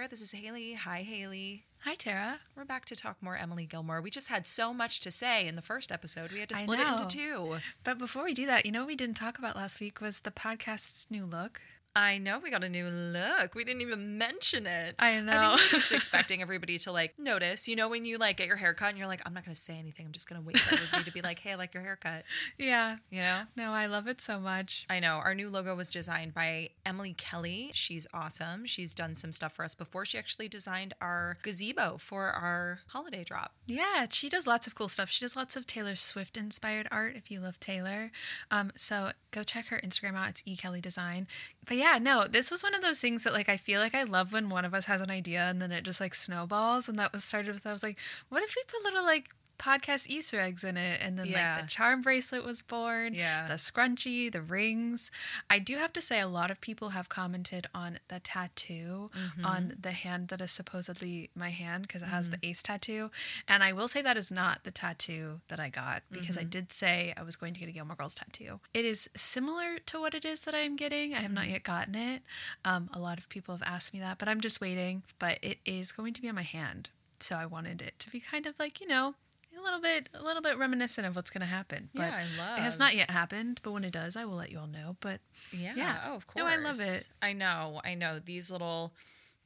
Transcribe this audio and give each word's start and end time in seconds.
Tara. 0.00 0.08
This 0.08 0.22
is 0.22 0.32
Haley. 0.32 0.72
Hi, 0.72 1.02
Haley. 1.02 1.64
Hi, 1.84 1.94
Tara. 1.94 2.38
We're 2.56 2.64
back 2.64 2.86
to 2.86 2.96
talk 2.96 3.18
more 3.20 3.36
Emily 3.36 3.66
Gilmore. 3.66 4.00
We 4.00 4.08
just 4.08 4.30
had 4.30 4.46
so 4.46 4.72
much 4.72 4.98
to 5.00 5.10
say 5.10 5.46
in 5.46 5.56
the 5.56 5.62
first 5.62 5.92
episode. 5.92 6.32
We 6.32 6.40
had 6.40 6.48
to 6.48 6.54
split 6.54 6.80
it 6.80 6.88
into 6.88 7.06
two. 7.06 7.56
But 7.84 7.98
before 7.98 8.24
we 8.24 8.32
do 8.32 8.46
that, 8.46 8.64
you 8.64 8.72
know 8.72 8.80
what 8.80 8.86
we 8.86 8.96
didn't 8.96 9.18
talk 9.18 9.38
about 9.38 9.56
last 9.56 9.78
week 9.78 10.00
was 10.00 10.20
the 10.20 10.30
podcast's 10.30 11.10
new 11.10 11.26
look. 11.26 11.60
I 11.96 12.18
know 12.18 12.38
we 12.38 12.50
got 12.52 12.62
a 12.62 12.68
new 12.68 12.86
look. 12.88 13.54
We 13.56 13.64
didn't 13.64 13.82
even 13.82 14.16
mention 14.16 14.64
it. 14.66 14.94
I 14.98 15.16
I 15.16 15.20
know. 15.20 15.32
think 15.56 15.72
we're 15.72 15.78
just 15.80 15.92
expecting 15.92 16.40
everybody 16.40 16.78
to 16.78 16.92
like 16.92 17.18
notice. 17.18 17.66
You 17.66 17.74
know, 17.74 17.88
when 17.88 18.04
you 18.04 18.16
like 18.16 18.36
get 18.36 18.46
your 18.46 18.56
haircut 18.56 18.90
and 18.90 18.98
you're 18.98 19.08
like, 19.08 19.22
I'm 19.26 19.34
not 19.34 19.44
going 19.44 19.54
to 19.54 19.60
say 19.60 19.76
anything. 19.78 20.06
I'm 20.06 20.12
just 20.12 20.28
going 20.28 20.40
to 20.40 20.46
wait 20.46 20.56
for 20.56 20.74
everybody 20.74 21.02
to 21.04 21.12
be 21.12 21.20
like, 21.20 21.40
hey, 21.40 21.52
I 21.52 21.54
like 21.56 21.74
your 21.74 21.82
haircut. 21.82 22.22
yeah. 22.58 22.96
You 23.10 23.22
know? 23.22 23.42
No, 23.56 23.72
I 23.72 23.86
love 23.86 24.06
it 24.06 24.20
so 24.20 24.38
much. 24.38 24.86
I 24.88 25.00
know. 25.00 25.14
Our 25.16 25.34
new 25.34 25.50
logo 25.50 25.74
was 25.74 25.88
designed 25.88 26.32
by 26.32 26.70
Emily 26.86 27.12
Kelly. 27.14 27.70
She's 27.74 28.06
awesome. 28.14 28.66
She's 28.66 28.94
done 28.94 29.16
some 29.16 29.32
stuff 29.32 29.52
for 29.52 29.64
us 29.64 29.74
before. 29.74 30.04
She 30.04 30.16
actually 30.16 30.48
designed 30.48 30.94
our 31.00 31.38
gazebo 31.42 31.96
for 31.98 32.30
our 32.30 32.80
holiday 32.88 33.24
drop. 33.24 33.52
Yeah, 33.66 34.06
she 34.10 34.28
does 34.28 34.46
lots 34.46 34.66
of 34.68 34.74
cool 34.76 34.88
stuff. 34.88 35.10
She 35.10 35.24
does 35.24 35.34
lots 35.36 35.56
of 35.56 35.66
Taylor 35.66 35.96
Swift 35.96 36.36
inspired 36.36 36.86
art 36.92 37.16
if 37.16 37.30
you 37.32 37.40
love 37.40 37.58
Taylor. 37.58 38.10
Um, 38.50 38.70
so 38.76 39.10
go 39.32 39.42
check 39.42 39.66
her 39.68 39.80
Instagram 39.84 40.14
out. 40.16 40.28
It's 40.30 40.42
E 40.46 40.54
Kelly 40.56 40.80
Design. 40.80 41.26
But 41.66 41.76
yeah, 41.80 41.98
no, 41.98 42.26
this 42.26 42.50
was 42.50 42.62
one 42.62 42.74
of 42.74 42.82
those 42.82 43.00
things 43.00 43.24
that 43.24 43.32
like 43.32 43.48
I 43.48 43.56
feel 43.56 43.80
like 43.80 43.94
I 43.94 44.02
love 44.02 44.34
when 44.34 44.50
one 44.50 44.66
of 44.66 44.74
us 44.74 44.84
has 44.84 45.00
an 45.00 45.10
idea 45.10 45.48
and 45.48 45.62
then 45.62 45.72
it 45.72 45.82
just 45.82 46.00
like 46.00 46.14
snowballs. 46.14 46.88
And 46.90 46.98
that 46.98 47.10
was 47.10 47.24
started 47.24 47.54
with 47.54 47.66
I 47.66 47.72
was 47.72 47.82
like, 47.82 47.96
what 48.28 48.42
if 48.42 48.54
we 48.54 48.62
put 48.68 48.84
little 48.84 49.04
like 49.04 49.30
podcast 49.60 50.08
Easter 50.08 50.40
eggs 50.40 50.64
in 50.64 50.76
it? 50.76 51.00
And 51.02 51.18
then 51.18 51.26
Yeah. 51.26 51.54
like 51.56 51.62
the 51.64 51.68
charm 51.70 52.00
bracelet 52.02 52.44
was 52.44 52.62
born. 52.62 53.14
Yeah. 53.14 53.46
The 53.46 53.54
scrunchie, 53.54 54.32
the 54.32 54.42
rings. 54.42 55.10
I 55.48 55.58
do 55.58 55.76
have 55.76 55.92
to 55.92 56.00
say 56.02 56.18
a 56.20 56.26
lot 56.26 56.50
of 56.50 56.60
people 56.60 56.90
have 56.90 57.08
commented 57.08 57.66
on 57.74 57.98
the 58.08 58.20
tattoo 58.20 59.08
Mm-hmm. 59.14 59.44
on 59.46 59.76
the 59.80 59.92
hand 59.92 60.28
that 60.28 60.40
is 60.40 60.50
supposedly 60.50 61.30
my 61.34 61.50
hand 61.50 61.82
because 61.86 62.02
it 62.02 62.06
has 62.06 62.30
Mm-hmm. 62.30 62.40
the 62.40 62.48
ace 62.48 62.62
tattoo. 62.62 63.10
And 63.46 63.62
I 63.62 63.72
will 63.72 63.88
say 63.88 64.00
that 64.02 64.16
is 64.16 64.32
not 64.32 64.64
the 64.64 64.70
tattoo 64.70 65.40
that 65.48 65.60
I 65.60 65.68
got 65.68 66.02
because 66.10 66.36
Mm-hmm. 66.36 66.46
I 66.46 66.50
did 66.56 66.72
say 66.72 67.14
I 67.16 67.22
was 67.22 67.36
going 67.36 67.54
to 67.54 67.60
get 67.60 67.68
a 67.68 67.72
Gilmore 67.72 67.96
Girls 67.96 68.14
tattoo. 68.14 68.60
It 68.74 68.84
is 68.84 69.10
similar 69.14 69.78
to 69.86 70.00
what 70.00 70.14
it 70.14 70.24
is 70.24 70.44
that 70.44 70.54
I 70.54 70.58
am 70.60 70.76
getting. 70.76 71.12
I 71.14 71.16
have 71.18 71.24
Mm-hmm. 71.26 71.34
not 71.34 71.48
yet 71.48 71.62
gotten 71.64 71.94
it. 71.94 72.22
Um, 72.64 72.88
a 72.94 72.98
lot 72.98 73.18
of 73.18 73.28
people 73.28 73.54
have 73.56 73.66
asked 73.66 73.92
me 73.94 74.00
that, 74.00 74.18
but 74.18 74.28
I'm 74.28 74.40
just 74.40 74.60
waiting. 74.60 75.02
But 75.18 75.38
it 75.42 75.58
is 75.64 75.92
going 75.92 76.12
to 76.14 76.22
be 76.22 76.28
on 76.28 76.34
my 76.34 76.42
hand. 76.42 76.90
So 77.18 77.36
I 77.36 77.44
wanted 77.46 77.82
it 77.82 77.98
to 77.98 78.10
be 78.10 78.18
kind 78.20 78.46
of 78.46 78.54
like, 78.58 78.80
you 78.80 78.86
know, 78.88 79.14
a 79.60 79.64
little 79.64 79.80
bit 79.80 80.08
a 80.14 80.22
little 80.22 80.42
bit 80.42 80.58
reminiscent 80.58 81.06
of 81.06 81.16
what's 81.16 81.30
going 81.30 81.40
to 81.42 81.46
happen. 81.46 81.88
But 81.94 82.02
Yeah, 82.02 82.16
I 82.24 82.38
love. 82.38 82.58
it 82.58 82.62
has 82.62 82.78
not 82.78 82.94
yet 82.94 83.10
happened, 83.10 83.60
but 83.62 83.72
when 83.72 83.84
it 83.84 83.92
does, 83.92 84.16
I 84.16 84.24
will 84.24 84.36
let 84.36 84.50
you 84.50 84.58
all 84.58 84.66
know. 84.66 84.96
But 85.00 85.20
Yeah. 85.52 85.74
Yeah. 85.76 86.00
Oh, 86.06 86.14
of 86.16 86.26
course. 86.26 86.42
No, 86.44 86.50
I 86.50 86.56
love 86.56 86.76
it. 86.80 87.08
I 87.22 87.32
know. 87.32 87.80
I 87.84 87.94
know. 87.94 88.18
These 88.18 88.50
little 88.50 88.92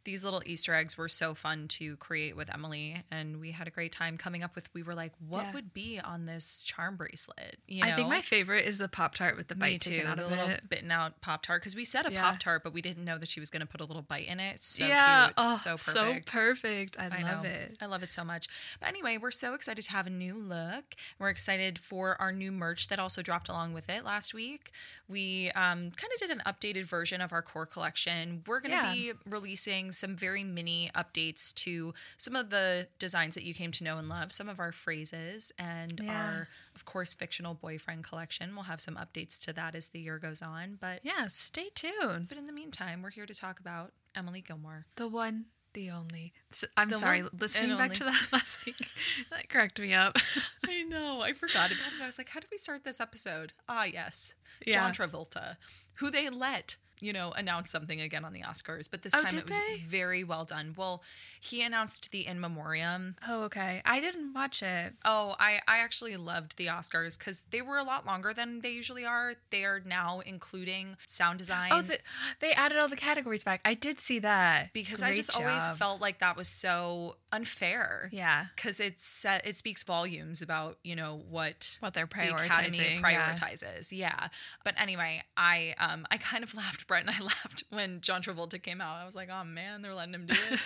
these 0.05 0.24
little 0.24 0.42
Easter 0.44 0.74
eggs 0.74 0.98
were 0.98 1.08
so 1.08 1.34
fun 1.34 1.66
to 1.69 1.97
create 1.97 2.36
with 2.36 2.52
Emily, 2.52 3.02
and 3.10 3.41
we 3.41 3.52
had 3.52 3.66
a 3.66 3.70
great 3.70 3.91
time 3.92 4.16
coming 4.16 4.42
up 4.42 4.55
with. 4.55 4.69
We 4.74 4.83
were 4.83 4.94
like, 4.94 5.12
what 5.27 5.44
Yeah. 5.46 5.52
would 5.55 5.72
be 5.74 5.98
on 5.98 6.27
this 6.27 6.62
charm 6.64 6.96
bracelet? 6.96 7.58
You 7.66 7.83
know, 7.83 7.88
I 7.88 7.92
think 7.96 8.08
my 8.08 8.20
favorite 8.20 8.66
is 8.66 8.78
the 8.78 8.88
Pop 8.88 9.14
Tart 9.14 9.36
with 9.36 9.48
the 9.48 9.55
Me 9.55 9.61
bite 9.61 9.80
too. 9.80 9.91
taken 9.91 10.06
out 10.06 10.16
the 10.19 10.27
little 10.27 10.48
it. 10.48 10.69
bitten 10.69 10.91
out 10.91 11.20
pop 11.20 11.42
tart 11.42 11.62
because 11.62 11.74
we 11.74 11.84
said 11.84 12.06
a 12.06 12.12
Yeah. 12.12 12.22
pop 12.22 12.38
tart, 12.38 12.62
but 12.62 12.72
we 12.72 12.83
didn't 12.83 13.05
know 13.05 13.16
that 13.19 13.28
she 13.28 13.41
was 13.41 13.48
going 13.50 13.61
to 13.61 13.66
put 13.66 13.80
a 13.80 13.84
little 13.84 14.02
bite 14.02 14.27
in 14.28 14.41
it. 14.41 14.62
So 14.62 14.86
yeah, 14.86 15.24
cute. 15.27 15.34
oh, 15.38 15.52
so 15.52 15.77
so 15.77 16.02
perfect. 16.05 16.33
perfect. 16.33 16.96
I, 16.98 17.05
I 17.18 17.22
love 17.22 17.44
know. 17.44 17.48
it. 17.50 17.78
I 17.80 17.86
love 17.86 18.02
it 18.02 18.12
so 18.12 18.24
much. 18.24 18.48
But 18.80 18.89
anyway, 18.91 19.16
we're 19.18 19.30
so 19.30 19.55
excited 19.55 19.83
to 19.84 19.92
have 19.92 20.06
a 20.06 20.11
new 20.11 20.36
look. 20.36 20.94
We're 21.18 21.30
excited 21.30 21.78
for 21.78 22.20
our 22.20 22.30
new 22.33 22.52
merch 22.52 22.89
that 22.89 22.98
also 22.98 23.22
dropped 23.22 23.48
along 23.48 23.72
with 23.72 23.89
it 23.89 24.05
last 24.05 24.34
week. 24.34 24.70
We 25.08 25.50
um, 25.52 25.91
kind 25.92 26.12
of 26.12 26.18
did 26.18 26.30
an 26.30 26.42
updated 26.46 26.84
version 26.84 27.20
of 27.20 27.33
our 27.33 27.42
core 27.42 27.67
collection. 27.67 28.42
We're 28.46 28.61
going 28.61 28.73
to 28.73 28.77
Yeah. 28.77 28.92
be 28.92 29.12
releasing 29.27 29.92
some 29.96 30.16
very 30.16 30.44
mini 30.44 30.90
updates 30.94 31.52
to 31.55 31.94
some 32.16 32.34
of 32.36 32.50
the 32.50 32.88
designs 32.98 33.34
that 33.34 33.44
you 33.44 33.55
came 33.55 33.70
to 33.72 33.84
know 33.84 33.98
and 33.98 34.08
love, 34.08 34.32
some 34.32 34.48
of 34.48 34.58
our 34.60 34.72
phrases, 34.72 35.52
and 35.58 36.00
Yeah. 36.02 36.12
our, 36.24 36.48
of 36.74 36.84
course, 36.84 37.14
fictional 37.14 37.55
boyfriend 37.55 38.04
collection. 38.04 38.54
We'll 38.54 38.64
have 38.64 38.80
some 38.80 38.96
updates 38.96 39.38
to 39.44 39.52
that 39.54 39.74
as 39.74 39.88
the 39.90 40.00
year 40.00 40.18
goes 40.18 40.42
on. 40.42 40.77
But 40.80 41.00
Yeah, 41.02 41.27
stay 41.28 41.70
tuned. 41.74 42.28
but 42.28 42.38
in 42.38 42.44
the 42.44 42.52
meantime, 42.52 43.02
we're 43.02 43.10
here 43.10 43.27
to 43.27 43.34
talk 43.34 43.60
about 43.60 43.92
Emily 44.14 44.40
Gilmore. 44.40 44.86
The 44.96 45.08
one, 45.08 45.46
the 45.72 45.90
only. 45.90 46.33
I'm 46.77 46.88
The 46.88 46.94
sorry, 46.94 47.22
listening 47.36 47.70
back 47.77 47.80
only. 47.90 47.96
to 47.96 48.04
that 48.04 48.28
last 48.33 48.64
week, 48.66 48.77
that 49.30 49.48
cracked 49.48 49.80
me 49.80 49.92
up. 49.92 50.16
I 50.68 50.83
know. 50.84 51.20
I 51.22 51.33
forgot 51.33 51.72
about 51.72 51.92
it. 51.92 52.02
I 52.02 52.06
was 52.06 52.16
like, 52.18 52.28
how 52.30 52.40
do 52.40 52.46
we 52.50 52.56
start 52.56 52.84
this 52.84 53.00
episode? 53.00 53.52
Ah, 53.68 53.84
yes. 53.84 54.34
Yeah. 54.64 54.74
John 54.74 54.92
Travolta, 54.92 55.56
who 55.96 56.10
they 56.10 56.28
let, 56.30 56.77
you 57.00 57.12
know, 57.12 57.32
announce 57.32 57.70
something 57.70 58.00
again 58.00 58.24
on 58.24 58.32
the 58.32 58.40
Oscars. 58.42 58.90
But 58.90 59.02
this 59.02 59.14
Oh, 59.14 59.20
time 59.22 59.38
it 59.38 59.46
was 59.46 59.56
they? 59.58 59.82
very 59.86 60.24
well 60.24 60.44
done. 60.44 60.74
Well, 60.77 61.02
he 61.40 61.62
announced 61.62 62.10
the 62.12 62.27
In 62.27 62.40
Memoriam. 62.40 63.16
oh, 63.28 63.42
okay. 63.44 63.82
I 63.84 64.00
didn't 64.00 64.32
watch 64.32 64.62
it. 64.62 64.94
Oh, 65.04 65.34
I, 65.38 65.58
I 65.68 65.78
actually 65.78 66.16
loved 66.16 66.56
the 66.56 66.66
Oscars 66.66 67.18
because 67.18 67.42
they 67.50 67.60
were 67.62 67.77
a 67.78 67.83
lot 67.84 68.06
longer 68.06 68.33
than 68.33 68.60
they 68.60 68.70
usually 68.70 69.04
are. 69.04 69.34
They 69.50 69.64
are 69.64 69.80
now 69.84 70.20
including 70.24 70.96
sound 71.06 71.38
design. 71.38 71.70
Oh, 71.72 71.83
the, 71.83 71.98
they 72.40 72.52
added 72.52 72.78
all 72.78 72.88
the 72.88 72.96
categories 72.96 73.44
back. 73.44 73.60
I 73.64 73.74
did 73.74 73.98
see 73.98 74.18
that 74.20 74.72
because 74.72 75.02
I 75.02 75.08
Great 75.08 75.16
just 75.16 75.36
always 75.36 75.66
felt 75.68 76.00
like 76.00 76.18
that 76.20 76.36
was 76.36 76.48
so 76.48 77.16
unfair. 77.33 78.08
Yeah. 78.12 78.46
because 78.54 78.80
it's 78.80 79.04
set, 79.04 79.46
it 79.46 79.56
speaks 79.56 79.83
volumes 79.83 80.40
about 80.42 80.78
you 80.84 80.94
know 80.96 81.22
what 81.28 81.77
What 81.80 81.94
they're 81.94 82.06
the 82.06 82.34
Academy 82.34 82.77
prioritizing, 82.78 83.00
yeah. 83.00 83.34
prioritizes. 83.34 83.92
Yeah. 83.92 84.28
but 84.64 84.80
anyway, 84.80 85.22
I 85.36 85.74
um 85.78 86.06
I 86.10 86.16
kind 86.16 86.42
of 86.44 86.54
laughed. 86.56 86.83
Brett 86.86 87.02
and 87.02 87.11
I 87.11 87.18
laughed 87.22 87.64
when 87.70 88.00
John 88.00 88.22
Travolta 88.22 88.62
came 88.62 88.80
out. 88.80 88.96
I 88.96 89.05
was 89.05 89.17
like, 89.17 89.28
oh 89.33 89.45
man, 89.45 89.83
they're 89.83 89.95
letting 89.95 90.14
him 90.14 90.27
do 90.27 90.34
it. 90.50 90.61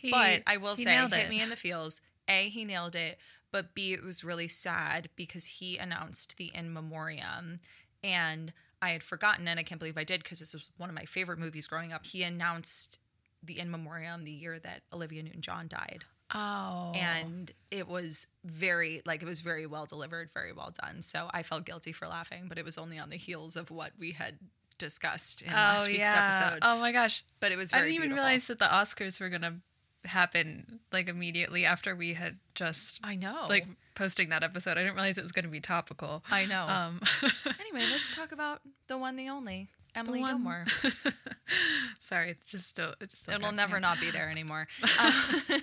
He- 0.00 0.10
but 0.10 0.42
I 0.46 0.56
will 0.58 0.76
say, 0.76 0.94
hit 0.96 1.12
it. 1.12 1.28
me 1.28 1.40
in 1.42 1.50
the 1.50 1.56
feels. 1.56 2.00
A, 2.28 2.48
he 2.48 2.64
nailed 2.64 2.94
it. 2.96 3.18
But 3.52 3.74
B, 3.74 3.92
it 3.92 4.02
was 4.04 4.24
really 4.24 4.48
sad 4.48 5.08
because 5.16 5.46
he 5.46 5.78
announced 5.78 6.36
the 6.36 6.50
In 6.54 6.72
Memoriam, 6.72 7.58
and 8.02 8.52
I 8.82 8.90
had 8.90 9.02
forgotten, 9.02 9.48
and 9.48 9.58
I 9.58 9.62
can't 9.62 9.78
believe 9.78 9.96
I 9.96 10.04
did 10.04 10.22
because 10.22 10.40
this 10.40 10.52
was 10.54 10.70
one 10.76 10.88
of 10.90 10.94
my 10.94 11.04
favorite 11.04 11.38
movies 11.38 11.66
growing 11.66 11.92
up. 11.92 12.04
He 12.04 12.22
announced 12.22 13.00
the 13.42 13.58
In 13.58 13.70
Memoriam 13.70 14.24
the 14.24 14.32
year 14.32 14.58
that 14.58 14.82
Olivia 14.92 15.22
Newton-John 15.22 15.68
died 15.68 16.04
Oh. 16.34 16.92
and 16.96 17.52
it 17.70 17.86
was 17.86 18.26
very 18.44 19.00
like 19.06 19.22
it 19.22 19.26
was 19.26 19.40
very 19.42 19.64
well 19.64 19.86
delivered 19.86 20.28
very 20.34 20.52
well 20.52 20.72
done 20.82 21.00
so 21.00 21.30
i 21.32 21.44
felt 21.44 21.64
guilty 21.64 21.92
for 21.92 22.08
laughing 22.08 22.46
but 22.48 22.58
it 22.58 22.64
was 22.64 22.76
only 22.78 22.98
on 22.98 23.10
the 23.10 23.16
heels 23.16 23.54
of 23.54 23.70
what 23.70 23.92
we 23.96 24.10
had 24.10 24.36
discussed 24.78 25.42
in 25.42 25.52
last 25.52 25.86
oh, 25.86 25.90
week's 25.90 26.12
yeah. 26.12 26.24
episode 26.26 26.58
Oh 26.62 26.78
my 26.80 26.92
gosh. 26.92 27.22
but 27.40 27.52
it 27.52 27.58
was 27.58 27.72
I 27.72 27.78
didn't 27.78 27.92
even 27.94 28.08
beautiful. 28.08 28.24
realize 28.24 28.46
that 28.48 28.58
the 28.58 28.66
Oscars 28.66 29.20
were 29.20 29.28
gonna 29.28 29.56
happen 30.04 30.78
like 30.92 31.08
immediately 31.08 31.64
after 31.64 31.96
we 31.96 32.12
had 32.14 32.36
just 32.54 33.00
i 33.02 33.16
know 33.16 33.46
like 33.48 33.66
posting 33.96 34.28
that 34.28 34.44
episode. 34.44 34.72
I 34.72 34.82
didn't 34.82 34.94
realize 34.94 35.18
it 35.18 35.22
was 35.22 35.32
gonna 35.32 35.48
be 35.48 35.58
topical. 35.60 36.22
i 36.30 36.44
know 36.46 36.66
Um, 36.68 37.00
anyway 37.60 37.84
let's 37.90 38.14
talk 38.14 38.30
about 38.30 38.60
the 38.86 38.96
one 38.98 39.16
the 39.16 39.28
only 39.28 39.68
emily 39.96 40.20
one- 40.20 40.32
gilmore 40.32 40.64
sorry, 41.98 42.30
it's 42.30 42.50
just 42.50 42.68
still, 42.68 42.94
it 43.00 43.10
just 43.10 43.28
it'll 43.28 43.52
never 43.52 43.80
not 43.80 44.00
be 44.00 44.10
there 44.10 44.30
anymore. 44.30 44.68
Um, 44.98 45.12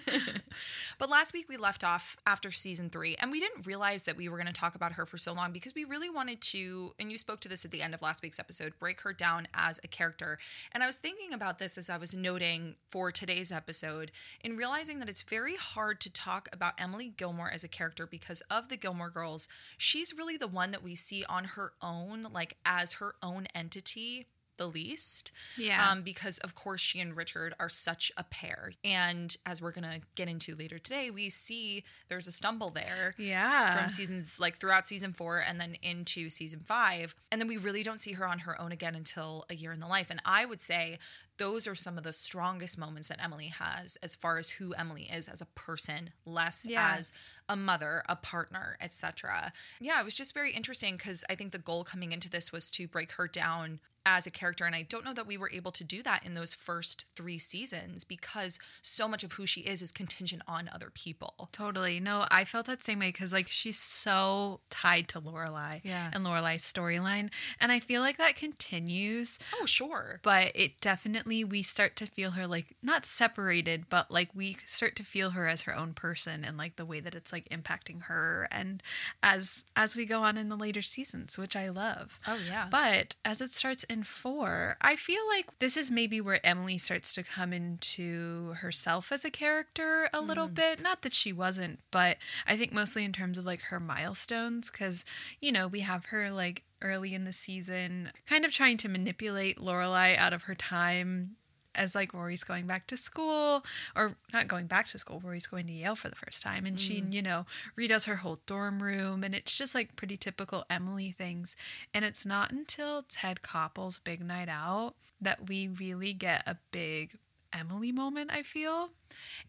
but 0.99 1.09
last 1.09 1.33
week 1.33 1.47
we 1.49 1.57
left 1.57 1.83
off 1.83 2.17
after 2.27 2.51
season 2.51 2.89
three, 2.89 3.15
and 3.19 3.31
we 3.31 3.39
didn't 3.39 3.65
realize 3.65 4.03
that 4.03 4.15
we 4.15 4.29
were 4.29 4.37
going 4.37 4.47
to 4.47 4.53
talk 4.53 4.75
about 4.75 4.93
her 4.93 5.05
for 5.07 5.17
so 5.17 5.33
long 5.33 5.51
because 5.51 5.73
we 5.73 5.85
really 5.85 6.09
wanted 6.09 6.39
to, 6.41 6.91
and 6.99 7.11
you 7.11 7.17
spoke 7.17 7.39
to 7.41 7.49
this 7.49 7.65
at 7.65 7.71
the 7.71 7.81
end 7.81 7.95
of 7.95 8.01
last 8.01 8.21
week's 8.21 8.39
episode, 8.39 8.73
break 8.79 9.01
her 9.01 9.11
down 9.11 9.47
as 9.55 9.79
a 9.83 9.87
character. 9.87 10.37
And 10.71 10.83
I 10.83 10.85
was 10.85 10.97
thinking 10.97 11.33
about 11.33 11.57
this 11.57 11.77
as 11.77 11.89
I 11.89 11.97
was 11.97 12.13
noting 12.13 12.75
for 12.89 13.11
today's 13.11 13.51
episode, 13.51 14.11
in 14.43 14.55
realizing 14.55 14.99
that 14.99 15.09
it's 15.09 15.23
very 15.23 15.55
hard 15.55 15.99
to 16.01 16.13
talk 16.13 16.47
about 16.53 16.73
Emily 16.77 17.11
Gilmore 17.15 17.51
as 17.51 17.63
a 17.63 17.69
character 17.69 18.05
because 18.05 18.41
of 18.51 18.69
the 18.69 18.77
Gilmore 18.77 19.09
Girls. 19.09 19.47
She's 19.77 20.13
really 20.15 20.37
the 20.37 20.47
one 20.47 20.71
that 20.71 20.83
we 20.83 20.93
see 20.93 21.23
on 21.27 21.45
her 21.45 21.71
own, 21.81 22.27
like 22.31 22.57
as 22.65 22.93
her 22.93 23.15
own 23.23 23.47
entity 23.55 24.22
the 24.57 24.67
least. 24.67 25.31
Yeah. 25.57 25.89
Um, 25.89 26.01
because 26.01 26.37
of 26.39 26.55
course 26.55 26.81
she 26.81 26.99
and 26.99 27.15
Richard 27.17 27.53
are 27.59 27.69
such 27.69 28.11
a 28.17 28.23
pair. 28.23 28.71
And 28.83 29.35
as 29.45 29.61
we're 29.61 29.71
gonna 29.71 30.01
get 30.15 30.27
into 30.29 30.55
later 30.55 30.79
today, 30.79 31.09
we 31.09 31.29
see 31.29 31.83
there's 32.07 32.27
a 32.27 32.31
stumble 32.31 32.69
there 32.69 33.15
Yeah. 33.17 33.79
from 33.79 33.89
seasons 33.89 34.39
like 34.39 34.57
throughout 34.57 34.85
season 34.87 35.13
four 35.13 35.39
and 35.39 35.59
then 35.59 35.75
into 35.81 36.29
season 36.29 36.59
five. 36.61 37.15
And 37.31 37.41
then 37.41 37.47
we 37.47 37.57
really 37.57 37.83
don't 37.83 37.99
see 38.01 38.13
her 38.13 38.27
on 38.27 38.39
her 38.39 38.59
own 38.61 38.71
again 38.71 38.95
until 38.95 39.45
a 39.49 39.55
year 39.55 39.71
in 39.71 39.79
the 39.79 39.87
life. 39.87 40.09
And 40.09 40.21
I 40.25 40.45
would 40.45 40.61
say 40.61 40.99
those 41.37 41.65
are 41.67 41.73
some 41.75 41.97
of 41.97 42.03
the 42.03 42.13
strongest 42.13 42.77
moments 42.77 43.07
that 43.09 43.21
Emily 43.21 43.47
has 43.47 43.97
as 44.03 44.15
far 44.15 44.37
as 44.37 44.51
who 44.51 44.73
Emily 44.73 45.09
is 45.11 45.27
as 45.27 45.41
a 45.41 45.47
person, 45.47 46.11
less 46.25 46.67
Yeah. 46.69 46.95
as 46.95 47.11
a 47.49 47.55
mother, 47.55 48.03
a 48.07 48.15
partner, 48.15 48.77
etc. 48.79 49.51
Yeah, 49.79 49.99
it 49.99 50.05
was 50.05 50.15
just 50.15 50.33
very 50.35 50.53
interesting 50.53 50.95
because 50.95 51.25
I 51.29 51.35
think 51.35 51.51
the 51.51 51.57
goal 51.57 51.83
coming 51.83 52.11
into 52.11 52.29
this 52.29 52.51
was 52.51 52.69
to 52.71 52.87
break 52.87 53.13
her 53.13 53.27
down 53.27 53.79
as 54.05 54.25
a 54.27 54.31
character. 54.31 54.65
And 54.65 54.75
I 54.75 54.83
don't 54.83 55.05
know 55.05 55.13
that 55.13 55.27
we 55.27 55.37
were 55.37 55.49
able 55.51 55.71
to 55.71 55.83
do 55.83 56.03
that 56.03 56.25
in 56.25 56.33
those 56.33 56.53
first 56.53 57.05
three 57.15 57.37
seasons 57.39 58.03
because 58.03 58.59
so 58.81 59.07
much 59.07 59.23
of 59.23 59.33
who 59.33 59.45
she 59.45 59.61
is 59.61 59.81
is 59.81 59.91
contingent 59.91 60.41
on 60.47 60.69
other 60.73 60.89
people. 60.93 61.49
Totally. 61.51 61.99
No, 61.99 62.25
I 62.31 62.43
felt 62.43 62.65
that 62.67 62.83
same 62.83 62.99
way 62.99 63.09
because 63.09 63.31
like 63.33 63.47
she's 63.49 63.79
so 63.79 64.59
tied 64.69 65.07
to 65.09 65.21
Lorelai 65.21 65.81
Yeah. 65.83 66.09
and 66.13 66.25
Lorelai's 66.25 66.63
storyline. 66.63 67.31
And 67.61 67.71
I 67.71 67.79
feel 67.79 68.01
like 68.01 68.17
that 68.17 68.35
continues. 68.35 69.39
Oh, 69.61 69.65
sure. 69.65 70.19
But 70.23 70.51
it 70.55 70.79
definitely 70.81 71.43
we 71.43 71.61
start 71.61 71.95
to 71.97 72.05
feel 72.05 72.31
her 72.31 72.47
like 72.47 72.75
not 72.81 73.05
separated, 73.05 73.85
but 73.89 74.11
like 74.11 74.29
we 74.33 74.57
start 74.65 74.95
to 74.97 75.03
feel 75.03 75.31
her 75.31 75.47
as 75.47 75.63
her 75.63 75.75
own 75.75 75.93
person 75.93 76.43
and 76.43 76.57
like 76.57 76.75
the 76.75 76.85
way 76.85 76.99
that 76.99 77.15
it's 77.15 77.31
like 77.31 77.47
impacting 77.49 78.03
her 78.03 78.47
and 78.51 78.81
as 79.21 79.65
as 79.75 79.95
we 79.95 80.05
go 80.05 80.21
on 80.23 80.37
in 80.37 80.49
the 80.49 80.55
later 80.57 80.81
seasons, 80.81 81.37
which 81.37 81.55
I 81.55 81.69
love. 81.69 82.17
Oh, 82.27 82.37
yeah. 82.49 82.67
But 82.69 83.15
as 83.23 83.41
it 83.41 83.49
starts 83.49 83.83
in 83.93 84.03
four, 84.03 84.75
I 84.81 84.97
feel 84.97 85.21
like 85.29 85.59
this 85.59 85.77
is 85.77 85.89
maybe 85.89 86.19
where 86.19 86.45
Emily 86.45 86.77
starts 86.77 87.13
to 87.13 87.23
come 87.23 87.53
into 87.53 88.53
herself 88.57 89.11
as 89.11 89.23
a 89.23 89.31
character 89.31 90.09
a 90.13 90.19
little 90.19 90.47
mm-hmm. 90.47 90.55
bit. 90.55 90.81
Not 90.81 91.03
that 91.03 91.13
she 91.13 91.31
wasn't, 91.31 91.79
but 91.91 92.17
I 92.45 92.57
think 92.57 92.73
mostly 92.73 93.05
in 93.05 93.13
terms 93.13 93.37
of 93.37 93.45
like 93.45 93.61
her 93.63 93.79
milestones, 93.79 94.69
because, 94.69 95.05
you 95.39 95.51
know, 95.51 95.67
we 95.67 95.81
have 95.81 96.07
her 96.07 96.31
like 96.31 96.63
early 96.81 97.13
in 97.13 97.23
the 97.23 97.31
season 97.31 98.11
kind 98.27 98.43
of 98.43 98.51
trying 98.51 98.75
to 98.77 98.89
manipulate 98.89 99.57
Lorelai 99.57 100.17
out 100.17 100.33
of 100.33 100.43
her 100.43 100.55
time 100.55 101.37
as 101.75 101.95
like 101.95 102.13
Rory's 102.13 102.43
going 102.43 102.65
back 102.65 102.87
to 102.87 102.97
school 102.97 103.63
or 103.95 104.15
not 104.31 104.47
going 104.47 104.67
back 104.67 104.87
to 104.87 104.97
school, 104.97 105.21
Rory's 105.23 105.47
going 105.47 105.67
to 105.67 105.73
Yale 105.73 105.95
for 105.95 106.09
the 106.09 106.15
first 106.15 106.41
time 106.41 106.65
and 106.65 106.79
she, 106.79 107.01
mm. 107.01 107.13
you 107.13 107.21
know, 107.21 107.45
redoes 107.77 108.07
her 108.07 108.17
whole 108.17 108.39
dorm 108.45 108.81
room 108.81 109.23
and 109.23 109.33
it's 109.35 109.57
just 109.57 109.75
like 109.75 109.95
pretty 109.95 110.17
typical 110.17 110.65
Emily 110.69 111.11
things. 111.11 111.55
And 111.93 112.05
it's 112.05 112.25
not 112.25 112.51
until 112.51 113.03
Ted 113.03 113.41
Koppel's 113.41 113.97
big 113.97 114.21
night 114.21 114.49
out 114.49 114.95
that 115.19 115.49
we 115.49 115.67
really 115.67 116.13
get 116.13 116.47
a 116.47 116.57
big 116.71 117.17
Emily 117.57 117.91
moment, 117.91 118.31
I 118.33 118.41
feel. 118.41 118.89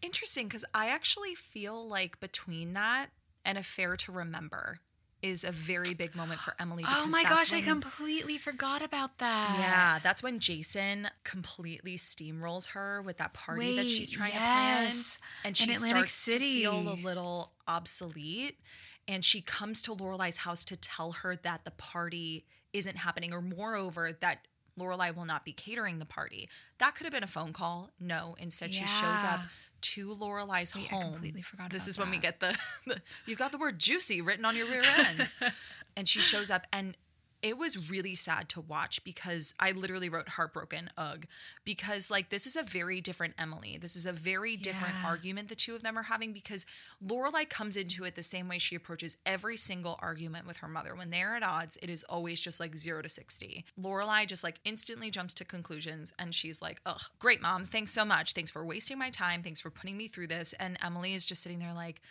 Interesting 0.01 0.47
because 0.47 0.65
I 0.73 0.89
actually 0.89 1.35
feel 1.35 1.87
like 1.87 2.19
between 2.19 2.73
that 2.73 3.07
and 3.43 3.57
Affair 3.57 3.95
to 3.97 4.11
Remember 4.11 4.79
is 5.25 5.43
a 5.43 5.51
very 5.51 5.95
big 5.97 6.15
moment 6.15 6.39
for 6.39 6.53
Emily. 6.59 6.83
Oh 6.87 7.07
my 7.11 7.23
gosh, 7.23 7.51
I 7.51 7.61
completely 7.61 8.37
forgot 8.37 8.83
about 8.83 9.17
that. 9.17 9.57
Yeah, 9.59 9.99
that's 10.03 10.21
when 10.21 10.39
Jason 10.39 11.07
completely 11.23 11.97
steamrolls 11.97 12.69
her 12.71 13.01
with 13.01 13.17
that 13.17 13.33
party 13.33 13.75
that 13.75 13.89
she's 13.89 14.11
trying 14.11 14.33
yes. 14.33 15.15
to 15.15 15.19
plan, 15.19 15.29
and 15.45 15.49
In 15.51 15.55
she 15.55 15.71
Atlantic 15.71 16.09
starts 16.09 16.13
City. 16.13 16.63
to 16.63 16.71
feel 16.71 16.93
a 16.93 16.97
little 17.03 17.53
obsolete. 17.67 18.59
And 19.07 19.23
she 19.23 19.41
comes 19.41 19.81
to 19.83 19.91
Lorelai's 19.95 20.37
house 20.37 20.65
to 20.65 20.75
tell 20.75 21.11
her 21.11 21.35
that 21.37 21.63
the 21.63 21.71
party 21.71 22.45
isn't 22.73 22.97
happening, 22.97 23.33
or 23.33 23.41
moreover, 23.41 24.11
that 24.21 24.47
Lorelai 24.79 25.15
will 25.15 25.25
not 25.25 25.45
be 25.45 25.53
catering 25.53 25.99
the 25.99 26.05
party. 26.05 26.49
That 26.79 26.95
could 26.95 27.05
have 27.05 27.13
been 27.13 27.23
a 27.23 27.27
phone 27.27 27.53
call. 27.53 27.91
No, 27.99 28.35
instead 28.39 28.73
she 28.73 28.85
shows 28.85 29.23
up 29.23 29.39
Yeah. 29.39 29.45
To 29.93 30.15
Lorelai's 30.15 30.75
Wait, 30.75 30.91
I 30.91 31.01
completely 31.01 31.41
forgot 31.41 31.69
This 31.69 31.87
is 31.87 31.97
when 31.97 32.09
we 32.09 32.17
get 32.17 32.39
the, 32.39 32.57
the 32.85 33.01
you've 33.25 33.37
got 33.37 33.51
the 33.51 33.57
word 33.57 33.79
juicy 33.79 34.21
written 34.21 34.45
on 34.45 34.55
your 34.55 34.67
rear 34.67 34.83
end. 34.97 35.29
and 35.97 36.07
she 36.07 36.19
shows 36.19 36.49
up 36.49 36.65
and 36.73 36.97
it 37.45 37.59
was 37.59 37.91
really 37.91 38.15
sad 38.15 38.49
to 38.49 38.59
watch 38.59 39.03
because 39.03 39.53
I 39.59 39.69
literally 39.71 40.09
wrote 40.09 40.29
heartbroken 40.29 40.89
ugh 40.97 41.27
because 41.63 42.09
like 42.09 42.29
this 42.31 42.47
is 42.47 42.55
a 42.55 42.63
very 42.63 43.01
different 43.01 43.35
Emily. 43.37 43.77
This 43.79 43.95
is 43.95 44.07
a 44.07 44.11
very 44.11 44.57
different 44.57 44.95
Yeah. 44.95 45.05
argument 45.05 45.49
the 45.49 45.55
two 45.55 45.75
of 45.75 45.83
them 45.83 45.95
are 45.95 46.03
having 46.13 46.33
because 46.33 46.65
Lorelai 47.05 47.47
comes 47.47 47.77
into 47.77 48.03
it 48.03 48.15
the 48.15 48.23
same 48.23 48.47
way 48.47 48.57
she 48.57 48.73
approaches 48.75 49.17
every 49.27 49.57
single 49.57 49.95
argument 49.99 50.47
with 50.47 50.57
her 50.57 50.67
mother. 50.67 50.95
When 50.95 51.11
they're 51.11 51.35
at 51.35 51.43
odds, 51.43 51.77
it 51.83 51.89
is 51.91 52.03
always 52.05 52.41
just 52.41 52.59
like 52.59 52.75
0 52.75 53.03
to 53.03 53.09
60. 53.09 53.63
Lorelai 53.79 54.25
just 54.25 54.43
like 54.43 54.59
instantly 54.65 55.11
jumps 55.11 55.35
to 55.35 55.45
conclusions 55.45 56.13
and 56.17 56.33
she's 56.33 56.63
like, 56.63 56.81
"Ugh, 56.83 57.01
great 57.19 57.43
mom. 57.43 57.65
Thanks 57.65 57.91
so 57.91 58.03
much. 58.05 58.33
Thanks 58.33 58.49
for 58.49 58.65
wasting 58.65 58.97
my 58.97 59.11
time. 59.11 59.43
Thanks 59.43 59.59
for 59.59 59.69
putting 59.69 59.97
me 59.97 60.07
through 60.07 60.27
this." 60.27 60.53
And 60.53 60.79
Emily 60.81 61.13
is 61.13 61.27
just 61.27 61.43
sitting 61.43 61.59
there 61.59 61.73
like, 61.73 62.01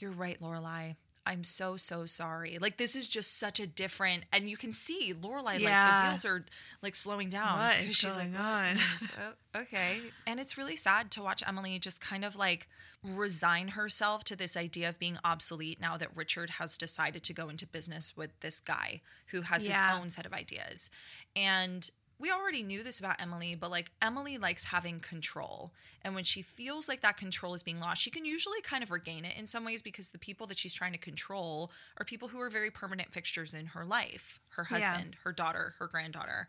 "You're 0.00 0.10
right, 0.10 0.40
Lorelai. 0.40 0.96
I'm 1.26 1.44
so 1.44 1.76
so 1.76 2.06
sorry. 2.06 2.58
Like 2.58 2.76
this 2.78 2.96
is 2.96 3.06
just 3.06 3.38
such 3.38 3.60
a 3.60 3.66
different, 3.66 4.24
and 4.32 4.48
you 4.48 4.56
can 4.56 4.72
see 4.72 5.12
Lorelai 5.12 5.44
like 5.44 5.60
the 5.62 6.06
wheels 6.08 6.24
are 6.24 6.44
like 6.82 6.94
slowing 6.94 7.28
down. 7.28 7.58
What 7.58 7.78
is 7.80 8.00
going 8.00 8.32
"What?" 8.32 8.40
on? 8.40 8.76
"Oh, 9.54 9.60
okay, 9.60 9.98
and 10.26 10.40
it's 10.40 10.56
really 10.56 10.76
sad 10.76 11.10
to 11.12 11.22
watch 11.22 11.42
Emily 11.46 11.78
just 11.78 12.00
kind 12.00 12.24
of 12.24 12.36
like 12.36 12.68
resign 13.02 13.68
herself 13.68 14.24
to 14.24 14.36
this 14.36 14.56
idea 14.56 14.88
of 14.88 14.98
being 14.98 15.18
obsolete 15.24 15.80
now 15.80 15.96
that 15.96 16.14
Richard 16.14 16.50
has 16.58 16.76
decided 16.76 17.22
to 17.24 17.32
go 17.32 17.48
into 17.48 17.66
business 17.66 18.14
with 18.16 18.38
this 18.40 18.60
guy 18.60 19.00
who 19.28 19.42
has 19.42 19.66
Yeah. 19.66 19.72
his 19.92 20.00
own 20.00 20.10
set 20.10 20.26
of 20.26 20.32
ideas, 20.32 20.90
and 21.36 21.88
we 22.20 22.30
already 22.30 22.62
knew 22.62 22.82
this 22.84 23.00
about 23.00 23.20
Emily, 23.20 23.54
but 23.54 23.70
like 23.70 23.90
Emily 24.02 24.36
likes 24.36 24.64
having 24.70 25.00
control. 25.00 25.72
And 26.02 26.14
when 26.14 26.24
she 26.24 26.42
feels 26.42 26.88
like 26.88 27.00
that 27.00 27.16
control 27.16 27.54
is 27.54 27.62
being 27.62 27.80
lost, 27.80 28.02
she 28.02 28.10
can 28.10 28.24
usually 28.26 28.60
kind 28.60 28.82
of 28.82 28.90
regain 28.90 29.24
it 29.24 29.36
in 29.38 29.46
some 29.46 29.64
ways 29.64 29.80
because 29.82 30.10
the 30.10 30.18
people 30.18 30.46
that 30.48 30.58
she's 30.58 30.74
trying 30.74 30.92
to 30.92 30.98
control 30.98 31.70
are 31.98 32.04
people 32.04 32.28
who 32.28 32.40
are 32.40 32.50
very 32.50 32.70
permanent 32.70 33.12
fixtures 33.12 33.54
in 33.54 33.66
her 33.66 33.84
life 33.84 34.38
her 34.56 34.66
Yeah. 34.70 34.78
husband, 34.92 35.16
her 35.24 35.32
daughter, 35.32 35.74
her 35.78 35.86
granddaughter. 35.86 36.46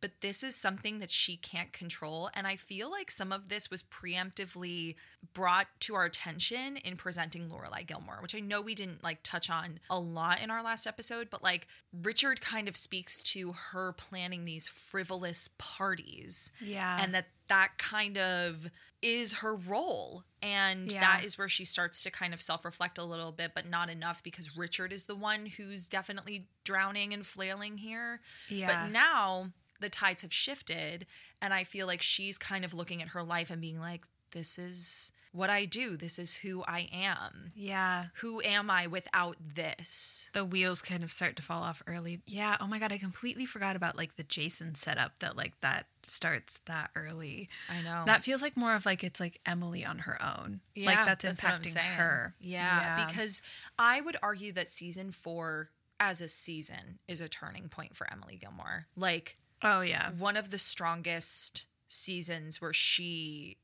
But 0.00 0.20
this 0.20 0.42
is 0.42 0.54
something 0.54 0.98
that 0.98 1.10
she 1.10 1.36
can't 1.36 1.72
control. 1.72 2.30
And 2.34 2.46
I 2.46 2.56
feel 2.56 2.90
like 2.90 3.10
some 3.10 3.32
of 3.32 3.48
this 3.48 3.70
was 3.70 3.82
preemptively 3.82 4.94
brought 5.34 5.66
to 5.80 5.94
our 5.94 6.04
attention 6.04 6.76
in 6.76 6.96
presenting 6.96 7.48
Lorelai 7.48 7.84
Gilmore, 7.86 8.18
which 8.22 8.34
I 8.34 8.40
know 8.40 8.60
we 8.60 8.74
didn't 8.74 9.02
like 9.02 9.18
touch 9.22 9.50
on 9.50 9.80
a 9.90 9.98
lot 9.98 10.40
in 10.40 10.50
our 10.50 10.62
last 10.62 10.86
episode, 10.86 11.28
but 11.30 11.42
like 11.42 11.66
Richard 11.92 12.40
kind 12.40 12.68
of 12.68 12.76
speaks 12.76 13.22
to 13.34 13.52
her 13.72 13.92
planning 13.92 14.44
these 14.44 14.68
frivolous 14.68 15.50
parties. 15.58 16.52
Yeah. 16.60 16.98
And 17.02 17.14
that 17.14 17.26
that 17.48 17.72
kind 17.78 18.18
of 18.18 18.70
is 19.00 19.34
her 19.38 19.56
role. 19.56 20.24
And 20.42 20.92
Yeah. 20.92 21.00
that 21.00 21.24
is 21.24 21.38
where 21.38 21.48
she 21.48 21.64
starts 21.64 22.02
to 22.02 22.10
kind 22.10 22.34
of 22.34 22.42
self 22.42 22.64
reflect 22.64 22.98
a 22.98 23.04
little 23.04 23.32
bit, 23.32 23.52
but 23.54 23.66
not 23.68 23.88
enough 23.88 24.22
because 24.22 24.56
Richard 24.56 24.92
is 24.92 25.04
the 25.06 25.14
one 25.16 25.46
who's 25.46 25.88
definitely 25.88 26.46
drowning 26.64 27.12
and 27.14 27.26
flailing 27.26 27.78
here. 27.78 28.20
Yeah. 28.48 28.84
But 28.84 28.92
now 28.92 29.52
the 29.80 29.88
tides 29.88 30.22
have 30.22 30.32
shifted. 30.32 31.06
And 31.40 31.54
I 31.54 31.64
feel 31.64 31.86
like 31.86 32.02
she's 32.02 32.38
kind 32.38 32.64
of 32.64 32.74
looking 32.74 33.02
at 33.02 33.08
her 33.08 33.22
life 33.22 33.50
and 33.50 33.60
being 33.60 33.80
like, 33.80 34.06
this 34.32 34.58
is 34.58 35.12
what 35.32 35.50
I 35.50 35.64
do. 35.66 35.96
This 35.96 36.18
is 36.18 36.34
who 36.34 36.64
I 36.66 36.88
am. 36.92 37.52
yeah. 37.54 38.06
Who 38.16 38.40
am 38.42 38.70
I 38.70 38.86
without 38.86 39.36
this? 39.54 40.30
the 40.32 40.44
wheels 40.44 40.82
kind 40.82 41.02
of 41.04 41.10
start 41.10 41.36
to 41.36 41.42
fall 41.42 41.62
off 41.62 41.82
early. 41.86 42.20
Yeah, 42.26 42.56
oh 42.60 42.66
my 42.66 42.78
god, 42.78 42.92
I 42.92 42.98
completely 42.98 43.46
forgot 43.46 43.76
about 43.76 43.96
like 43.96 44.16
the 44.16 44.22
Jason 44.22 44.74
setup 44.74 45.18
that 45.20 45.36
like 45.36 45.60
that 45.60 45.86
starts 46.02 46.58
that 46.66 46.90
early. 46.96 47.48
I 47.68 47.82
know. 47.82 48.02
That 48.06 48.22
feels 48.22 48.42
like 48.42 48.56
more 48.56 48.74
of 48.74 48.86
like 48.86 49.04
it's 49.04 49.20
like 49.20 49.40
Emily 49.46 49.84
on 49.84 49.98
her 50.00 50.18
own. 50.22 50.60
like 50.76 51.04
that's, 51.04 51.24
what 51.24 51.44
I'm 51.44 51.60
impacting 51.60 51.96
her. 51.96 52.34
Yeah, 52.40 53.06
because 53.06 53.42
I 53.78 54.00
would 54.00 54.16
argue 54.22 54.52
that 54.52 54.68
season 54.68 55.12
four 55.12 55.70
as 56.00 56.20
a 56.20 56.28
season 56.28 56.98
is 57.06 57.20
a 57.20 57.28
turning 57.28 57.68
point 57.68 57.96
for 57.96 58.10
Emily 58.12 58.36
Gilmore. 58.36 58.86
Like 58.96 59.36
oh 59.62 59.80
yeah. 59.80 60.10
one 60.18 60.36
of 60.36 60.50
the 60.50 60.58
strongest 60.58 61.66
seasons 61.88 62.60
where 62.60 62.72
she 62.72 63.56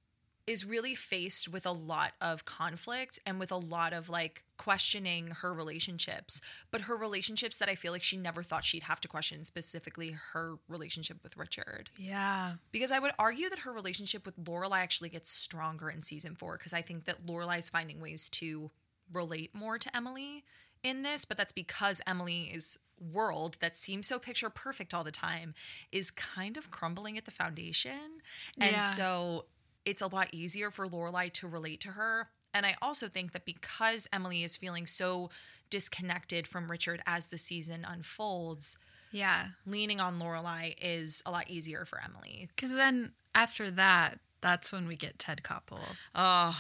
is 0.46 0.64
really 0.64 0.94
faced 0.94 1.50
with 1.50 1.64
a 1.64 1.72
lot 1.72 2.12
of 2.20 2.44
conflict 2.44 3.18
and 3.24 3.40
with 3.40 3.50
a 3.50 3.56
lot 3.56 3.92
of 3.92 4.10
like 4.10 4.44
questioning 4.56 5.28
her 5.40 5.54
relationships, 5.54 6.40
but 6.70 6.82
her 6.82 6.96
relationships 6.96 7.56
that 7.58 7.68
I 7.68 7.74
feel 7.74 7.92
like 7.92 8.02
she 8.02 8.16
never 8.16 8.42
thought 8.42 8.64
she'd 8.64 8.82
have 8.84 9.00
to 9.00 9.08
question, 9.08 9.42
specifically 9.44 10.16
her 10.32 10.56
relationship 10.68 11.18
with 11.22 11.36
Richard. 11.36 11.90
Yeah. 11.96 12.54
Because 12.72 12.92
I 12.92 12.98
would 12.98 13.12
argue 13.18 13.48
that 13.48 13.60
her 13.60 13.72
relationship 13.72 14.26
with 14.26 14.36
Lorelai 14.44 14.78
actually 14.78 15.08
gets 15.08 15.30
stronger 15.30 15.88
in 15.88 16.02
season 16.02 16.34
four 16.34 16.58
because 16.58 16.74
I 16.74 16.82
think 16.82 17.04
that 17.04 17.26
Lorelai's 17.26 17.68
finding 17.68 18.00
ways 18.00 18.28
to 18.30 18.70
relate 19.12 19.54
more 19.54 19.78
to 19.78 19.96
Emily 19.96 20.44
in 20.82 21.02
this, 21.02 21.24
but 21.24 21.36
that's 21.36 21.52
because 21.52 22.02
Emily's 22.06 22.78
world 23.00 23.58
that 23.60 23.76
seems 23.76 24.06
so 24.08 24.18
picture 24.18 24.50
perfect 24.50 24.94
all 24.94 25.04
the 25.04 25.10
time 25.10 25.54
is 25.92 26.10
kind 26.10 26.56
of 26.56 26.70
crumbling 26.70 27.16
at 27.18 27.24
the 27.24 27.30
foundation. 27.30 28.20
And 28.58 28.72
Yeah. 28.72 28.78
so 28.78 29.46
it's 29.84 30.00
a 30.02 30.06
lot 30.06 30.28
easier 30.32 30.70
for 30.70 30.86
Lorelai 30.86 31.32
to 31.34 31.46
relate 31.48 31.80
to 31.82 31.92
her. 31.92 32.30
And 32.52 32.64
I 32.64 32.76
also 32.80 33.08
think 33.08 33.32
that 33.32 33.44
because 33.44 34.08
Emily 34.12 34.42
is 34.44 34.56
feeling 34.56 34.86
so 34.86 35.30
disconnected 35.70 36.46
from 36.46 36.68
Richard 36.68 37.02
as 37.06 37.28
the 37.28 37.38
season 37.38 37.84
unfolds, 37.84 38.78
Yeah. 39.10 39.48
leaning 39.66 40.00
on 40.00 40.18
Lorelai 40.20 40.74
is 40.78 41.22
a 41.26 41.30
lot 41.30 41.50
easier 41.50 41.84
for 41.84 42.00
Emily. 42.02 42.48
Cuz 42.56 42.72
then 42.74 43.14
after 43.34 43.70
that, 43.72 44.20
that's 44.40 44.70
when 44.72 44.86
we 44.86 44.94
get 44.96 45.18
Ted 45.18 45.42
Koppel. 45.42 45.96
Oh, 46.14 46.56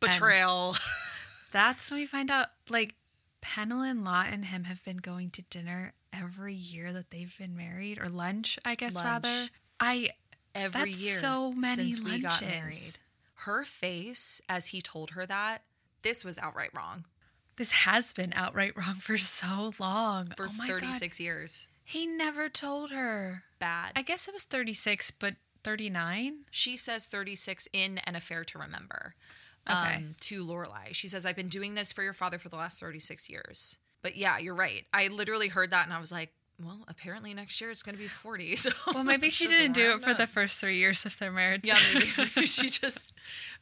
betrayal. 0.00 0.76
That's 1.52 1.90
when 1.90 2.00
we 2.00 2.06
find 2.06 2.30
out 2.30 2.48
like 2.70 2.94
Pennilyn 3.42 4.04
Lott 4.04 4.28
and 4.32 4.46
him 4.46 4.64
have 4.64 4.84
been 4.84 4.98
going 4.98 5.30
to 5.30 5.42
dinner 5.42 5.92
every 6.12 6.54
year 6.54 6.92
that 6.92 7.10
they've 7.10 7.36
been 7.38 7.56
married 7.56 7.98
or 8.00 8.08
lunch, 8.08 8.58
I 8.64 8.74
guess 8.74 8.94
Lunch. 8.96 9.04
rather. 9.06 9.48
I 9.80 10.10
Every 10.54 10.80
That's 10.90 11.02
year 11.04 11.14
so 11.14 11.50
many 11.52 11.90
since 11.90 12.00
we 12.00 12.20
got 12.20 12.42
lunches. 12.42 12.48
married. 12.60 12.98
Her 13.46 13.64
face 13.64 14.40
as 14.48 14.66
he 14.66 14.80
told 14.82 15.10
her 15.12 15.24
that, 15.24 15.62
this 16.02 16.24
was 16.24 16.38
outright 16.38 16.70
wrong 16.76 17.06
this 17.56 17.72
has 17.84 18.12
been 18.12 18.32
outright 18.34 18.72
wrong 18.76 18.94
for 18.94 19.16
so 19.16 19.72
long. 19.78 20.26
for 20.36 20.46
oh 20.46 20.52
my 20.58 20.66
God. 20.68 20.80
36 20.80 21.20
years. 21.20 21.68
He 21.84 22.06
never 22.06 22.48
told 22.48 22.90
her. 22.90 23.44
bad. 23.58 23.92
I 23.96 24.02
guess 24.02 24.26
it 24.28 24.34
was 24.34 24.44
36, 24.44 25.10
but 25.12 25.34
39? 25.64 26.38
she 26.50 26.76
says 26.76 27.06
36 27.06 27.68
in 27.72 27.98
an 27.98 28.16
affair 28.16 28.42
to 28.44 28.58
remember 28.58 29.14
Okay. 29.70 29.96
um, 29.96 30.14
to 30.20 30.44
Lorelai. 30.44 30.92
She 30.92 31.08
says, 31.08 31.24
I've 31.24 31.36
been 31.36 31.48
doing 31.48 31.74
this 31.74 31.92
for 31.92 32.02
your 32.02 32.12
father 32.12 32.38
for 32.38 32.48
the 32.48 32.56
last 32.56 32.80
36 32.80 33.30
years. 33.30 33.78
But 34.02 34.16
yeah, 34.16 34.38
you're 34.38 34.54
right. 34.54 34.84
I 34.92 35.08
literally 35.08 35.48
heard 35.48 35.70
that 35.70 35.84
and 35.84 35.92
I 35.92 36.00
was 36.00 36.10
like, 36.10 36.32
well, 36.62 36.84
apparently 36.86 37.34
next 37.34 37.60
year 37.60 37.70
it's 37.70 37.82
going 37.82 37.94
to 37.94 38.00
be 38.00 38.08
40. 38.08 38.56
So 38.56 38.70
Well, 38.92 39.04
maybe 39.04 39.30
she 39.30 39.46
didn't 39.46 39.72
do 39.72 39.92
it 39.92 40.02
for 40.02 40.14
the 40.14 40.26
first 40.26 40.60
three 40.60 40.76
years 40.76 41.04
of 41.06 41.18
their 41.18 41.32
marriage. 41.32 41.62
Yeah, 41.64 41.78
maybe, 41.94 42.06
she 42.46 42.68
just, 42.68 43.12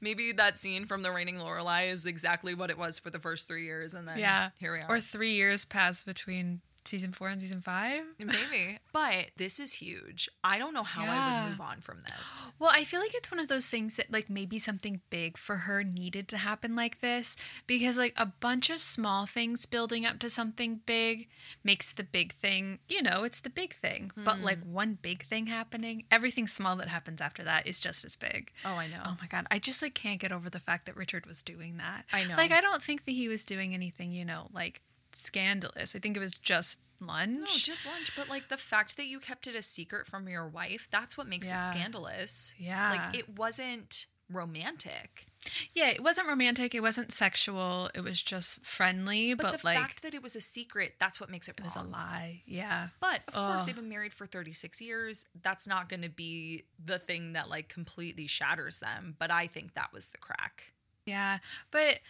maybe 0.01 0.33
that 0.33 0.59
scene 0.59 0.87
from 0.87 1.03
The 1.03 1.11
Reigning 1.11 1.37
Lorelai 1.37 1.91
is 1.91 2.07
exactly 2.07 2.55
what 2.55 2.71
it 2.71 2.79
was 2.79 2.99
for 2.99 3.11
the 3.11 3.19
first 3.19 3.47
three 3.47 3.65
years. 3.65 3.95
And 3.95 4.07
then 4.09 4.19
yeah. 4.19 4.51
here 4.59 4.73
we 4.73 4.81
are. 4.81 4.97
Or 4.97 5.01
three 5.01 5.33
years 5.33 5.65
passed 5.65 6.07
between 6.07 6.61
season 6.91 7.13
four 7.13 7.29
and 7.29 7.41
season 7.41 7.61
five. 7.61 8.03
maybe. 8.19 8.79
But 8.93 9.31
this 9.37 9.61
is 9.61 9.75
huge. 9.75 10.29
I 10.43 10.59
don't 10.59 10.75
know 10.75 10.83
how 10.83 11.05
I 11.07 11.45
would 11.45 11.51
move 11.51 11.61
on 11.61 11.81
from 11.81 12.01
this. 12.01 12.53
Well, 12.61 12.73
I 12.75 12.85
feel 12.85 13.01
like 13.01 13.15
it's 13.15 13.31
one 13.31 13.41
of 13.41 13.49
those 13.49 13.71
things 13.71 13.97
that 13.97 14.13
like 14.13 14.29
maybe 14.29 14.59
something 14.59 15.01
big 15.09 15.39
for 15.39 15.57
her 15.59 15.83
needed 15.83 16.29
to 16.29 16.37
happen 16.37 16.77
like 16.77 17.01
this 17.01 17.37
because 17.67 17.97
like 17.97 18.13
a 18.17 18.27
bunch 18.27 18.69
of 18.69 18.83
small 18.83 19.25
things 19.25 19.65
building 19.65 20.05
up 20.05 20.19
to 20.19 20.29
something 20.29 20.81
big 20.85 21.29
makes 21.65 21.93
the 21.93 22.05
big 22.05 22.33
thing, 22.33 22.81
you 22.89 23.03
know, 23.03 23.23
it's 23.25 23.41
the 23.41 23.51
big 23.51 23.73
thing. 23.73 24.11
But 24.15 24.37
hmm. 24.37 24.45
like 24.45 24.63
one 24.65 24.99
big 25.01 25.23
thing 25.23 25.47
happening, 25.47 26.05
everything 26.11 26.47
small 26.47 26.77
that 26.77 26.89
happens 26.89 27.21
after 27.21 27.43
that 27.45 27.67
is 27.67 27.81
just 27.81 28.05
as 28.05 28.17
big. 28.17 28.51
Oh, 28.65 28.75
I 28.75 28.89
know. 28.89 29.03
Oh 29.07 29.17
my 29.21 29.27
god, 29.27 29.47
I 29.51 29.59
just 29.59 29.83
like 29.83 29.95
can't 29.95 30.21
get 30.21 30.33
over 30.33 30.51
the 30.51 30.61
fact 30.61 30.87
that 30.87 30.97
Richard 30.97 31.25
was 31.27 31.43
doing 31.43 31.79
that. 31.79 32.05
I 32.13 32.27
know. 32.27 32.37
Like 32.37 32.51
I 32.51 32.61
don't 32.61 32.83
think 32.83 33.05
that 33.05 33.13
he 33.13 33.29
was 33.29 33.47
doing 33.47 33.73
anything, 33.73 34.13
you 34.13 34.25
know, 34.25 34.49
like 34.53 34.83
scandalous. 35.13 35.95
I 35.95 35.99
think 35.99 36.17
it 36.17 36.21
was 36.21 36.39
just 36.39 36.81
lunch. 37.01 37.41
No, 37.41 37.47
just 37.47 37.87
lunch. 37.87 38.15
But 38.17 38.29
like 38.29 38.49
the 38.49 38.57
fact 38.57 38.97
that 38.97 39.07
you 39.07 39.21
kept 39.21 39.47
it 39.47 39.55
a 39.55 39.63
secret 39.63 40.07
from 40.07 40.29
your 40.29 40.47
wife, 40.49 40.89
that's 40.91 41.17
what 41.17 41.27
makes 41.27 41.51
Yeah. 41.51 41.59
it 41.59 41.63
scandalous. 41.63 42.55
Yeah. 42.59 42.91
Like 42.91 43.17
it 43.19 43.29
wasn't 43.39 44.07
romantic. 44.33 45.27
yeah, 45.75 45.89
it 45.89 46.03
wasn't 46.03 46.29
romantic, 46.29 46.75
it 46.75 46.81
wasn't 46.83 47.11
sexual, 47.11 47.91
it 47.95 48.03
was 48.03 48.23
just 48.23 48.65
friendly, 48.65 49.33
But, 49.35 49.43
but, 49.45 49.61
the 49.61 49.67
like 49.67 49.79
fact 49.79 50.03
that 50.03 50.15
it 50.15 50.23
was 50.23 50.37
a 50.37 50.41
secret, 50.41 50.95
that's 51.01 51.19
what 51.19 51.31
makes 51.31 51.49
it, 51.49 51.57
it 51.59 51.65
was 51.65 51.75
a 51.77 51.83
lie. 51.83 52.43
Yeah. 52.47 52.89
But 53.01 53.23
of 53.27 53.35
course, 53.35 53.65
they've 53.65 53.75
been 53.75 53.89
married 53.89 54.13
for 54.13 54.27
36 54.27 54.81
years. 54.81 55.27
That's 55.43 55.67
not 55.67 55.89
going 55.89 56.03
to 56.03 56.11
be 56.11 56.65
the 56.85 56.99
thing 56.99 57.33
that 57.33 57.49
like 57.49 57.69
completely 57.69 58.27
shatters 58.27 58.81
them. 58.81 59.17
But 59.19 59.31
I 59.31 59.47
think 59.47 59.75
that 59.75 59.93
was 59.93 60.11
the 60.11 60.19
crack. 60.19 60.75
Yeah. 61.07 61.39
But 61.71 62.01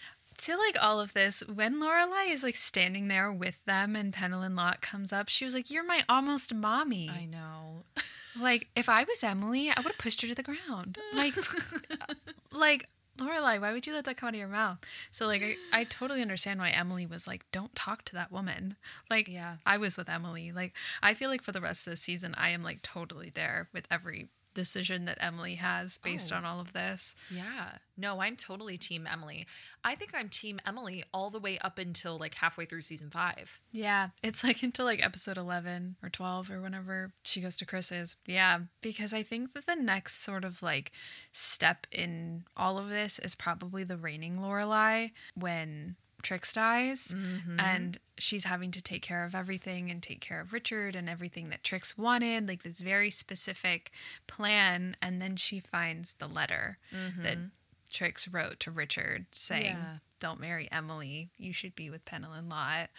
to 0.41 0.57
like 0.57 0.77
all 0.83 1.01
of 1.01 1.15
this, 1.15 1.43
when 1.47 1.81
Lorelai 1.81 2.31
is 2.31 2.43
like 2.43 2.57
standing 2.57 3.09
there 3.09 3.33
with 3.33 3.65
them 3.65 3.95
and 3.97 4.13
Pennilyn 4.13 4.57
Lott 4.57 4.81
comes 4.81 5.13
up, 5.13 5.29
she 5.29 5.45
was 5.45 5.55
like, 5.55 5.71
You're 5.71 5.85
my 5.85 6.03
almost 6.09 6.55
mommy. 6.55 7.11
I 7.11 7.27
know. 7.27 7.85
Like, 8.41 8.69
if 8.77 8.89
I 8.89 9.03
was 9.03 9.25
Emily, 9.25 9.71
I 9.71 9.75
would 9.79 9.87
have 9.87 9.99
pushed 9.99 10.23
her 10.23 10.29
to 10.29 10.37
the 10.37 10.45
ground. 10.45 10.99
Like, 11.13 11.35
like 12.53 12.89
Lorelai, 13.19 13.61
why 13.61 13.73
would 13.73 13.89
you 13.89 13.93
let 13.93 14.05
that 14.05 14.17
come 14.17 14.29
out 14.29 14.35
of 14.35 14.39
your 14.39 14.49
mouth? 14.49 14.79
So, 15.11 15.27
like, 15.27 15.43
I, 15.43 15.57
I 15.73 15.85
totally 15.85 16.23
understand 16.23 16.61
why 16.61 16.69
Emily 16.71 17.07
was 17.07 17.27
like, 17.27 17.45
"Don't 17.51 17.75
talk 17.75 18.05
to 18.07 18.15
that 18.15 18.31
woman." 18.31 18.77
Like, 19.11 19.27
Yeah. 19.27 19.57
I 19.67 19.79
was 19.79 19.99
with 19.99 20.09
Emily. 20.09 20.53
Like, 20.53 20.75
I 21.03 21.13
feel 21.15 21.29
like 21.29 21.43
for 21.43 21.51
the 21.51 21.61
rest 21.61 21.89
of 21.89 21.91
the 21.91 21.97
season, 21.97 22.35
I 22.39 22.51
am 22.51 22.63
like 22.63 22.83
totally 22.83 23.31
there 23.31 23.69
with 23.73 23.89
every 23.91 24.29
decision 24.55 25.05
that 25.05 25.19
Emily 25.21 25.55
has 25.57 25.97
based 25.99 26.33
Oh. 26.33 26.37
on 26.37 26.45
all 26.45 26.61
of 26.61 26.73
this. 26.73 27.15
Yeah. 27.31 27.79
No, 27.97 28.21
I'm 28.23 28.37
totally 28.37 28.79
team 28.79 29.07
Emily. 29.07 29.47
I 29.85 29.95
think 29.95 30.13
I'm 30.15 30.29
team 30.29 30.59
Emily 30.67 31.05
all 31.13 31.31
the 31.31 31.39
way 31.39 31.59
up 31.59 31.79
until 31.79 32.17
like 32.19 32.35
halfway 32.35 32.65
through 32.65 32.81
season 32.83 33.11
five. 33.11 33.59
Yeah, 33.73 34.09
it's 34.23 34.43
like 34.43 34.63
until 34.63 34.87
like 34.87 35.05
episode 35.05 35.37
11 35.37 35.97
or 36.03 36.09
12 36.09 36.51
or 36.51 36.61
whenever 36.63 37.13
she 37.25 37.41
goes 37.41 37.57
to 37.57 37.67
Chris's. 37.67 38.17
Yeah, 38.27 38.61
because 38.81 39.13
I 39.13 39.23
think 39.23 39.53
that 39.53 39.67
the 39.67 39.77
next 39.77 40.23
sort 40.25 40.45
of 40.45 40.63
like 40.63 40.93
step 41.31 41.87
in 41.93 42.45
all 42.57 42.79
of 42.79 42.89
this 42.89 43.19
is 43.19 43.35
probably 43.35 43.85
the 43.85 43.97
reigning 43.99 44.37
Lorelai 44.37 45.11
when 45.35 45.97
Trix 46.23 46.53
dies 46.53 47.15
mm-hmm. 47.17 47.59
and 47.61 47.99
she's 48.19 48.45
having 48.45 48.71
to 48.73 48.83
take 48.83 49.03
care 49.03 49.25
of 49.25 49.35
everything 49.35 49.91
and 49.91 50.03
take 50.03 50.21
care 50.21 50.41
of 50.41 50.53
Richard 50.53 50.95
and 50.95 51.09
everything 51.09 51.51
that 51.51 51.63
Trix 51.63 51.97
wanted, 51.97 52.49
like 52.49 52.63
this 52.63 52.81
very 52.81 53.11
specific 53.11 53.91
plan. 54.27 54.97
And 55.01 55.21
then 55.21 55.37
she 55.37 55.61
finds 55.61 56.15
the 56.15 56.29
letter 56.29 56.79
mm-hmm. 56.95 57.23
that 57.23 57.39
Trix 57.93 58.29
wrote 58.29 58.61
to 58.61 58.71
Richard 58.71 59.27
saying, 59.31 59.77
Yeah. 59.77 59.97
Don't 60.21 60.39
marry 60.39 60.69
Emily. 60.71 61.31
You 61.39 61.55
should 61.55 61.75
be 61.75 61.89
with 61.89 62.05
Pennilyn 62.05 62.51
Lott. 62.51 62.91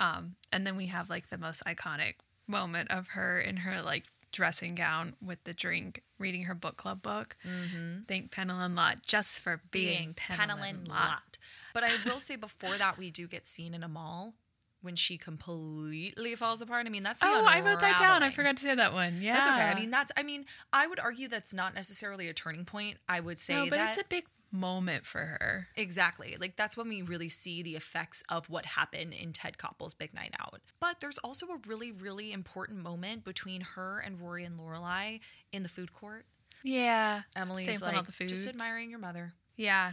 Um, 0.00 0.34
and 0.52 0.66
then 0.66 0.76
we 0.76 0.86
have 0.86 1.08
like 1.08 1.30
the 1.30 1.38
most 1.38 1.64
iconic 1.64 2.16
moment 2.46 2.90
of 2.90 3.08
her 3.08 3.40
in 3.40 3.56
her 3.58 3.80
like 3.80 4.04
dressing 4.32 4.74
gown 4.74 5.14
with 5.24 5.42
the 5.44 5.54
drink, 5.54 6.02
reading 6.18 6.44
her 6.44 6.54
book 6.54 6.76
club 6.76 7.02
book. 7.02 7.36
Mm-hmm. 7.46 8.02
Thank 8.06 8.30
Pennilyn 8.30 8.76
Lott 8.76 9.02
just 9.02 9.40
for 9.40 9.60
being, 9.70 10.14
Pennilyn, 10.14 10.88
Lott. 10.88 11.22
But 11.74 11.84
I 11.84 11.90
will 12.04 12.20
say 12.20 12.36
before 12.36 12.74
that, 12.76 12.98
we 12.98 13.10
do 13.10 13.26
get 13.26 13.46
seen 13.46 13.74
in 13.74 13.82
a 13.82 13.88
mall 13.88 14.34
when 14.80 14.96
she 14.96 15.18
completely 15.18 16.34
falls 16.34 16.60
apart. 16.62 16.86
I 16.86 16.90
mean, 16.90 17.02
that's 17.02 17.20
the 17.20 17.26
Oh, 17.26 17.44
I 17.46 17.60
wrote 17.60 17.80
that 17.80 17.98
down. 17.98 18.22
I 18.22 18.30
forgot 18.30 18.56
to 18.56 18.62
say 18.62 18.74
that 18.74 18.92
one. 18.92 19.16
Yeah, 19.20 19.34
That's 19.34 19.48
okay. 19.48 19.70
I 19.70 19.74
mean, 19.74 19.90
that's. 19.90 20.12
I 20.16 20.22
mean, 20.22 20.44
I 20.72 20.86
would 20.86 21.00
argue 21.00 21.28
that's 21.28 21.52
not 21.54 21.74
necessarily 21.74 22.28
a 22.28 22.34
turning 22.34 22.64
point. 22.64 22.98
I 23.08 23.20
would 23.20 23.40
say 23.40 23.54
no, 23.54 23.64
but 23.64 23.76
that 23.76 23.88
it's 23.88 23.98
a 23.98 24.04
big 24.08 24.24
moment 24.50 25.04
for 25.04 25.18
her. 25.20 25.68
Exactly. 25.76 26.36
Like 26.40 26.56
that's 26.56 26.76
when 26.76 26.88
we 26.88 27.02
really 27.02 27.28
see 27.28 27.62
the 27.62 27.76
effects 27.76 28.22
of 28.30 28.48
what 28.48 28.64
happened 28.64 29.12
in 29.12 29.32
Ted 29.32 29.58
Koppel's 29.58 29.94
Big 29.94 30.14
Night 30.14 30.34
Out. 30.40 30.60
But 30.80 31.00
there's 31.00 31.18
also 31.18 31.46
a 31.48 31.58
really, 31.66 31.92
really 31.92 32.32
important 32.32 32.82
moment 32.82 33.24
between 33.24 33.60
her 33.60 33.98
and 33.98 34.18
Rory 34.20 34.44
and 34.44 34.58
Lorelai 34.58 35.20
in 35.52 35.62
the 35.62 35.68
food 35.68 35.92
court. 35.92 36.24
Yeah, 36.64 37.22
Emily's 37.36 37.82
like 37.82 38.04
the 38.04 38.26
just 38.26 38.48
admiring 38.48 38.90
your 38.90 38.98
mother. 38.98 39.34
Yeah. 39.56 39.92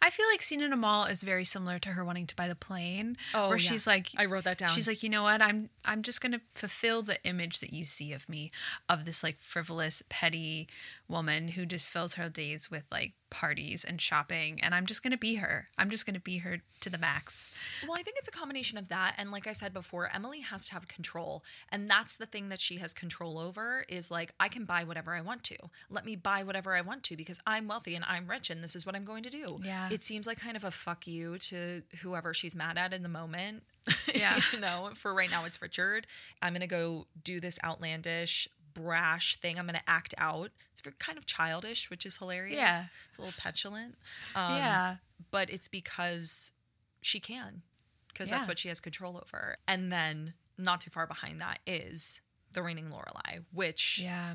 I 0.00 0.10
feel 0.10 0.26
like 0.30 0.42
Scene 0.42 0.60
in 0.60 0.72
a 0.72 0.76
Mall 0.76 1.04
is 1.04 1.22
very 1.22 1.44
similar 1.44 1.78
to 1.80 1.90
her 1.90 2.04
wanting 2.04 2.26
to 2.26 2.36
buy 2.36 2.48
the 2.48 2.54
plane. 2.54 3.16
Oh, 3.34 3.48
where 3.48 3.56
yeah. 3.56 3.70
she's 3.70 3.86
like 3.86 4.08
I 4.16 4.24
wrote 4.24 4.44
that 4.44 4.58
down. 4.58 4.68
She's 4.68 4.88
like, 4.88 5.02
you 5.02 5.08
know 5.08 5.22
what, 5.22 5.42
I'm 5.42 5.70
I'm 5.84 6.02
just 6.02 6.20
gonna 6.20 6.40
fulfill 6.50 7.02
the 7.02 7.22
image 7.24 7.60
that 7.60 7.72
you 7.72 7.84
see 7.84 8.12
of 8.12 8.28
me, 8.28 8.50
of 8.88 9.04
this 9.04 9.22
like 9.22 9.38
frivolous, 9.38 10.02
petty 10.08 10.68
woman 11.08 11.48
who 11.48 11.66
just 11.66 11.90
fills 11.90 12.14
her 12.14 12.28
days 12.28 12.70
with 12.70 12.84
like 12.90 13.12
parties 13.30 13.82
and 13.84 14.00
shopping 14.00 14.60
and 14.62 14.74
I'm 14.74 14.86
just 14.86 15.02
gonna 15.02 15.16
be 15.16 15.36
her. 15.36 15.68
I'm 15.78 15.90
just 15.90 16.06
gonna 16.06 16.20
be 16.20 16.38
her 16.38 16.58
to 16.80 16.90
the 16.90 16.98
max. 16.98 17.50
Well, 17.86 17.96
I 17.98 18.02
think 18.02 18.18
it's 18.18 18.28
a 18.28 18.32
combination 18.32 18.78
of 18.78 18.88
that 18.88 19.14
and 19.18 19.30
like 19.30 19.46
I 19.46 19.52
said 19.52 19.72
before, 19.72 20.10
Emily 20.14 20.40
has 20.40 20.66
to 20.68 20.74
have 20.74 20.88
control. 20.88 21.42
And 21.70 21.88
that's 21.88 22.14
the 22.14 22.26
thing 22.26 22.48
that 22.50 22.60
she 22.60 22.76
has 22.76 22.92
control 22.92 23.38
over 23.38 23.84
is 23.88 24.10
like 24.10 24.34
I 24.38 24.48
can 24.48 24.64
buy 24.64 24.84
whatever 24.84 25.14
I 25.14 25.20
want 25.22 25.44
to. 25.44 25.56
Let 25.90 26.04
me 26.04 26.16
buy 26.16 26.42
whatever 26.42 26.74
I 26.74 26.82
want 26.82 27.02
to 27.04 27.16
because 27.16 27.40
I'm 27.46 27.68
wealthy 27.68 27.94
and 27.94 28.04
I'm 28.06 28.26
rich 28.26 28.50
and 28.50 28.62
this 28.62 28.76
is 28.76 28.84
what 28.84 28.94
I'm 28.94 29.04
going 29.04 29.22
to 29.22 29.30
do. 29.30 29.58
Yeah. 29.64 29.88
It 29.90 30.02
seems 30.02 30.26
like 30.26 30.40
kind 30.40 30.56
of 30.56 30.64
a 30.64 30.70
fuck 30.70 31.06
you 31.06 31.38
to 31.38 31.82
whoever 32.02 32.34
she's 32.34 32.54
mad 32.56 32.78
at 32.78 32.92
in 32.92 33.02
the 33.02 33.08
moment. 33.08 33.62
Yeah. 34.14 34.38
you 34.52 34.60
know, 34.60 34.90
for 34.94 35.12
right 35.14 35.30
now 35.30 35.44
it's 35.44 35.60
Richard. 35.60 36.06
I'm 36.40 36.52
going 36.52 36.60
to 36.60 36.66
go 36.66 37.06
do 37.24 37.40
this 37.40 37.58
outlandish 37.64 38.46
brash 38.74 39.36
thing. 39.36 39.58
I'm 39.58 39.66
going 39.66 39.78
to 39.78 39.90
act 39.90 40.14
out. 40.18 40.50
It's 40.70 40.80
very 40.80 40.94
kind 40.98 41.18
of 41.18 41.26
childish, 41.26 41.90
which 41.90 42.06
is 42.06 42.16
hilarious. 42.18 42.56
Yeah. 42.56 42.84
It's 43.08 43.18
a 43.18 43.22
little 43.22 43.34
petulant. 43.40 43.96
Um, 44.36 44.56
yeah. 44.56 44.96
but 45.30 45.50
it's 45.50 45.66
because 45.68 46.52
she 47.00 47.18
can 47.20 47.62
because 48.12 48.30
that's 48.30 48.46
what 48.46 48.58
she 48.58 48.68
has 48.68 48.78
control 48.80 49.16
over 49.16 49.56
and 49.66 49.90
then 49.90 50.34
not 50.58 50.80
too 50.82 50.90
far 50.90 51.06
behind 51.06 51.40
that 51.40 51.58
is 51.66 52.20
the 52.52 52.62
reigning 52.62 52.90
lorelai 52.90 53.42
which 53.52 53.98
Yeah. 54.02 54.34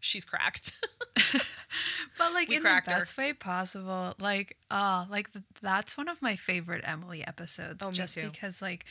She's 0.00 0.24
cracked 0.24 0.72
But 2.18 2.32
like 2.34 2.48
We 2.48 2.56
in 2.56 2.62
the 2.62 2.68
cracked 2.68 2.88
her. 2.90 2.98
best 2.98 3.16
way 3.16 3.32
possible. 3.32 4.14
Like, 4.18 4.56
oh, 4.70 5.06
like 5.10 5.32
th- 5.32 5.44
that's 5.62 5.96
one 5.96 6.08
of 6.08 6.20
my 6.20 6.36
favorite 6.36 6.82
Emily 6.86 7.24
episodes. 7.26 7.86
Oh, 7.86 7.92
just 7.92 8.16
because 8.16 8.60
like 8.60 8.84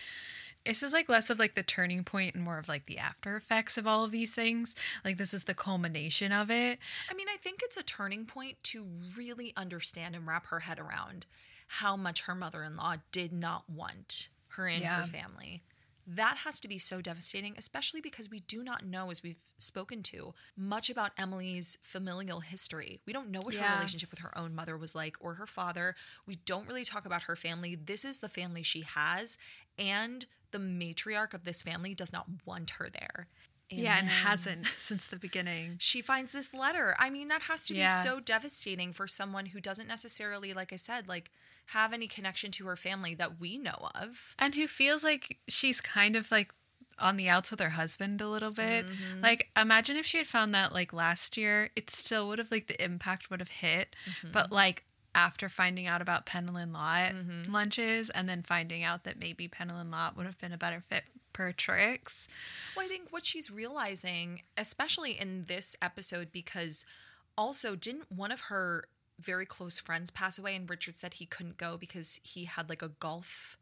this 0.65 0.81
is 0.83 0.93
like 0.93 1.07
less 1.09 1.29
of 1.29 1.37
like 1.39 1.53
the 1.53 1.63
turning 1.63 2.03
point 2.03 2.35
and 2.35 2.43
more 2.43 2.57
of 2.57 2.67
like 2.67 2.85
the 2.85 2.97
after 2.97 3.35
effects 3.35 3.77
of 3.77 3.85
all 3.87 4.03
of 4.03 4.11
these 4.11 4.33
things. 4.35 4.75
Like 5.05 5.17
this 5.17 5.33
is 5.33 5.43
the 5.45 5.53
culmination 5.53 6.31
of 6.31 6.49
it. 6.49 6.79
i 7.09 7.13
mean 7.13 7.27
i 7.31 7.37
think 7.37 7.59
it's 7.63 7.77
a 7.77 7.83
turning 7.83 8.25
point 8.25 8.57
to 8.63 8.85
really 9.17 9.53
understand 9.55 10.15
and 10.15 10.25
wrap 10.27 10.47
her 10.47 10.61
head 10.61 10.79
around 10.79 11.25
how 11.67 11.95
much 11.95 12.23
her 12.23 12.33
mother-in-law 12.35 12.95
did 13.11 13.31
not 13.31 13.69
want 13.69 14.29
her 14.49 14.67
and 14.67 14.81
Yeah. 14.81 15.01
her 15.01 15.05
family 15.07 15.61
that 16.15 16.37
has 16.43 16.59
to 16.61 16.67
be 16.67 16.77
so 16.79 17.01
devastating, 17.01 17.53
especially 17.57 18.01
because 18.01 18.29
we 18.29 18.39
do 18.39 18.63
not 18.63 18.83
know, 18.85 19.11
as 19.11 19.21
we've 19.21 19.41
spoken 19.57 20.01
to, 20.03 20.33
much 20.57 20.89
about 20.89 21.11
Emily's 21.17 21.77
familial 21.83 22.39
history. 22.39 22.99
We 23.05 23.13
don't 23.13 23.29
know 23.29 23.41
what 23.41 23.53
her 23.53 23.75
relationship 23.75 24.09
with 24.09 24.19
her 24.21 24.35
own 24.37 24.55
mother 24.55 24.75
was 24.77 24.95
like 24.95 25.17
or 25.19 25.35
her 25.35 25.45
father. 25.47 25.95
We 26.25 26.35
don't 26.45 26.67
really 26.67 26.83
talk 26.83 27.05
about 27.05 27.23
her 27.23 27.35
family. 27.35 27.75
This 27.75 28.03
is 28.03 28.19
the 28.19 28.29
family 28.29 28.63
she 28.63 28.81
has, 28.81 29.37
and 29.77 30.25
the 30.51 30.57
matriarch 30.59 31.33
of 31.35 31.43
this 31.45 31.61
family 31.61 31.93
does 31.93 32.11
not 32.11 32.25
want 32.45 32.71
her 32.71 32.89
there. 32.89 33.27
yeah, 33.69 33.99
and 33.99 34.07
hasn't 34.07 34.65
since 34.77 35.05
the 35.05 35.19
beginning. 35.19 35.75
She 35.77 36.01
finds 36.01 36.31
this 36.31 36.55
letter. 36.55 36.95
I 36.97 37.11
mean, 37.11 37.27
that 37.27 37.43
has 37.43 37.67
to 37.67 37.73
be 37.73 37.79
Yeah. 37.79 38.01
so 38.01 38.19
devastating 38.19 38.93
for 38.93 39.05
someone 39.07 39.47
who 39.47 39.61
doesn't 39.61 39.87
necessarily, 39.87 40.53
like 40.53 40.73
I 40.73 40.77
said, 40.77 41.07
like 41.07 41.29
have 41.73 41.93
any 41.93 42.07
connection 42.07 42.51
to 42.51 42.65
her 42.65 42.75
family 42.75 43.15
that 43.15 43.39
we 43.39 43.57
know 43.57 43.89
of. 43.95 44.35
And 44.39 44.55
who 44.55 44.67
feels 44.67 45.03
like 45.03 45.37
she's 45.47 45.81
kind 45.81 46.15
of 46.15 46.31
like 46.31 46.53
on 46.97 47.15
the 47.15 47.29
outs 47.29 47.51
with 47.51 47.59
her 47.59 47.71
husband 47.71 48.21
a 48.21 48.27
little 48.27 48.51
bit. 48.51 48.85
Mm-hmm. 48.85 49.21
Like 49.21 49.49
imagine 49.59 49.97
if 49.97 50.05
she 50.05 50.17
had 50.17 50.27
found 50.27 50.53
that 50.53 50.73
like 50.73 50.93
last 50.93 51.37
year, 51.37 51.69
it 51.75 51.89
still 51.89 52.27
would 52.27 52.39
have 52.39 52.51
like 52.51 52.67
the 52.67 52.83
impact 52.83 53.29
would 53.29 53.39
have 53.39 53.49
hit. 53.49 53.95
Mm-hmm. 54.09 54.31
But 54.31 54.51
like 54.51 54.83
after 55.15 55.49
finding 55.49 55.87
out 55.87 56.01
about 56.01 56.25
Pennilyn 56.25 56.73
Lott 56.73 57.13
mm-hmm. 57.13 57.51
lunches 57.51 58.09
and 58.09 58.29
then 58.29 58.41
finding 58.41 58.83
out 58.83 59.03
that 59.05 59.19
maybe 59.19 59.47
Pennilyn 59.47 59.91
Lott 59.91 60.15
would 60.15 60.25
have 60.25 60.39
been 60.39 60.53
a 60.53 60.57
better 60.57 60.81
fit 60.81 61.03
for 61.33 61.51
Trix. 61.51 62.27
Well, 62.75 62.85
I 62.85 62.89
think 62.89 63.07
what 63.11 63.25
she's 63.25 63.49
realizing, 63.49 64.41
especially 64.57 65.11
in 65.13 65.45
this 65.47 65.75
episode, 65.81 66.31
because 66.31 66.85
also 67.37 67.75
didn't 67.75 68.11
one 68.11 68.31
of 68.31 68.41
her 68.41 68.83
very 69.19 69.45
close 69.45 69.77
friends 69.79 70.09
pass 70.09 70.39
away, 70.39 70.55
and 70.55 70.69
Richard 70.69 70.95
said 70.95 71.15
he 71.15 71.25
couldn't 71.25 71.57
go 71.57 71.77
because 71.77 72.19
he 72.23 72.45
had 72.45 72.69
like 72.69 72.81
a 72.81 72.89
golf 72.89 73.57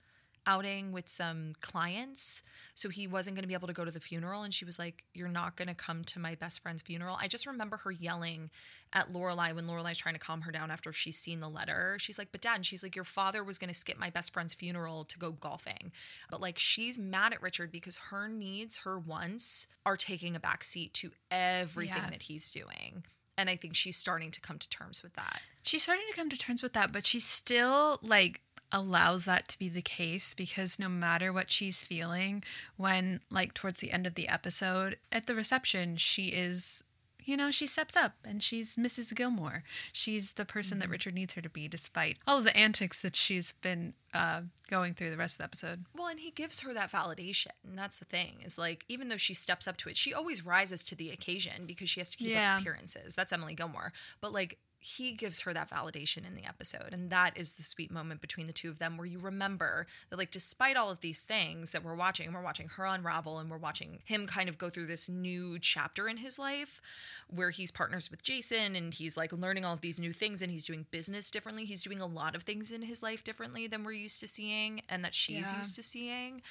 outing 0.49 0.93
with 0.93 1.09
some 1.09 1.53
clients, 1.59 2.41
so 2.73 2.87
he 2.87 3.05
wasn't 3.05 3.35
going 3.35 3.43
to 3.43 3.49
be 3.49 3.53
able 3.53 3.67
to 3.67 3.73
go 3.73 3.83
to 3.83 3.91
the 3.91 3.99
funeral. 3.99 4.43
And 4.43 4.53
she 4.53 4.63
was 4.63 4.79
like, 4.79 5.03
"You're 5.13 5.27
not 5.27 5.57
going 5.57 5.67
to 5.67 5.75
come 5.75 6.05
to 6.05 6.19
my 6.19 6.35
best 6.35 6.61
friend's 6.61 6.81
funeral." 6.81 7.17
I 7.19 7.27
just 7.27 7.45
remember 7.45 7.75
her 7.77 7.91
yelling 7.91 8.49
at 8.93 9.11
Lorelai 9.11 9.53
when 9.53 9.67
Lorelai's 9.67 9.97
trying 9.97 10.15
to 10.15 10.19
calm 10.19 10.41
her 10.43 10.51
down 10.53 10.71
after 10.71 10.93
she's 10.93 11.17
seen 11.17 11.41
the 11.41 11.49
letter. 11.49 11.97
She's 11.99 12.17
like, 12.17 12.31
"But 12.31 12.39
dad," 12.39 12.55
and 12.55 12.65
she's 12.65 12.81
like, 12.81 12.95
"Your 12.95 13.03
father 13.03 13.43
was 13.43 13.57
going 13.57 13.67
to 13.67 13.73
skip 13.73 13.99
my 13.99 14.09
best 14.09 14.31
friend's 14.31 14.53
funeral 14.53 15.03
to 15.03 15.19
go 15.19 15.33
golfing." 15.33 15.91
But 16.31 16.39
like 16.39 16.57
she's 16.57 16.97
mad 16.97 17.33
at 17.33 17.41
Richard 17.41 17.69
because 17.69 17.97
her 18.09 18.29
needs, 18.29 18.77
her 18.77 18.97
wants 18.97 19.67
are 19.85 19.97
taking 19.97 20.33
a 20.33 20.39
backseat 20.39 20.93
to 20.93 21.11
everything 21.29 22.03
Yeah. 22.03 22.09
that 22.11 22.21
he's 22.21 22.49
doing. 22.49 23.03
And 23.37 23.49
I 23.49 23.55
think 23.55 23.75
she's 23.75 23.97
starting 23.97 24.31
to 24.31 24.41
come 24.41 24.57
to 24.57 24.69
terms 24.69 25.03
with 25.03 25.13
that. 25.13 25.41
She's 25.61 25.83
starting 25.83 26.05
to 26.09 26.15
come 26.15 26.29
to 26.29 26.37
terms 26.37 26.63
with 26.63 26.73
that, 26.73 26.91
but 26.91 27.05
she 27.05 27.19
still 27.19 27.99
like 28.01 28.41
allows 28.71 29.25
that 29.25 29.47
to 29.47 29.59
be 29.59 29.69
the 29.69 29.81
case 29.81 30.33
because 30.33 30.79
no 30.79 30.89
matter 30.89 31.31
what 31.31 31.49
she's 31.49 31.83
feeling 31.83 32.43
when 32.75 33.21
like 33.29 33.53
towards 33.53 33.79
the 33.79 33.91
end 33.91 34.05
of 34.05 34.15
the 34.15 34.27
episode 34.27 34.97
at 35.09 35.25
the 35.25 35.33
reception 35.33 35.95
she 35.95 36.25
is 36.25 36.83
you 37.27 37.37
know 37.37 37.51
she 37.51 37.67
steps 37.67 37.95
up 37.95 38.13
and 38.25 38.41
she's 38.41 38.75
Mrs. 38.77 39.13
Gilmore. 39.13 39.63
She's 39.91 40.33
the 40.33 40.45
person 40.45 40.79
that 40.79 40.89
Richard 40.89 41.13
needs 41.13 41.33
her 41.35 41.41
to 41.41 41.49
be 41.49 41.67
despite 41.67 42.17
all 42.25 42.39
of 42.39 42.43
the 42.45 42.55
antics 42.57 43.01
that 43.01 43.15
she's 43.15 43.51
been 43.51 43.93
uh, 44.13 44.41
going 44.69 44.93
through 44.93 45.11
the 45.11 45.17
rest 45.17 45.35
of 45.35 45.39
the 45.39 45.43
episode. 45.43 45.83
Well, 45.95 46.07
and 46.07 46.19
he 46.19 46.31
gives 46.31 46.61
her 46.61 46.73
that 46.73 46.91
validation. 46.91 47.51
And 47.67 47.77
that's 47.77 47.99
the 47.99 48.05
thing 48.05 48.37
is 48.43 48.57
like, 48.57 48.85
even 48.87 49.09
though 49.09 49.17
she 49.17 49.33
steps 49.33 49.67
up 49.67 49.77
to 49.77 49.89
it, 49.89 49.97
she 49.97 50.13
always 50.13 50.45
rises 50.45 50.83
to 50.85 50.95
the 50.95 51.11
occasion 51.11 51.65
because 51.67 51.89
she 51.89 51.99
has 51.99 52.09
to 52.11 52.17
keep 52.17 52.29
Yeah. 52.29 52.55
up 52.55 52.61
appearances. 52.61 53.13
That's 53.13 53.33
Emily 53.33 53.53
Gilmore. 53.53 53.91
But 54.21 54.31
like, 54.33 54.57
he 54.79 55.11
gives 55.11 55.41
her 55.41 55.53
that 55.53 55.69
validation 55.69 56.27
in 56.27 56.35
the 56.35 56.45
episode. 56.45 56.89
And 56.93 57.09
that 57.09 57.35
is 57.35 57.53
the 57.53 57.63
sweet 57.63 57.89
moment 57.91 58.21
between 58.21 58.45
the 58.45 58.53
two 58.53 58.69
of 58.69 58.77
them 58.79 58.95
where 58.95 59.07
you 59.07 59.19
remember 59.19 59.87
that, 60.09 60.17
like, 60.17 60.29
despite 60.31 60.77
all 60.77 60.91
of 60.91 60.99
these 61.01 61.23
things 61.23 61.71
that 61.71 61.83
we're 61.83 61.95
watching, 61.95 62.31
we're 62.31 62.43
watching 62.43 62.67
her 62.69 62.85
unravel 62.85 63.39
and 63.39 63.49
we're 63.49 63.57
watching 63.57 63.99
him 64.05 64.27
kind 64.27 64.47
of 64.47 64.57
go 64.57 64.69
through 64.69 64.85
this 64.85 65.09
new 65.09 65.57
chapter 65.59 66.07
in 66.07 66.17
his 66.17 66.37
life 66.37 66.79
where 67.27 67.49
he's 67.49 67.71
partners 67.71 68.11
with 68.11 68.21
Jason 68.21 68.75
and 68.75 68.93
he's 68.93 69.17
like 69.17 69.33
learning 69.33 69.65
all 69.65 69.73
of 69.73 69.81
these 69.81 69.99
new 69.99 70.13
things 70.13 70.41
and 70.41 70.51
he's 70.51 70.65
doing 70.67 70.85
business 70.91 71.31
differently. 71.31 71.65
He's 71.65 71.83
doing 71.83 71.99
a 71.99 72.05
lot 72.05 72.35
of 72.35 72.43
things 72.43 72.71
in 72.71 72.83
his 72.83 73.01
life 73.01 73.23
differently 73.23 73.65
than 73.67 73.83
we're 73.83 73.91
used 73.93 74.19
to 74.19 74.27
seeing 74.27 74.81
and 74.87 75.03
that 75.03 75.15
she's 75.15 75.51
Yeah. 75.51 75.57
used 75.57 75.75
to 75.75 75.83
seeing. 75.83 76.41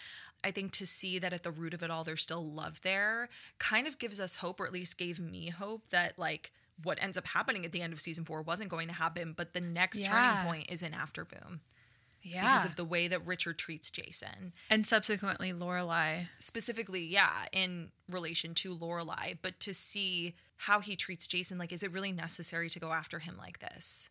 I 0.44 0.50
think 0.50 0.72
to 0.72 0.86
see 0.86 1.18
that 1.18 1.32
at 1.32 1.42
the 1.44 1.50
root 1.50 1.74
of 1.74 1.82
it 1.82 1.90
all, 1.90 2.04
there's 2.04 2.22
still 2.22 2.44
love 2.44 2.82
there 2.82 3.28
kind 3.58 3.86
of 3.86 3.98
gives 3.98 4.20
us 4.20 4.36
hope, 4.36 4.60
or 4.60 4.66
at 4.66 4.72
least 4.72 4.98
gave 4.98 5.18
me 5.18 5.48
hope 5.50 5.88
that, 5.88 6.18
like, 6.18 6.52
what 6.82 7.02
ends 7.02 7.16
up 7.16 7.26
happening 7.28 7.64
at 7.64 7.72
the 7.72 7.80
end 7.82 7.92
of 7.92 8.00
season 8.00 8.24
four 8.24 8.42
wasn't 8.42 8.70
going 8.70 8.88
to 8.88 8.94
happen, 8.94 9.32
but 9.36 9.52
the 9.54 9.60
next 9.60 10.00
Yeah. 10.02 10.10
turning 10.10 10.44
point 10.52 10.70
is 10.70 10.82
in 10.82 10.92
Afterboom 10.92 11.60
Yeah. 12.22 12.42
because 12.42 12.64
of 12.64 12.76
the 12.76 12.84
way 12.84 13.08
that 13.08 13.26
Richard 13.26 13.58
treats 13.58 13.90
Jason. 13.90 14.52
and 14.68 14.86
subsequently 14.86 15.52
Lorelai. 15.52 16.28
Specifically, 16.38 17.04
yeah, 17.04 17.46
in 17.52 17.92
relation 18.08 18.54
to 18.56 18.76
Lorelai, 18.76 19.38
but 19.40 19.58
to 19.60 19.72
see 19.72 20.34
how 20.60 20.80
he 20.80 20.96
treats 20.96 21.26
Jason, 21.28 21.58
like, 21.58 21.72
is 21.72 21.82
it 21.82 21.92
really 21.92 22.12
necessary 22.12 22.68
to 22.70 22.80
go 22.80 22.92
after 22.92 23.18
him 23.20 23.36
like 23.36 23.58
this? 23.60 24.10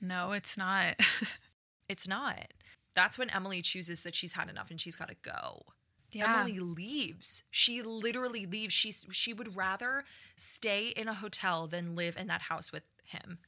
No, 0.00 0.32
it's 0.32 0.56
not. 0.56 0.94
It's 1.86 2.08
not. 2.08 2.54
That's 2.94 3.18
when 3.18 3.28
Emily 3.28 3.60
chooses 3.60 4.04
that 4.04 4.14
she's 4.14 4.32
had 4.32 4.48
enough 4.48 4.70
and 4.70 4.80
she's 4.80 4.96
got 4.96 5.08
to 5.08 5.16
go. 5.16 5.66
Yeah. 6.14 6.40
Emily 6.40 6.60
leaves. 6.60 7.44
She 7.50 7.82
literally 7.82 8.46
leaves. 8.46 8.72
She's 8.72 9.06
she 9.10 9.32
would 9.32 9.56
rather 9.56 10.04
stay 10.36 10.88
in 10.88 11.08
a 11.08 11.14
hotel 11.14 11.66
than 11.66 11.96
live 11.96 12.16
in 12.16 12.26
that 12.28 12.42
house 12.42 12.72
with 12.72 12.84
him. 13.04 13.38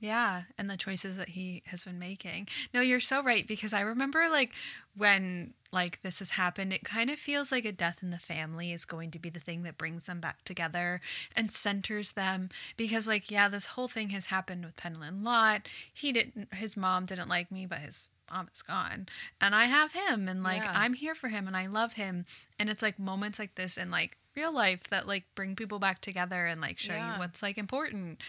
Yeah, 0.00 0.44
and 0.56 0.70
the 0.70 0.78
choices 0.78 1.18
that 1.18 1.30
he 1.30 1.62
has 1.66 1.84
been 1.84 1.98
making. 1.98 2.48
No, 2.72 2.80
you're 2.80 3.00
so 3.00 3.22
right 3.22 3.46
because 3.46 3.74
I 3.74 3.80
remember 3.80 4.28
like 4.30 4.54
when 4.96 5.52
like 5.72 6.00
this 6.00 6.20
has 6.20 6.32
happened, 6.32 6.72
it 6.72 6.84
kind 6.84 7.10
of 7.10 7.18
feels 7.18 7.52
like 7.52 7.66
a 7.66 7.72
death 7.72 8.02
in 8.02 8.08
the 8.08 8.18
family 8.18 8.72
is 8.72 8.86
going 8.86 9.10
to 9.10 9.18
be 9.18 9.28
the 9.28 9.40
thing 9.40 9.62
that 9.64 9.76
brings 9.76 10.04
them 10.04 10.18
back 10.18 10.42
together 10.42 11.02
and 11.36 11.50
centers 11.50 12.12
them 12.12 12.48
because 12.78 13.06
like 13.06 13.30
yeah, 13.30 13.48
this 13.48 13.66
whole 13.68 13.88
thing 13.88 14.08
has 14.10 14.26
happened 14.26 14.64
with 14.64 14.76
Pennilyn 14.76 15.22
Lott. 15.22 15.68
He 15.92 16.12
didn't 16.12 16.54
his 16.54 16.78
mom 16.78 17.04
didn't 17.04 17.28
like 17.28 17.52
me, 17.52 17.66
but 17.66 17.78
his 17.78 18.08
mom 18.30 18.48
is 18.54 18.62
gone 18.62 19.06
and 19.40 19.54
I 19.54 19.64
have 19.64 19.92
him 19.92 20.28
and 20.28 20.42
like 20.42 20.62
Yeah. 20.62 20.72
I'm 20.74 20.94
here 20.94 21.14
for 21.14 21.28
him 21.28 21.46
and 21.46 21.56
I 21.56 21.66
love 21.66 21.94
him 21.94 22.24
and 22.58 22.70
it's 22.70 22.82
like 22.82 22.98
moments 22.98 23.38
like 23.38 23.54
this 23.56 23.76
in 23.76 23.90
like 23.90 24.16
real 24.36 24.54
life 24.54 24.84
that 24.90 25.08
like 25.08 25.24
bring 25.34 25.56
people 25.56 25.78
back 25.78 26.00
together 26.00 26.46
and 26.46 26.60
like 26.60 26.78
show 26.78 26.94
Yeah. 26.94 27.14
you 27.14 27.18
what's 27.20 27.42
like 27.42 27.58
important 27.58 28.22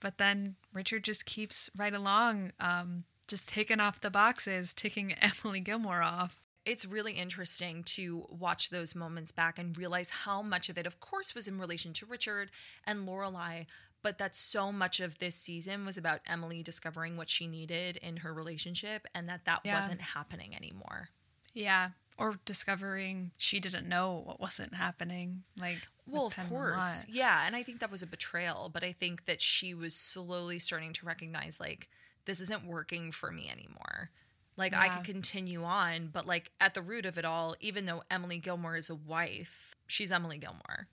but 0.00 0.18
then 0.18 0.56
Richard 0.72 1.04
just 1.04 1.26
keeps 1.26 1.70
right 1.76 1.94
along, 1.94 2.52
um, 2.58 3.04
just 3.28 3.48
taking 3.48 3.78
off 3.78 4.00
the 4.00 4.10
boxes, 4.10 4.74
ticking 4.74 5.12
Emily 5.44 5.60
Gilmore 5.60 6.02
off. 6.02 6.40
It's 6.66 6.84
really 6.84 7.12
interesting 7.12 7.82
to 7.84 8.26
watch 8.28 8.70
those 8.70 8.94
moments 8.96 9.30
back 9.32 9.58
and 9.60 9.78
realize 9.78 10.10
how 10.24 10.42
much 10.42 10.68
of 10.68 10.76
it, 10.76 10.86
of 10.88 10.98
course, 10.98 11.34
was 11.36 11.46
in 11.46 11.56
relation 11.58 11.92
to 11.94 12.06
Richard 12.06 12.50
and 12.84 13.06
Lorelai, 13.06 13.66
but 14.02 14.18
that 14.18 14.34
so 14.34 14.72
much 14.72 15.00
of 15.00 15.18
this 15.18 15.36
season 15.36 15.84
was 15.86 15.96
about 15.96 16.20
Emily 16.26 16.62
discovering 16.62 17.16
what 17.16 17.30
she 17.30 17.46
needed 17.46 17.96
in 17.98 18.18
her 18.18 18.34
relationship 18.34 19.06
and 19.14 19.28
that 19.28 19.44
that 19.44 19.60
Yeah. 19.64 19.76
wasn't 19.76 20.00
happening 20.00 20.54
anymore. 20.54 21.10
Yeah. 21.54 21.90
Or 22.18 22.38
discovering 22.44 23.32
she 23.38 23.58
didn't 23.60 23.88
know 23.88 24.12
what 24.26 24.40
wasn't 24.40 24.74
happening. 24.74 25.44
Like, 25.56 25.86
Well, 26.06 26.26
of 26.26 26.36
course. 26.48 27.06
Yeah. 27.08 27.46
And 27.46 27.54
I 27.56 27.62
think 27.62 27.78
that 27.80 27.90
was 27.90 28.02
a 28.02 28.06
betrayal, 28.06 28.68
but 28.68 28.82
I 28.84 28.92
think 28.92 29.24
that 29.26 29.40
she 29.40 29.72
was 29.72 29.94
slowly 29.94 30.58
starting 30.58 30.92
to 30.94 31.06
recognize, 31.06 31.60
like, 31.60 31.88
this 32.24 32.40
isn't 32.40 32.64
working 32.64 33.12
for 33.12 33.30
me 33.30 33.48
anymore. 33.48 34.10
Like, 34.56 34.74
I 34.74 34.88
could 34.90 35.04
continue 35.04 35.64
on, 35.64 36.08
but, 36.08 36.26
like, 36.26 36.52
at 36.60 36.74
the 36.74 36.82
root 36.82 37.06
of 37.06 37.16
it 37.16 37.24
all, 37.24 37.56
even 37.60 37.86
though 37.86 38.02
Emily 38.10 38.38
Gilmore 38.38 38.76
is 38.76 38.90
a 38.90 38.94
wife, 38.94 39.74
she's 39.86 40.12
Emily 40.12 40.36
Gilmore. 40.38 40.88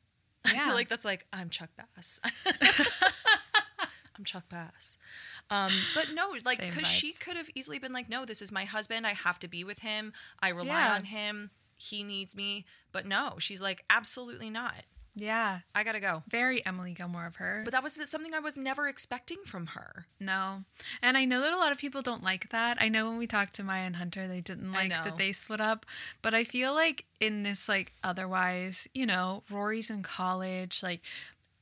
I 0.46 0.58
feel 0.66 0.74
like 0.74 0.90
that's 0.90 1.06
like, 1.06 1.26
I'm 1.34 1.50
Chuck 1.50 1.70
Bass. 1.78 2.20
I'm 4.18 4.24
Chuck 4.26 4.44
Bass. 4.50 4.98
Um, 5.50 5.72
but 5.96 6.12
no, 6.14 6.36
like, 6.46 6.60
because 6.60 6.88
she 6.88 7.14
could 7.14 7.38
have 7.38 7.50
easily 7.56 7.80
been 7.80 7.94
like, 7.94 8.10
no, 8.10 8.26
this 8.26 8.42
is 8.42 8.52
my 8.52 8.66
husband. 8.66 9.08
I 9.08 9.12
have 9.14 9.40
to 9.40 9.48
be 9.48 9.64
with 9.64 9.80
him. 9.80 10.12
I 10.42 10.50
rely 10.50 10.66
Yeah. 10.86 10.96
on 10.96 11.04
him. 11.06 11.52
He 11.78 12.04
needs 12.04 12.36
me. 12.36 12.66
But 12.92 13.06
no, 13.06 13.36
she's 13.40 13.62
like, 13.62 13.84
absolutely 13.90 14.50
not. 14.50 14.76
Yeah. 15.20 15.60
I 15.76 15.84
gotta 15.84 16.00
go. 16.00 16.24
Very 16.30 16.66
Emily 16.66 16.94
Gilmore 16.94 17.26
of 17.26 17.36
her. 17.38 17.62
But 17.64 17.74
that 17.74 17.84
was 17.84 17.94
something 18.10 18.34
I 18.34 18.40
was 18.40 18.58
never 18.58 18.88
expecting 18.88 19.38
from 19.46 19.68
her. 19.68 20.06
no. 20.20 20.64
And 21.02 21.18
I 21.18 21.26
know 21.26 21.42
that 21.42 21.54
a 21.54 21.58
lot 21.58 21.72
of 21.72 21.78
people 21.78 22.02
don't 22.02 22.24
like 22.24 22.50
that. 22.50 22.78
I 22.82 22.90
know 22.90 23.10
when 23.10 23.18
we 23.18 23.28
talked 23.28 23.54
to 23.56 23.64
Maya 23.64 23.84
and 23.86 23.96
Hunter, 23.98 24.28
they 24.28 24.42
didn't 24.42 24.72
like 24.72 24.90
that 24.92 25.18
they 25.18 25.32
split 25.34 25.62
up. 25.62 25.86
But 26.22 26.34
I 26.34 26.44
feel 26.44 26.74
like 26.74 27.06
in 27.20 27.44
this, 27.44 27.68
like, 27.70 27.92
otherwise, 28.04 28.88
you 28.94 29.06
know, 29.06 29.44
Rory's 29.50 29.90
in 29.90 30.04
college, 30.04 30.82
like, 30.82 31.02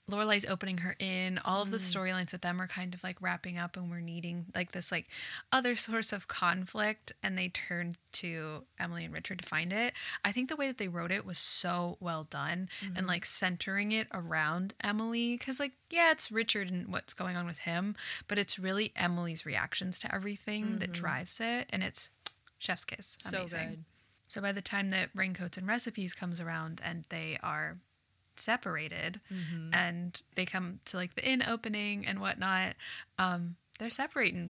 Lorelai's 0.09 0.45
opening 0.45 0.79
her 0.79 0.95
inn. 0.99 1.39
All 1.43 1.61
of 1.61 1.69
the 1.71 1.77
Mm. 1.77 1.95
storylines 1.95 2.31
with 2.31 2.41
them 2.41 2.61
are 2.61 2.67
kind 2.67 2.93
of 2.93 3.03
like 3.03 3.21
wrapping 3.21 3.57
up, 3.57 3.75
and 3.75 3.89
we're 3.91 3.99
needing 3.99 4.45
like 4.55 4.71
this 4.71 4.91
like 4.91 5.07
other 5.51 5.75
source 5.75 6.13
of 6.13 6.27
conflict. 6.27 7.11
And 7.21 7.37
they 7.37 7.49
turned 7.49 7.97
to 8.13 8.65
Emily 8.79 9.05
and 9.05 9.13
Richard 9.13 9.39
to 9.39 9.47
find 9.47 9.73
it. 9.73 9.93
I 10.23 10.31
think 10.31 10.49
the 10.49 10.55
way 10.55 10.67
that 10.67 10.77
they 10.77 10.87
wrote 10.87 11.11
it 11.11 11.25
was 11.25 11.37
so 11.37 11.97
well 11.99 12.23
done, 12.23 12.69
Mm-hmm. 12.81 12.97
and 12.97 13.07
like 13.07 13.25
centering 13.25 13.91
it 13.91 14.07
around 14.13 14.73
Emily, 14.81 15.37
because 15.37 15.59
like 15.59 15.73
yeah, 15.89 16.11
it's 16.11 16.31
Richard 16.31 16.69
and 16.71 16.87
what's 16.87 17.13
going 17.13 17.35
on 17.37 17.45
with 17.45 17.59
him, 17.59 17.95
but 18.27 18.37
it's 18.39 18.57
really 18.59 18.91
Emily's 18.95 19.45
reactions 19.45 19.99
to 19.99 20.13
everything 20.13 20.79
that 20.79 20.91
drives 20.91 21.39
it, 21.41 21.67
and 21.69 21.83
it's 21.83 22.09
chef's 22.59 22.85
kiss. 22.85 23.15
Mm-hmm. 23.17 23.47
So 23.47 23.57
good. 23.57 23.83
So 24.25 24.41
by 24.41 24.51
the 24.51 24.61
time 24.61 24.89
that 24.89 25.09
Raincoats 25.15 25.57
and 25.57 25.65
Recipes 25.67 26.13
comes 26.13 26.41
around 26.41 26.81
and 26.83 27.05
they 27.09 27.37
are 27.41 27.77
separated 28.39 29.19
Mm-hmm. 29.33 29.69
and 29.73 30.21
they 30.35 30.45
come 30.45 30.79
to 30.85 30.97
like 30.97 31.15
the 31.15 31.27
inn 31.27 31.43
opening 31.47 32.05
and 32.05 32.19
whatnot, 32.19 32.75
um, 33.19 33.55
they're 33.79 33.89
separating. 33.89 34.49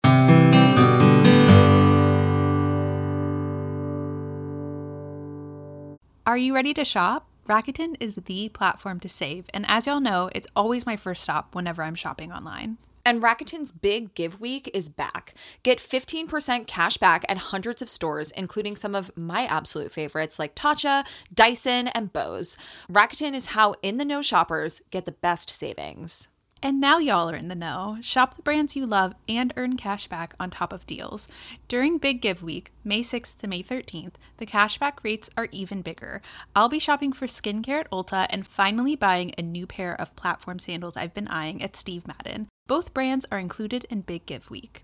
Are 6.25 6.37
you 6.37 6.53
ready 6.53 6.73
to 6.73 6.83
shop? 6.83 7.27
Rakuten 7.47 7.95
is 8.01 8.15
the 8.15 8.49
platform 8.49 8.99
to 8.99 9.07
save, 9.07 9.47
and 9.53 9.65
as 9.69 9.87
y'all 9.87 10.01
know, 10.01 10.29
it's 10.35 10.47
always 10.57 10.85
my 10.85 10.97
first 10.97 11.23
stop 11.23 11.55
whenever 11.55 11.81
I'm 11.81 11.95
shopping 11.95 12.33
online. 12.33 12.77
And 13.07 13.21
Rakuten's 13.21 13.71
Big 13.71 14.13
Give 14.15 14.37
Week 14.37 14.69
is 14.73 14.89
back. 14.89 15.33
Get 15.63 15.77
15% 15.77 16.67
cash 16.67 16.97
back 16.97 17.23
at 17.29 17.37
hundreds 17.37 17.81
of 17.81 17.89
stores, 17.89 18.31
including 18.31 18.75
some 18.75 18.93
of 18.93 19.15
my 19.15 19.45
absolute 19.45 19.93
favorites 19.93 20.37
like 20.37 20.55
Tatcha, 20.55 21.07
Dyson, 21.33 21.87
and 21.87 22.11
Bose. 22.11 22.57
Rakuten 22.91 23.33
is 23.33 23.45
how 23.45 23.75
in 23.81 23.95
the 23.95 24.03
know 24.03 24.21
shoppers 24.21 24.81
get 24.91 25.05
the 25.05 25.13
best 25.13 25.55
savings. 25.55 26.27
And 26.61 26.81
now 26.81 26.97
y'all 26.97 27.29
are 27.29 27.35
in 27.35 27.49
the 27.49 27.55
know. 27.55 27.97
Shop 28.01 28.35
the 28.35 28.41
brands 28.41 28.75
you 28.75 28.85
love 28.87 29.13
and 29.29 29.53
earn 29.57 29.77
cash 29.77 30.07
back 30.07 30.33
on 30.39 30.49
top 30.49 30.73
of 30.73 30.87
deals. 30.87 31.27
During 31.67 31.99
Big 31.99 32.19
Give 32.19 32.41
Week, 32.41 32.71
May 32.83 33.01
6th 33.01 33.37
to 33.37 33.47
May 33.47 33.61
13th, 33.61 34.13
the 34.37 34.45
cashback 34.45 35.03
rates 35.03 35.29
are 35.37 35.49
even 35.51 35.83
bigger. 35.83 36.21
I'll 36.55 36.69
be 36.69 36.79
shopping 36.79 37.13
for 37.13 37.27
skincare 37.27 37.81
at 37.81 37.91
Ulta 37.91 38.25
and 38.31 38.47
finally 38.47 38.95
buying 38.95 39.33
a 39.37 39.43
new 39.43 39.67
pair 39.67 39.99
of 39.99 40.15
platform 40.15 40.57
sandals 40.57 40.97
I've 40.97 41.13
been 41.13 41.27
eyeing 41.27 41.61
at 41.61 41.75
Steve 41.75 42.07
Madden. 42.07 42.47
Both 42.65 42.93
brands 42.93 43.25
are 43.31 43.39
included 43.39 43.85
in 43.89 44.01
Big 44.01 44.25
Give 44.25 44.49
Week. 44.49 44.83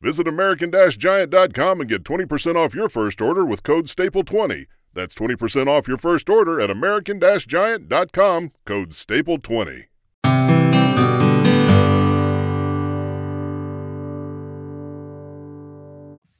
Visit 0.00 0.28
American-Giant.com 0.28 1.80
and 1.80 1.88
get 1.90 2.04
20% 2.04 2.54
off 2.56 2.74
your 2.74 2.88
first 2.88 3.20
order 3.20 3.44
with 3.44 3.62
code 3.62 3.86
STAPLE20. 3.86 4.66
That's 4.94 5.14
20% 5.14 5.66
off 5.66 5.88
your 5.88 5.98
first 5.98 6.30
order 6.30 6.60
at 6.60 6.70
American-Giant.com, 6.70 8.52
code 8.64 8.90
STAPLE20. 8.90 9.84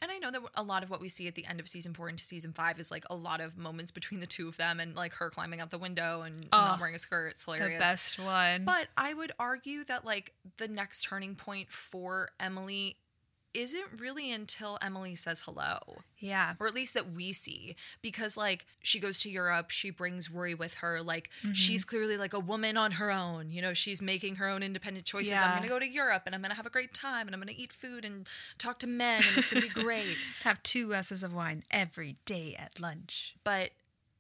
And 0.01 0.13
I 0.13 0.19
know 0.19 0.31
that 0.31 0.41
a 0.55 0.63
lot 0.63 0.85
of 0.85 0.91
what 0.91 1.01
we 1.01 1.09
see 1.09 1.27
at 1.27 1.35
the 1.35 1.45
end 1.45 1.59
of 1.59 1.69
season 1.69 1.93
four 1.93 2.09
into 2.09 2.23
season 2.23 2.53
five 2.53 2.79
is 2.79 2.91
like 2.93 3.05
a 3.11 3.17
lot 3.17 3.41
of 3.41 3.59
moments 3.59 3.91
between 3.91 4.21
the 4.21 4.27
two 4.27 4.47
of 4.49 4.57
them 4.57 4.79
and 4.79 4.95
like 4.95 5.15
her 5.15 5.29
climbing 5.29 5.61
out 5.61 5.71
the 5.71 5.79
window 5.79 6.23
and 6.23 6.49
not 6.53 6.79
wearing 6.79 6.95
a 6.95 6.99
skirt. 6.99 7.31
It's 7.33 7.45
The 7.45 7.55
hilarious. 7.55 7.83
best 7.83 8.19
one. 8.21 8.65
But 8.65 8.87
I 8.97 9.13
would 9.13 9.33
argue 9.41 9.83
that 9.85 10.05
like 10.05 10.35
the 10.59 10.69
next 10.69 11.03
turning 11.03 11.35
point 11.35 11.73
for 11.73 12.29
Emily 12.39 12.97
isn't 13.55 13.87
really 14.01 14.31
until 14.33 14.79
Emily 14.83 15.15
says 15.15 15.41
hello. 15.41 15.79
yeah. 16.19 16.55
Or 16.61 16.67
at 16.67 16.75
least 16.75 16.95
that 16.95 17.11
we 17.13 17.33
see. 17.33 17.77
Because 18.03 18.37
like 18.37 18.67
she 18.83 19.01
goes 19.01 19.21
to 19.23 19.31
Europe, 19.31 19.71
she 19.71 19.91
brings 19.91 20.31
Rory 20.31 20.55
with 20.55 20.75
her. 20.75 21.03
Like 21.03 21.31
Mm-hmm. 21.43 21.53
she's 21.53 21.85
clearly 21.85 22.17
like 22.17 22.33
a 22.35 22.41
woman 22.41 22.77
on 22.77 22.93
her 22.93 23.11
own. 23.11 23.51
You 23.51 23.63
know, 23.63 23.75
she's 23.75 24.01
making 24.03 24.37
her 24.37 24.49
own 24.49 24.63
independent 24.63 25.07
choices. 25.07 25.41
I'm 25.41 25.57
gonna 25.57 25.69
go 25.69 25.79
to 25.79 25.89
Europe 25.89 26.23
and 26.27 26.35
I'm 26.35 26.43
gonna 26.43 26.55
have 26.55 26.67
a 26.67 26.71
great 26.71 26.93
time 26.95 27.27
and 27.27 27.35
I'm 27.35 27.41
gonna 27.41 27.53
eat 27.57 27.73
food 27.73 28.05
and 28.05 28.29
talk 28.59 28.79
to 28.81 28.87
men 28.87 29.23
and 29.29 29.39
it's 29.39 29.53
gonna 29.53 29.63
be 29.67 29.69
great. 29.83 30.17
Have 30.45 30.63
two 30.63 30.89
glasses 30.89 31.23
of 31.23 31.33
wine 31.35 31.63
every 31.71 32.17
day 32.25 32.55
at 32.59 32.81
lunch. 32.81 33.35
but 33.45 33.71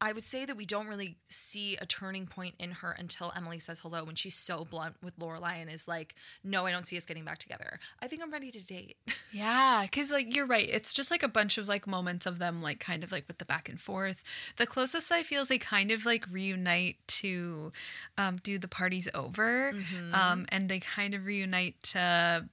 I 0.00 0.12
would 0.12 0.22
say 0.22 0.44
that 0.44 0.56
we 0.56 0.64
don't 0.64 0.86
really 0.86 1.16
see 1.28 1.76
a 1.76 1.86
turning 1.86 2.26
point 2.26 2.54
in 2.58 2.70
her 2.70 2.94
until 2.98 3.32
Emily 3.36 3.58
says 3.58 3.80
hello 3.80 4.04
when 4.04 4.14
she's 4.14 4.36
so 4.36 4.64
blunt 4.64 4.96
with 5.02 5.18
Lorelai 5.18 5.60
and 5.60 5.70
is 5.70 5.88
like, 5.88 6.14
"No, 6.44 6.66
I 6.66 6.70
don't 6.70 6.86
see 6.86 6.96
us 6.96 7.06
getting 7.06 7.24
back 7.24 7.38
together. 7.38 7.80
I 8.00 8.06
think 8.06 8.22
I'm 8.22 8.30
ready 8.32 8.50
to 8.50 8.64
date." 8.64 8.96
Yeah, 9.30 9.82
because 9.82 10.10
like 10.10 10.34
you're 10.34 10.46
right. 10.46 10.66
It's 10.66 10.94
just 10.94 11.10
like 11.10 11.22
a 11.22 11.28
bunch 11.28 11.58
of 11.58 11.68
like 11.68 11.86
moments 11.86 12.24
of 12.24 12.38
them 12.38 12.62
like 12.62 12.80
kind 12.80 13.04
of 13.04 13.12
like 13.12 13.28
with 13.28 13.36
the 13.36 13.44
back 13.44 13.68
and 13.68 13.78
forth. 13.78 14.24
The 14.56 14.64
closest 14.66 15.12
I 15.12 15.22
feel 15.22 15.42
is 15.42 15.48
they 15.48 15.58
kind 15.58 15.90
of 15.90 16.06
like 16.06 16.24
reunite 16.30 16.96
to 17.08 17.70
um, 18.16 18.36
do 18.36 18.56
the 18.58 18.68
parties 18.68 19.06
over, 19.14 19.72
um, 20.14 20.46
and 20.50 20.70
they 20.70 20.80
kind 20.80 21.12
of 21.12 21.26
reunite 21.26 21.74
to 21.92 22.48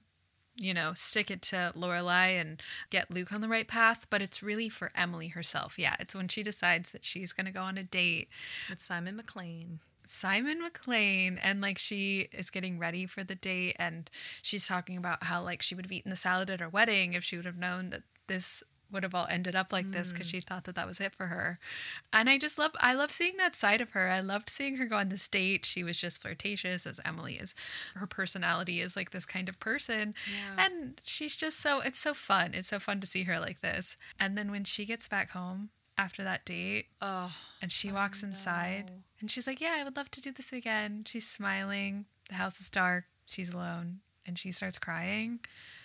you 0.56 0.74
know 0.74 0.92
stick 0.94 1.30
it 1.30 1.42
to 1.42 1.72
Lorelai 1.76 2.40
and 2.40 2.60
get 2.90 3.10
Luke 3.10 3.32
on 3.32 3.40
the 3.40 3.48
right 3.48 3.68
path. 3.68 4.06
But 4.10 4.22
it's 4.22 4.42
really 4.42 4.68
for 4.68 4.90
Emily 4.94 5.28
herself. 5.28 5.78
Yeah, 5.78 5.96
it's 6.00 6.14
when 6.14 6.28
she 6.28 6.42
decides 6.42 6.90
that 6.92 7.04
she's 7.04 7.32
gonna 7.32 7.52
go 7.52 7.62
on 7.62 7.78
a 7.78 7.82
date 7.82 8.28
with 8.68 8.80
Simon 8.80 9.16
McLean. 9.16 9.80
Simon 10.06 10.62
McLean 10.62 11.38
and 11.42 11.60
like 11.60 11.78
she 11.78 12.28
is 12.32 12.50
getting 12.50 12.78
ready 12.78 13.06
for 13.06 13.24
the 13.24 13.34
date 13.34 13.74
and 13.78 14.08
she's 14.40 14.68
talking 14.68 14.96
about 14.96 15.24
how 15.24 15.42
like 15.42 15.62
she 15.62 15.74
would 15.74 15.84
have 15.84 15.92
eaten 15.92 16.10
the 16.10 16.16
salad 16.16 16.48
at 16.48 16.60
her 16.60 16.68
wedding 16.68 17.14
if 17.14 17.24
she 17.24 17.36
would 17.36 17.44
have 17.44 17.58
known 17.58 17.90
that 17.90 18.02
this 18.28 18.62
would 18.90 19.02
have 19.02 19.14
all 19.14 19.26
ended 19.28 19.56
up 19.56 19.72
like 19.72 19.90
this 19.90 20.12
because 20.12 20.28
mm. 20.28 20.30
she 20.30 20.40
thought 20.40 20.64
that 20.64 20.74
that 20.74 20.86
was 20.86 21.00
it 21.00 21.12
for 21.12 21.26
her. 21.26 21.58
And 22.12 22.28
I 22.28 22.38
just 22.38 22.58
love 22.58 22.72
I 22.80 22.94
love 22.94 23.12
seeing 23.12 23.36
that 23.38 23.56
side 23.56 23.80
of 23.80 23.90
her. 23.90 24.08
I 24.08 24.20
loved 24.20 24.48
seeing 24.48 24.76
her 24.76 24.86
go 24.86 24.96
on 24.96 25.08
this 25.08 25.26
date. 25.28 25.64
She 25.66 25.82
was 25.82 25.96
just 25.96 26.22
flirtatious 26.22 26.86
as 26.86 27.00
Emily 27.04 27.34
is. 27.34 27.54
Her 27.94 28.06
personality 28.06 28.80
is 28.80 28.96
like 28.96 29.10
this 29.10 29.26
kind 29.26 29.48
of 29.48 29.58
person. 29.58 30.14
And 30.56 31.00
she's 31.04 31.36
just 31.36 31.58
so 31.58 31.80
it's 31.80 31.98
so 31.98 32.14
fun. 32.14 32.52
It's 32.54 32.68
so 32.68 32.78
fun 32.78 33.00
to 33.00 33.06
see 33.06 33.24
her 33.24 33.38
like 33.40 33.60
this. 33.60 33.96
And 34.20 34.36
then 34.36 34.50
when 34.50 34.64
she 34.64 34.84
gets 34.84 35.08
back 35.08 35.30
home 35.30 35.70
after 35.98 36.22
that 36.22 36.44
date, 36.44 36.86
Oh, 37.02 37.32
and 37.60 37.70
she 37.70 37.90
walks 37.90 38.22
inside 38.22 38.90
and 39.20 39.30
she's 39.30 39.46
like, 39.46 39.60
Yeah, 39.60 39.76
I 39.78 39.84
would 39.84 39.96
love 39.96 40.10
to 40.12 40.20
do 40.20 40.32
this 40.32 40.52
again. 40.52 41.02
She's 41.06 41.26
smiling. 41.26 42.06
The 42.28 42.36
house 42.36 42.60
is 42.60 42.70
dark. 42.70 43.04
She's 43.26 43.52
alone. 43.52 44.00
And 44.26 44.38
she 44.38 44.50
starts 44.50 44.78
crying. 44.78 45.40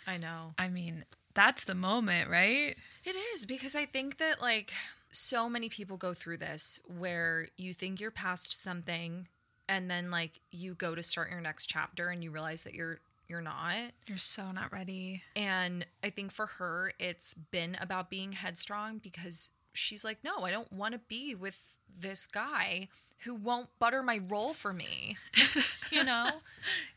I 0.08 0.18
know. 0.18 0.56
I 0.58 0.68
mean, 0.68 1.06
that's 1.34 1.63
the 1.63 1.76
moment, 1.76 2.30
right? 2.30 2.76
It 3.04 3.15
is 3.34 3.46
because 3.46 3.76
I 3.76 3.86
think 3.86 4.17
that 4.17 4.41
like 4.41 4.72
so 5.12 5.50
many 5.50 5.70
people 5.70 5.98
go 5.98 6.13
through 6.13 6.38
this 6.38 6.80
where 6.98 7.48
you 7.58 7.74
think 7.74 8.00
you're 8.00 8.12
past 8.12 8.62
something 8.62 9.28
and 9.67 9.89
then 9.89 10.12
like 10.12 10.39
you 10.52 10.74
go 10.74 10.96
to 10.96 11.04
start 11.04 11.30
your 11.30 11.41
next 11.41 11.67
chapter 11.67 12.10
and 12.10 12.24
you 12.24 12.32
realize 12.32 12.63
that 12.63 12.74
you're 12.74 13.00
you're 13.28 13.41
not. 13.41 13.76
You're 14.08 14.17
so 14.17 14.52
not 14.52 14.74
ready. 14.74 15.24
And 15.38 15.86
I 16.04 16.10
think 16.10 16.34
for 16.34 16.46
her, 16.46 16.91
it's 17.00 17.34
been 17.34 17.78
about 17.80 18.10
being 18.10 18.34
headstrong 18.34 18.98
because 18.98 19.52
she's 19.72 20.04
like, 20.04 20.17
no, 20.22 20.44
I 20.44 20.52
don't 20.52 20.72
want 20.72 20.94
to 20.94 21.00
be 21.00 21.34
with 21.34 21.78
this 21.98 22.28
guy 22.28 22.89
who 23.20 23.34
won't 23.34 23.70
butter 23.80 24.04
my 24.04 24.20
roll 24.28 24.54
for 24.54 24.74
me. 24.74 25.15
you 25.91 26.04
know? 26.04 26.30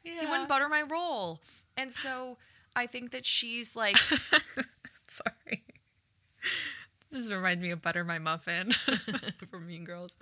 He 0.03 0.27
wouldn't 0.27 0.49
butter 0.49 0.69
my 0.69 0.83
roll. 0.83 1.41
And 1.77 1.93
so 1.93 2.37
I 2.77 2.87
think 2.87 3.11
that 3.13 3.25
she's 3.25 3.77
like, 3.77 3.97
Sorry. 5.07 5.63
This 7.11 7.31
reminds 7.31 7.63
me 7.63 7.71
of 7.71 7.81
Butter 7.81 8.03
My 8.05 8.19
Muffin. 8.19 8.73
from 9.51 9.69
Mean 9.69 9.85
Girls. 9.85 10.17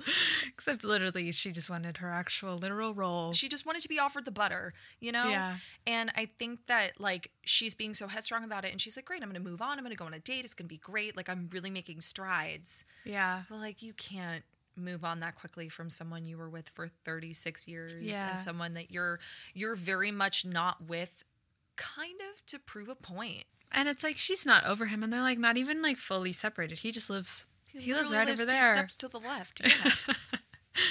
Except 0.46 0.84
literally, 0.84 1.32
she 1.32 1.50
just 1.50 1.70
wanted 1.70 1.96
her 1.98 2.10
actual 2.10 2.56
literal 2.58 2.92
roll. 2.92 3.32
She 3.32 3.48
just 3.48 3.64
wanted 3.64 3.80
to 3.80 3.88
be 3.88 3.98
offered 3.98 4.26
the 4.26 4.30
butter, 4.30 4.74
you 5.00 5.10
know? 5.10 5.30
Yeah. 5.30 5.56
And 5.86 6.12
I 6.16 6.28
think 6.38 6.66
that 6.66 7.00
like 7.00 7.30
she's 7.46 7.74
being 7.74 7.94
so 7.94 8.08
headstrong 8.08 8.44
about 8.44 8.66
it 8.66 8.72
and 8.72 8.80
she's 8.80 8.94
like, 8.94 9.06
great, 9.06 9.22
I'm 9.22 9.30
going 9.30 9.42
to 9.42 9.50
move 9.50 9.62
on. 9.62 9.78
I'm 9.78 9.84
going 9.84 9.92
to 9.92 9.96
go 9.96 10.04
on 10.04 10.12
a 10.12 10.18
date. 10.18 10.44
It's 10.44 10.52
going 10.52 10.66
to 10.66 10.74
be 10.74 10.76
great. 10.76 11.16
Like, 11.16 11.30
I'm 11.30 11.48
really 11.50 11.70
making 11.70 12.02
strides. 12.02 12.84
Yeah. 13.06 13.44
But 13.48 13.56
like 13.56 13.80
you 13.82 13.94
can't 13.94 14.42
move 14.76 15.02
on 15.02 15.20
that 15.20 15.34
quickly 15.34 15.70
from 15.70 15.88
someone 15.88 16.26
you 16.26 16.36
were 16.36 16.50
with 16.50 16.68
for 16.70 16.88
36 16.88 17.68
years 17.68 18.04
Yeah. 18.04 18.30
and 18.32 18.38
someone 18.38 18.72
that 18.72 18.90
you're 18.90 19.18
you're 19.54 19.76
very 19.76 20.10
much 20.10 20.44
not 20.46 20.82
with 20.86 21.24
kind 21.76 22.20
of 22.32 22.44
to 22.46 22.58
prove 22.58 22.88
a 22.88 22.94
point. 22.94 23.44
And 23.72 23.88
it's 23.88 24.04
like 24.04 24.16
she's 24.16 24.44
not 24.44 24.66
over 24.66 24.86
him, 24.86 25.02
and 25.02 25.12
they're 25.12 25.22
like 25.22 25.38
not 25.38 25.56
even 25.56 25.80
like 25.80 25.96
fully 25.96 26.32
separated. 26.32 26.80
He 26.80 26.92
just 26.92 27.08
lives. 27.08 27.46
He, 27.72 27.94
lives 27.94 28.10
literally 28.10 28.16
right 28.18 28.28
over 28.28 28.42
two 28.44 28.52
there. 28.52 28.74
steps 28.74 28.96
to 28.96 29.08
the 29.08 29.18
left. 29.18 29.62
Yeah. 29.64 30.14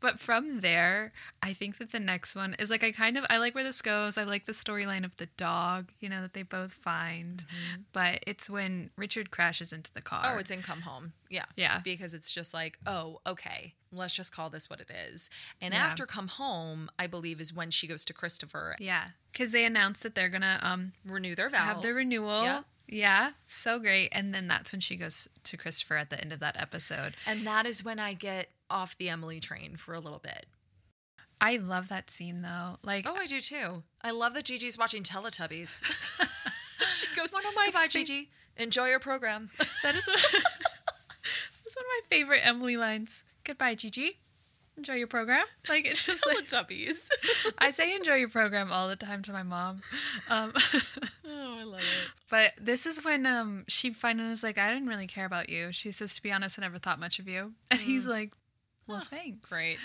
But 0.00 0.18
from 0.18 0.60
there, 0.60 1.12
I 1.42 1.52
think 1.52 1.76
that 1.78 1.92
the 1.92 2.00
next 2.00 2.34
one 2.34 2.54
is 2.58 2.70
like 2.70 2.82
I 2.82 2.90
kind 2.90 3.16
of 3.18 3.26
I 3.28 3.36
like 3.38 3.54
where 3.54 3.64
this 3.64 3.82
goes. 3.82 4.16
I 4.16 4.24
like 4.24 4.46
the 4.46 4.52
storyline 4.52 5.04
of 5.04 5.16
the 5.18 5.26
dog, 5.36 5.92
you 6.00 6.08
know, 6.08 6.22
that 6.22 6.32
they 6.32 6.42
both 6.42 6.72
find. 6.72 7.44
But 7.92 8.20
it's 8.26 8.48
when 8.48 8.90
Richard 8.96 9.30
crashes 9.30 9.72
into 9.72 9.92
the 9.92 10.00
car. 10.02 10.22
oh, 10.34 10.38
it's 10.38 10.50
in 10.50 10.62
Come 10.62 10.82
Home. 10.82 11.12
Yeah. 11.28 11.44
Yeah. 11.56 11.80
Because 11.84 12.14
it's 12.14 12.32
just 12.32 12.54
like, 12.54 12.78
oh, 12.86 13.20
okay, 13.26 13.74
let's 13.92 14.14
just 14.14 14.34
call 14.34 14.48
this 14.50 14.70
what 14.70 14.80
it 14.80 14.90
is. 15.10 15.28
And 15.60 15.74
Yeah. 15.74 15.80
after 15.84 16.06
Come 16.06 16.28
Home, 16.28 16.90
I 16.98 17.06
believe 17.06 17.40
is 17.40 17.52
when 17.52 17.70
she 17.70 17.86
goes 17.86 18.04
to 18.06 18.12
Christopher, 18.14 18.76
yeah, 18.78 19.08
because 19.32 19.52
they 19.52 19.64
announced 19.64 20.02
that 20.02 20.14
they're 20.14 20.28
gonna 20.30 20.58
um 20.62 20.92
renew 21.04 21.34
their 21.34 21.48
vows. 21.50 21.60
have 21.60 21.82
their 21.82 21.94
renewal. 21.94 22.42
Yeah. 22.44 22.62
Yeah, 22.92 23.30
so 23.44 23.78
great. 23.78 24.08
And 24.10 24.34
then 24.34 24.48
that's 24.48 24.72
when 24.72 24.80
she 24.80 24.96
goes 24.96 25.28
to 25.44 25.56
Christopher 25.56 25.96
at 25.96 26.10
the 26.10 26.20
end 26.20 26.32
of 26.32 26.40
that 26.40 26.60
episode. 26.60 27.14
And 27.24 27.46
that 27.46 27.64
is 27.64 27.84
when 27.84 28.00
I 28.00 28.14
get 28.14 28.48
off 28.70 28.96
the 28.96 29.08
Emily 29.08 29.40
train 29.40 29.76
for 29.76 29.94
a 29.94 30.00
little 30.00 30.18
bit. 30.20 30.46
I 31.40 31.56
love 31.56 31.88
that 31.88 32.10
scene 32.10 32.42
though. 32.42 32.76
Like, 32.82 33.06
Oh, 33.08 33.14
I 33.16 33.26
do 33.26 33.40
too. 33.40 33.82
I 34.02 34.10
love 34.10 34.34
that 34.34 34.44
Gigi's 34.44 34.76
watching 34.78 35.02
Teletubbies. 35.02 35.82
she 36.80 37.16
goes, 37.16 37.32
One 37.32 37.46
of 37.46 37.54
my 37.56 37.66
Goodbye, 37.66 37.82
fa- 37.86 37.88
Gigi. 37.90 38.30
Enjoy 38.56 38.86
your 38.88 38.98
program. 39.00 39.50
that 39.82 39.94
is 39.94 40.06
what, 40.06 40.20
that's 40.32 41.76
one 41.76 41.84
of 41.84 41.88
my 41.88 42.00
favorite 42.08 42.40
Emily 42.46 42.76
lines. 42.76 43.24
Goodbye, 43.44 43.74
Gigi. 43.74 44.18
enjoy 44.76 44.94
your 44.94 45.06
program. 45.06 45.44
Like 45.68 45.86
it's 45.86 46.04
just 46.04 46.18
Still 46.18 46.34
like, 46.34 46.46
Teletubbies. 46.46 47.08
I 47.58 47.70
say 47.70 47.94
enjoy 47.94 48.16
your 48.16 48.28
program 48.28 48.70
all 48.70 48.88
the 48.88 48.96
time 48.96 49.22
to 49.22 49.32
my 49.32 49.42
mom. 49.42 49.80
Um, 50.28 50.52
oh, 50.54 51.56
I 51.60 51.64
love 51.64 51.80
it. 51.80 52.10
but 52.30 52.52
this 52.60 52.84
is 52.86 53.02
when 53.04 53.24
um 53.24 53.64
she 53.66 53.90
finally 53.90 54.28
was 54.28 54.42
like, 54.42 54.58
I 54.58 54.70
didn't 54.72 54.88
really 54.88 55.06
care 55.06 55.24
about 55.26 55.48
you. 55.48 55.72
She 55.72 55.90
says, 55.90 56.14
to 56.16 56.22
be 56.22 56.32
honest, 56.32 56.58
I 56.58 56.62
never 56.62 56.78
thought 56.78 57.00
much 57.00 57.18
of 57.18 57.26
you. 57.28 57.52
And 57.70 57.80
he's 57.80 58.06
like, 58.06 58.32
Well, 58.90 59.00
thanks. 59.00 59.50
Great. 59.52 59.78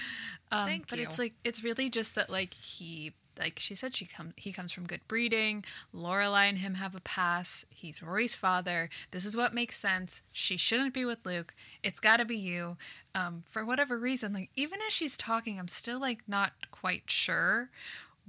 Um, 0.51 0.65
Thank 0.65 0.89
but 0.89 0.97
you. 0.99 1.03
it's 1.03 1.17
like 1.19 1.33
it's 1.43 1.63
really 1.63 1.89
just 1.89 2.15
that 2.15 2.29
like 2.29 2.53
he 2.53 3.13
like 3.37 3.59
she 3.59 3.75
said 3.75 3.93
she 3.95 4.05
come 4.05 4.31
he 4.37 4.51
comes 4.53 4.71
from 4.71 4.85
good 4.87 5.01
breeding. 5.07 5.65
Lorelai 5.93 6.47
and 6.49 6.59
him 6.59 6.75
have 6.75 6.95
a 6.95 7.01
pass. 7.01 7.65
He's 7.69 8.01
Rory's 8.01 8.35
father. 8.35 8.89
This 9.11 9.25
is 9.25 9.35
what 9.35 9.53
makes 9.53 9.77
sense. 9.77 10.21
She 10.31 10.55
shouldn't 10.57 10.93
be 10.93 11.03
with 11.05 11.25
Luke. 11.25 11.53
It's 11.83 11.99
got 11.99 12.17
to 12.17 12.25
be 12.25 12.37
you. 12.37 12.77
Um, 13.13 13.41
for 13.49 13.65
whatever 13.65 13.97
reason, 13.97 14.33
like 14.33 14.49
even 14.55 14.79
as 14.87 14.93
she's 14.93 15.17
talking, 15.17 15.59
I'm 15.59 15.67
still 15.67 15.99
like 15.99 16.19
not 16.27 16.51
quite 16.71 17.09
sure 17.09 17.69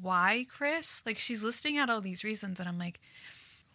why 0.00 0.46
Chris. 0.48 1.02
Like 1.06 1.18
she's 1.18 1.44
listing 1.44 1.78
out 1.78 1.90
all 1.90 2.00
these 2.00 2.24
reasons, 2.24 2.58
and 2.60 2.68
I'm 2.68 2.78
like, 2.78 3.00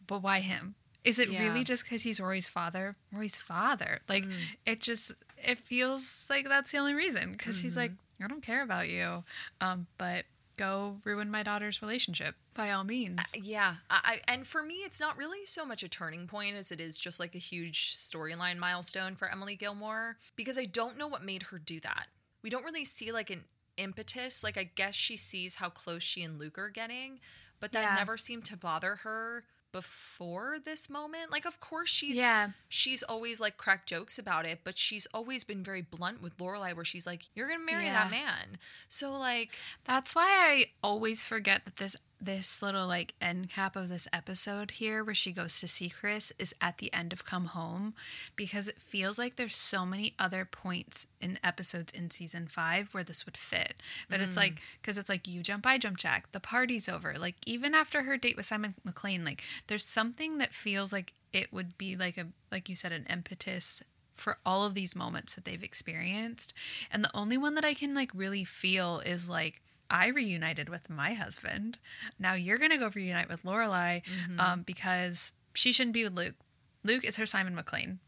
but 0.07 0.21
why 0.21 0.39
him? 0.41 0.75
Is 1.03 1.17
it 1.17 1.29
Yeah. 1.29 1.47
really 1.47 1.63
just 1.63 1.83
because 1.85 2.03
he's 2.03 2.19
Rory's 2.21 2.47
father? 2.47 2.91
Rory's 3.11 3.37
father. 3.37 4.01
Like 4.09 4.25
it 4.65 4.81
just 4.81 5.13
it 5.43 5.57
feels 5.57 6.27
like 6.29 6.47
that's 6.47 6.71
the 6.71 6.77
only 6.77 6.93
reason 6.93 7.31
because 7.33 7.59
she's 7.59 7.77
like, 7.77 7.91
I 8.23 8.27
don't 8.27 8.41
care 8.43 8.63
about 8.63 8.89
you, 8.89 9.23
um, 9.61 9.87
but 9.97 10.25
go 10.57 10.97
ruin 11.05 11.31
my 11.31 11.41
daughter's 11.43 11.81
relationship 11.81 12.35
by 12.53 12.71
all 12.71 12.83
means. 12.83 13.33
Yeah, 13.41 13.75
I, 13.89 14.19
I 14.27 14.31
and 14.33 14.45
for 14.45 14.61
me, 14.63 14.75
it's 14.75 14.99
not 14.99 15.17
really 15.17 15.45
so 15.45 15.65
much 15.65 15.81
a 15.81 15.89
turning 15.89 16.27
point 16.27 16.55
as 16.55 16.71
it 16.71 16.79
is 16.79 16.99
just 16.99 17.19
like 17.19 17.33
a 17.35 17.39
huge 17.39 17.95
storyline 17.95 18.57
milestone 18.57 19.15
for 19.15 19.29
Emily 19.31 19.55
Gilmore 19.55 20.17
because 20.35 20.57
I 20.59 20.65
don't 20.65 20.97
know 20.97 21.07
what 21.07 21.23
made 21.23 21.43
her 21.43 21.57
do 21.59 21.79
that. 21.79 22.07
We 22.43 22.49
don't 22.49 22.63
really 22.65 22.85
see 22.85 23.11
like 23.11 23.29
an 23.29 23.45
impetus. 23.77 24.43
Like 24.43 24.57
I 24.57 24.63
guess 24.75 24.93
she 24.95 25.17
sees 25.17 25.55
how 25.55 25.69
close 25.69 26.03
she 26.03 26.21
and 26.21 26.37
Luke 26.37 26.59
are 26.59 26.69
getting, 26.69 27.19
but 27.59 27.71
that 27.71 27.81
Yeah. 27.83 27.95
never 27.95 28.17
seemed 28.17 28.45
to 28.45 28.57
bother 28.57 28.97
her 28.97 29.45
before 29.71 30.57
this 30.63 30.89
moment. 30.89 31.31
Like 31.31 31.45
of 31.45 31.59
course 31.59 31.89
she's 31.89 32.17
Yeah. 32.17 32.49
she's 32.69 33.03
always 33.03 33.39
like 33.39 33.57
cracked 33.57 33.87
jokes 33.89 34.17
about 34.19 34.45
it, 34.45 34.59
but 34.63 34.77
she's 34.77 35.05
always 35.13 35.43
been 35.43 35.63
very 35.63 35.81
blunt 35.81 36.21
with 36.21 36.37
Lorelai 36.37 36.75
where 36.75 36.85
she's 36.85 37.07
like, 37.07 37.23
You're 37.35 37.47
gonna 37.49 37.65
marry 37.65 37.85
that 37.85 38.11
man. 38.11 38.57
So 38.87 39.13
like 39.17 39.55
That's 39.85 40.15
why 40.15 40.23
I 40.27 40.65
always 40.83 41.25
forget 41.25 41.65
that 41.65 41.77
this 41.77 41.95
this 42.21 42.61
little 42.61 42.87
like 42.87 43.13
end 43.19 43.49
cap 43.49 43.75
of 43.75 43.89
this 43.89 44.07
episode 44.13 44.71
here 44.71 45.03
where 45.03 45.15
she 45.15 45.31
goes 45.31 45.59
to 45.59 45.67
see 45.67 45.89
Chris 45.89 46.31
is 46.37 46.53
at 46.61 46.77
the 46.77 46.93
end 46.93 47.11
of 47.11 47.25
Come 47.25 47.45
Home 47.45 47.95
because 48.35 48.67
it 48.67 48.79
feels 48.79 49.17
like 49.17 49.35
there's 49.35 49.55
so 49.55 49.85
many 49.85 50.13
other 50.19 50.45
points 50.45 51.07
in 51.19 51.39
episodes 51.43 51.91
in 51.91 52.11
season 52.11 52.47
5 52.47 52.93
where 52.93 53.03
this 53.03 53.25
would 53.25 53.37
fit. 53.37 53.73
But 54.09 54.21
it's 54.21 54.37
mm. 54.37 54.41
like 54.41 54.61
cuz 54.83 54.97
it's 54.97 55.09
like 55.09 55.27
you 55.27 55.41
jump 55.41 55.65
I 55.65 55.77
jump 55.77 55.97
Jack, 55.97 56.31
the 56.31 56.39
party's 56.39 56.87
over. 56.87 57.15
Like 57.17 57.35
even 57.45 57.73
after 57.73 58.03
her 58.03 58.17
date 58.17 58.37
with 58.37 58.45
Simon 58.45 58.75
McLean, 58.83 59.25
like 59.25 59.43
there's 59.67 59.85
something 59.85 60.37
that 60.37 60.53
feels 60.53 60.93
like 60.93 61.13
it 61.33 61.51
would 61.51 61.77
be 61.77 61.95
like 61.95 62.17
a 62.17 62.27
like 62.51 62.69
you 62.69 62.75
said 62.75 62.91
an 62.91 63.07
impetus 63.09 63.81
for 64.13 64.37
all 64.45 64.65
of 64.65 64.75
these 64.75 64.95
moments 64.95 65.35
that 65.35 65.45
they've 65.45 65.63
experienced. 65.63 66.53
And 66.91 67.03
the 67.03 67.15
only 67.15 67.37
one 67.37 67.55
that 67.55 67.65
I 67.65 67.73
can 67.73 67.95
like 67.95 68.11
really 68.13 68.43
feel 68.43 69.01
is 69.05 69.29
like 69.29 69.61
I 69.91 70.07
reunited 70.07 70.69
with 70.69 70.89
my 70.89 71.13
husband. 71.13 71.77
Now 72.17 72.33
you're 72.33 72.57
gonna 72.57 72.77
go 72.77 72.89
reunite 72.93 73.29
with 73.29 73.43
Lorelai 73.43 74.01
um, 74.39 74.63
because 74.63 75.33
she 75.53 75.71
shouldn't 75.71 75.93
be 75.93 76.03
with 76.05 76.13
Luke. 76.13 76.35
Luke 76.83 77.03
is 77.03 77.17
her 77.17 77.25
Simon 77.27 77.53
McLean, 77.53 77.99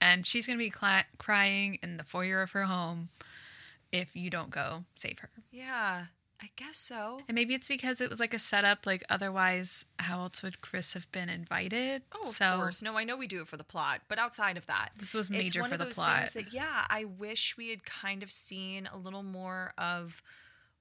and 0.00 0.24
she's 0.26 0.46
gonna 0.46 0.58
be 0.58 0.70
cla 0.70 1.02
crying 1.18 1.78
in 1.82 1.96
the 1.98 2.04
foyer 2.04 2.40
of 2.42 2.52
her 2.52 2.64
home 2.64 3.08
if 3.90 4.16
you 4.16 4.30
don't 4.30 4.50
go 4.50 4.84
save 4.94 5.18
her. 5.18 5.28
yeah, 5.50 6.04
I 6.40 6.48
guess 6.56 6.78
so. 6.78 7.20
And 7.28 7.34
maybe 7.36 7.54
it's 7.54 7.68
because 7.68 8.00
it 8.00 8.08
was 8.08 8.18
like 8.18 8.34
a 8.34 8.38
setup. 8.38 8.84
Like 8.86 9.02
otherwise, 9.10 9.84
how 9.98 10.20
else 10.20 10.42
would 10.42 10.60
Chris 10.60 10.94
have 10.94 11.10
been 11.12 11.28
invited? 11.28 12.02
Oh, 12.14 12.22
of 12.22 12.28
so, 12.28 12.56
course. 12.56 12.82
No, 12.82 12.96
I 12.98 13.04
know 13.04 13.16
we 13.16 13.26
do 13.28 13.40
it 13.42 13.46
for 13.48 13.56
the 13.56 13.64
plot, 13.64 14.00
but 14.08 14.18
outside 14.18 14.56
of 14.56 14.66
that, 14.66 14.90
This 14.98 15.14
was 15.14 15.28
it's 15.30 15.38
major 15.38 15.60
one 15.60 15.68
for 15.68 15.74
of 15.74 15.78
the 15.78 15.84
those 15.86 15.94
plot. 15.98 16.28
Things 16.28 16.32
that, 16.32 16.52
yeah, 16.54 16.84
I 16.88 17.04
wish 17.04 17.56
we 17.56 17.70
had 17.70 17.84
kind 17.84 18.22
of 18.24 18.32
seen 18.32 18.88
a 18.92 18.96
little 18.96 19.22
more 19.22 19.72
of 19.78 20.20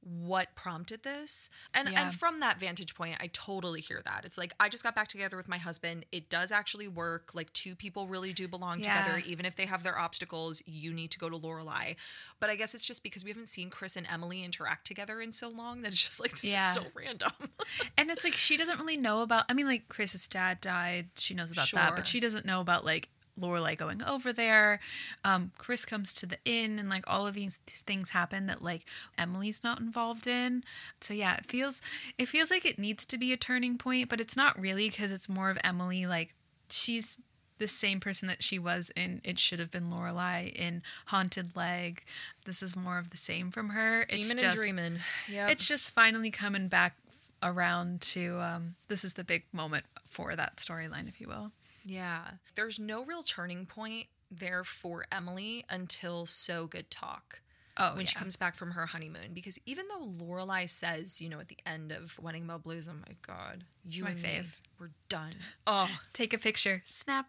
what 0.04 0.56
prompted 0.56 1.04
this. 1.04 1.50
And 1.74 1.88
Yeah. 1.90 2.06
and 2.08 2.14
from 2.16 2.40
that 2.40 2.60
vantage 2.60 2.96
point, 2.96 3.18
I 3.20 3.28
totally 3.34 3.82
hear 3.82 4.02
that. 4.04 4.26
It's 4.26 4.38
like 4.38 4.54
I 4.60 4.68
just 4.68 4.84
got 4.84 4.96
back 4.96 5.08
together 5.08 5.38
with 5.38 5.48
my 5.48 5.58
husband. 5.60 6.06
It 6.12 6.28
does 6.30 6.52
actually 6.52 6.88
work. 6.88 7.36
Like 7.36 7.54
two 7.54 7.76
people 7.76 8.08
really 8.08 8.34
do 8.34 8.48
belong 8.48 8.80
Yeah. 8.80 9.04
together, 9.04 9.22
even 9.28 9.46
if 9.46 9.56
they 9.56 9.68
have 9.68 9.84
their 9.84 9.98
obstacles. 10.00 10.62
You 10.66 10.92
need 10.94 11.12
to 11.12 11.20
go 11.20 11.30
to 11.30 11.38
Lorelai. 11.38 11.96
But 12.40 12.50
I 12.50 12.56
guess 12.56 12.74
it's 12.74 12.86
just 12.88 13.04
because 13.04 13.24
we 13.24 13.30
haven't 13.30 13.48
seen 13.48 13.70
Chris 13.70 13.96
and 13.96 14.08
Emily 14.10 14.44
interact 14.44 14.88
together 14.88 15.22
in 15.22 15.32
so 15.32 15.50
long 15.50 15.84
that 15.84 15.90
it's 15.90 16.04
just 16.04 16.20
like 16.20 16.32
this 16.32 16.52
Yeah. 16.52 16.68
is 16.70 16.74
so 16.74 16.86
random. 16.96 17.32
And 17.98 18.10
it's 18.10 18.24
like 18.24 18.34
she 18.34 18.58
doesn't 18.58 18.80
really 18.80 18.98
know 18.98 19.22
about. 19.22 19.46
I 19.50 19.54
mean, 19.54 19.68
like 19.68 19.88
Chris's 19.88 20.28
dad 20.28 20.62
died. 20.62 21.10
She 21.18 21.34
knows 21.36 21.52
about 21.52 21.70
that, 21.74 21.96
but 21.96 22.08
she 22.08 22.20
doesn't 22.20 22.46
know 22.46 22.60
about 22.62 22.84
like 22.86 23.10
Lorelai 23.42 23.78
going 23.78 24.04
over 24.04 24.32
there. 24.32 24.80
Um, 25.26 25.52
Chris 25.58 25.86
comes 25.86 26.14
to 26.16 26.26
the 26.26 26.38
inn, 26.46 26.80
and 26.80 26.90
like 26.90 27.04
all 27.08 27.28
of 27.28 27.34
these 27.34 27.58
things 27.68 28.12
happen 28.12 28.46
that 28.46 28.62
like 28.62 28.86
Emily's 29.18 29.64
not 29.64 29.80
involved 29.80 30.28
in. 30.28 30.64
So 31.00 31.14
yeah, 31.14 31.36
it 31.38 31.46
feels 31.46 31.82
it 32.18 32.28
feels 32.28 32.52
like 32.52 32.66
it 32.66 32.80
needs 32.80 33.06
to 33.08 33.18
be 33.18 33.34
a 33.34 33.38
turning 33.38 33.78
point, 33.78 34.10
but 34.10 34.22
it's 34.22 34.38
not 34.38 34.60
really 34.60 34.90
because 34.90 35.12
it's 35.12 35.30
more 35.30 35.50
of 35.50 35.58
Emily. 35.64 36.06
Like 36.06 36.34
she's 36.70 37.22
the 37.58 37.68
same 37.68 38.00
person 38.00 38.28
that 38.28 38.42
she 38.42 38.58
was 38.58 38.92
in 38.96 39.22
It 39.24 39.38
Should 39.38 39.60
Have 39.60 39.70
Been 39.70 39.92
Lorelai 39.92 40.52
in 40.54 40.82
Haunted 41.08 41.56
Leg. 41.56 42.04
This 42.46 42.64
is 42.64 42.76
more 42.76 42.98
of 42.98 43.12
the 43.12 43.18
same 43.18 43.52
from 43.52 43.70
her. 43.70 44.02
it's 44.10 44.28
Scheming 44.28 44.42
just 44.42 44.58
and 44.58 44.76
dreaming. 44.76 45.00
Yeah. 45.32 45.48
it's 45.48 45.68
just 45.68 45.92
finally 45.92 46.32
coming 46.32 46.68
back 46.68 46.96
around 47.44 48.02
to 48.02 48.40
um, 48.40 48.76
this 48.88 49.04
is 49.06 49.14
the 49.14 49.24
big 49.24 49.44
moment 49.54 49.86
for 50.06 50.36
that 50.36 50.58
storyline, 50.58 51.08
if 51.08 51.22
you 51.22 51.28
will. 51.28 51.52
Yeah. 51.86 52.22
There's 52.56 52.80
no 52.80 53.04
real 53.04 53.24
turning 53.24 53.66
point 53.66 54.08
there 54.30 54.64
for 54.64 55.06
Emily 55.12 55.66
until 55.70 56.26
So 56.26 56.68
Good 56.68 56.90
Talk. 56.92 57.42
Oh, 57.78 57.96
when 57.96 58.06
she 58.06 58.16
comes 58.16 58.36
back 58.36 58.56
from 58.56 58.72
her 58.72 58.86
honeymoon. 58.88 59.34
Because 59.34 59.58
even 59.66 59.86
though 59.88 60.02
Lorelai 60.24 60.70
says, 60.70 61.22
you 61.22 61.30
know, 61.30 61.40
at 61.40 61.48
the 61.48 61.58
end 61.66 61.92
of 61.94 62.20
Wedding 62.20 62.46
Bell 62.46 62.60
Blues, 62.60 62.88
oh 62.90 62.94
my 62.94 63.16
God, 63.26 63.64
you 63.84 64.04
My 64.04 64.12
and 64.12 64.22
me, 64.22 64.28
fave. 64.30 64.58
we're 64.80 64.92
done. 65.10 65.32
Oh, 65.66 65.90
Take 66.14 66.34
a 66.34 66.38
picture, 66.38 66.82
snap. 66.84 67.28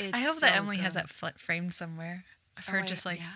it's 0.00 0.12
I 0.12 0.18
hope 0.18 0.40
that 0.40 0.50
so 0.54 0.58
Emily 0.58 0.78
has 0.78 0.94
that 0.94 1.08
framed 1.08 1.72
somewhere 1.72 2.24
of 2.58 2.64
Oh, 2.68 2.72
her 2.72 2.80
I- 2.80 2.86
just 2.86 3.06
like, 3.06 3.20
yeah. 3.20 3.26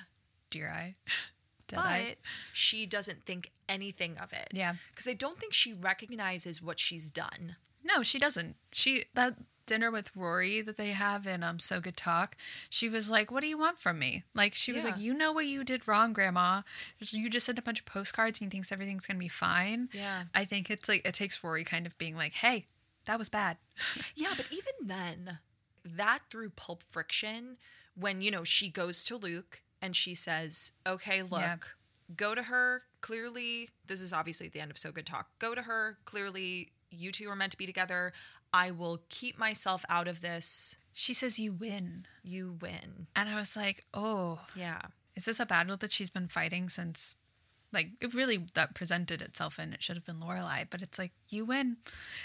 dear 0.50 0.68
eye, 0.70 0.94
dead 1.68 1.76
But 1.76 1.84
eye. 1.86 2.14
she 2.52 2.84
doesn't 2.84 3.24
think 3.24 3.52
anything 3.68 4.18
of 4.18 4.32
it. 4.32 4.48
Yeah. 4.52 4.74
Because 4.90 5.06
I 5.08 5.14
don't 5.14 5.38
think 5.38 5.54
she 5.54 5.72
recognizes 5.72 6.60
what 6.60 6.80
she's 6.80 7.12
done. 7.12 7.56
No, 7.84 8.02
she 8.02 8.18
doesn't. 8.18 8.56
She 8.72 9.04
that 9.14 9.34
dinner 9.68 9.90
with 9.92 10.10
Rory 10.16 10.60
that 10.62 10.76
they 10.76 10.90
have 10.90 11.26
in 11.26 11.44
um 11.44 11.58
So 11.60 11.80
Good 11.80 11.96
Talk, 11.96 12.36
she 12.68 12.88
was 12.88 13.10
like, 13.10 13.30
"What 13.30 13.40
do 13.42 13.46
you 13.46 13.56
want 13.58 13.78
from 13.78 13.98
me?" 14.00 14.24
Like 14.34 14.54
she 14.54 14.72
was 14.72 14.84
Yeah. 14.84 14.90
like, 14.90 15.00
"You 15.00 15.14
know 15.14 15.30
what 15.32 15.46
you 15.46 15.62
did 15.62 15.86
wrong, 15.86 16.12
Grandma. 16.12 16.62
You 16.98 17.30
just 17.30 17.46
sent 17.46 17.58
a 17.58 17.62
bunch 17.62 17.78
of 17.80 17.86
postcards 17.86 18.40
and 18.40 18.46
you 18.46 18.50
think 18.50 18.72
everything's 18.72 19.06
gonna 19.06 19.18
be 19.20 19.28
fine." 19.28 19.88
Yeah. 19.92 20.24
I 20.34 20.44
think 20.44 20.70
it's 20.70 20.88
like 20.88 21.06
it 21.06 21.14
takes 21.14 21.42
Rory 21.44 21.62
kind 21.64 21.86
of 21.86 21.96
being 21.98 22.16
like, 22.16 22.32
"Hey, 22.32 22.66
that 23.04 23.18
was 23.18 23.28
bad." 23.28 23.58
Yeah, 24.16 24.32
but 24.36 24.46
even 24.50 24.88
then, 24.88 25.38
that 25.84 26.20
through 26.30 26.50
pulp 26.50 26.82
friction, 26.90 27.56
when, 27.94 28.20
you 28.20 28.30
know, 28.30 28.44
she 28.44 28.68
goes 28.68 29.04
to 29.04 29.16
Luke 29.16 29.62
and 29.80 29.94
she 29.94 30.14
says, 30.14 30.72
okay, 30.86 31.22
look, 31.22 31.40
Yeah. 31.40 31.56
go 32.16 32.34
to 32.34 32.42
her. 32.44 32.82
Clearly, 33.00 33.70
this 33.86 34.00
is 34.00 34.12
obviously 34.12 34.46
at 34.48 34.52
the 34.52 34.60
end 34.60 34.70
of 34.72 34.78
So 34.78 34.90
Good 34.92 35.06
Talk. 35.06 35.28
Go 35.38 35.54
to 35.54 35.62
her. 35.62 35.98
Clearly, 36.04 36.72
you 36.90 37.12
two 37.12 37.28
are 37.28 37.36
meant 37.36 37.52
to 37.52 37.58
be 37.58 37.66
together. 37.66 38.12
I 38.52 38.70
will 38.70 39.02
keep 39.08 39.38
myself 39.38 39.84
out 39.88 40.08
of 40.08 40.20
this. 40.20 40.76
She 40.92 41.14
says, 41.14 41.38
"You 41.38 41.52
win," 41.52 42.06
You 42.22 42.58
win. 42.60 43.06
and 43.14 43.28
I 43.28 43.34
was 43.38 43.56
like, 43.56 43.84
"Oh, 43.94 44.40
Yeah. 44.54 44.80
is 45.14 45.24
this 45.26 45.40
a 45.40 45.46
battle 45.46 45.76
that 45.76 45.92
she's 45.92 46.10
been 46.10 46.28
fighting 46.28 46.68
since?" 46.68 47.16
Like 47.70 47.90
it 48.00 48.14
really 48.14 48.46
that 48.54 48.74
presented 48.74 49.20
itself 49.20 49.58
and 49.58 49.74
it 49.74 49.82
should 49.82 49.96
have 49.96 50.06
been 50.06 50.20
Lorelai, 50.20 50.66
but 50.70 50.80
it's 50.80 50.98
like 50.98 51.12
you 51.28 51.44
win, 51.44 51.76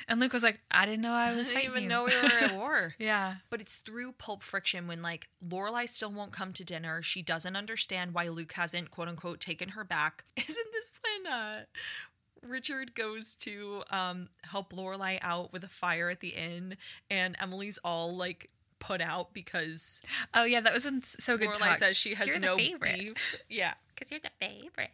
and 0.07 0.17
Luke 0.21 0.31
was 0.31 0.41
like, 0.43 0.61
"I 0.71 0.85
didn't 0.85 1.01
know 1.01 1.11
I 1.11 1.29
I 1.31 1.35
was 1.35 1.49
didn't 1.49 1.55
fighting 1.63 1.71
even 1.71 1.83
you." 1.83 1.89
know 1.89 2.05
we 2.05 2.15
were 2.15 2.45
at 2.45 2.55
war. 2.55 2.95
yeah, 2.97 3.35
But 3.49 3.59
it's 3.59 3.75
through 3.75 4.13
pulp 4.13 4.41
friction 4.41 4.87
when 4.87 5.01
like 5.01 5.27
Lorelai 5.45 5.89
still 5.89 6.13
won't 6.13 6.31
come 6.31 6.53
to 6.53 6.63
dinner. 6.63 7.01
She 7.03 7.21
doesn't 7.21 7.57
understand 7.57 8.13
why 8.13 8.29
Luke 8.29 8.53
hasn't 8.53 8.89
quote 8.89 9.09
unquote 9.09 9.41
taken 9.41 9.69
her 9.69 9.83
back. 9.83 10.23
Isn't 10.37 10.67
this 10.71 10.89
when 11.03 11.31
uh 11.33 11.65
Richard 12.47 12.95
goes 12.95 13.35
to 13.37 13.83
um 13.89 14.29
help 14.43 14.73
Lorelai 14.73 15.19
out 15.21 15.51
with 15.53 15.63
a 15.63 15.69
fire 15.69 16.09
at 16.09 16.19
the 16.19 16.29
inn 16.29 16.77
and 17.09 17.35
Emily's 17.39 17.77
all 17.83 18.15
like 18.15 18.49
put 18.79 18.99
out 19.01 19.33
because 19.33 20.01
Oh 20.33 20.43
yeah, 20.43 20.59
that 20.61 20.73
was 20.73 20.85
in 20.85 21.01
so 21.03 21.37
good. 21.37 21.49
Lorelai 21.49 21.69
talk. 21.69 21.75
says 21.75 21.95
she 21.97 22.09
has 22.15 22.39
no 22.39 22.55
favorite. 22.57 22.99
beef. 22.99 23.35
Yeah. 23.49 23.75
because 23.95 24.11
you're 24.11 24.19
the 24.19 24.31
favorite. 24.41 24.91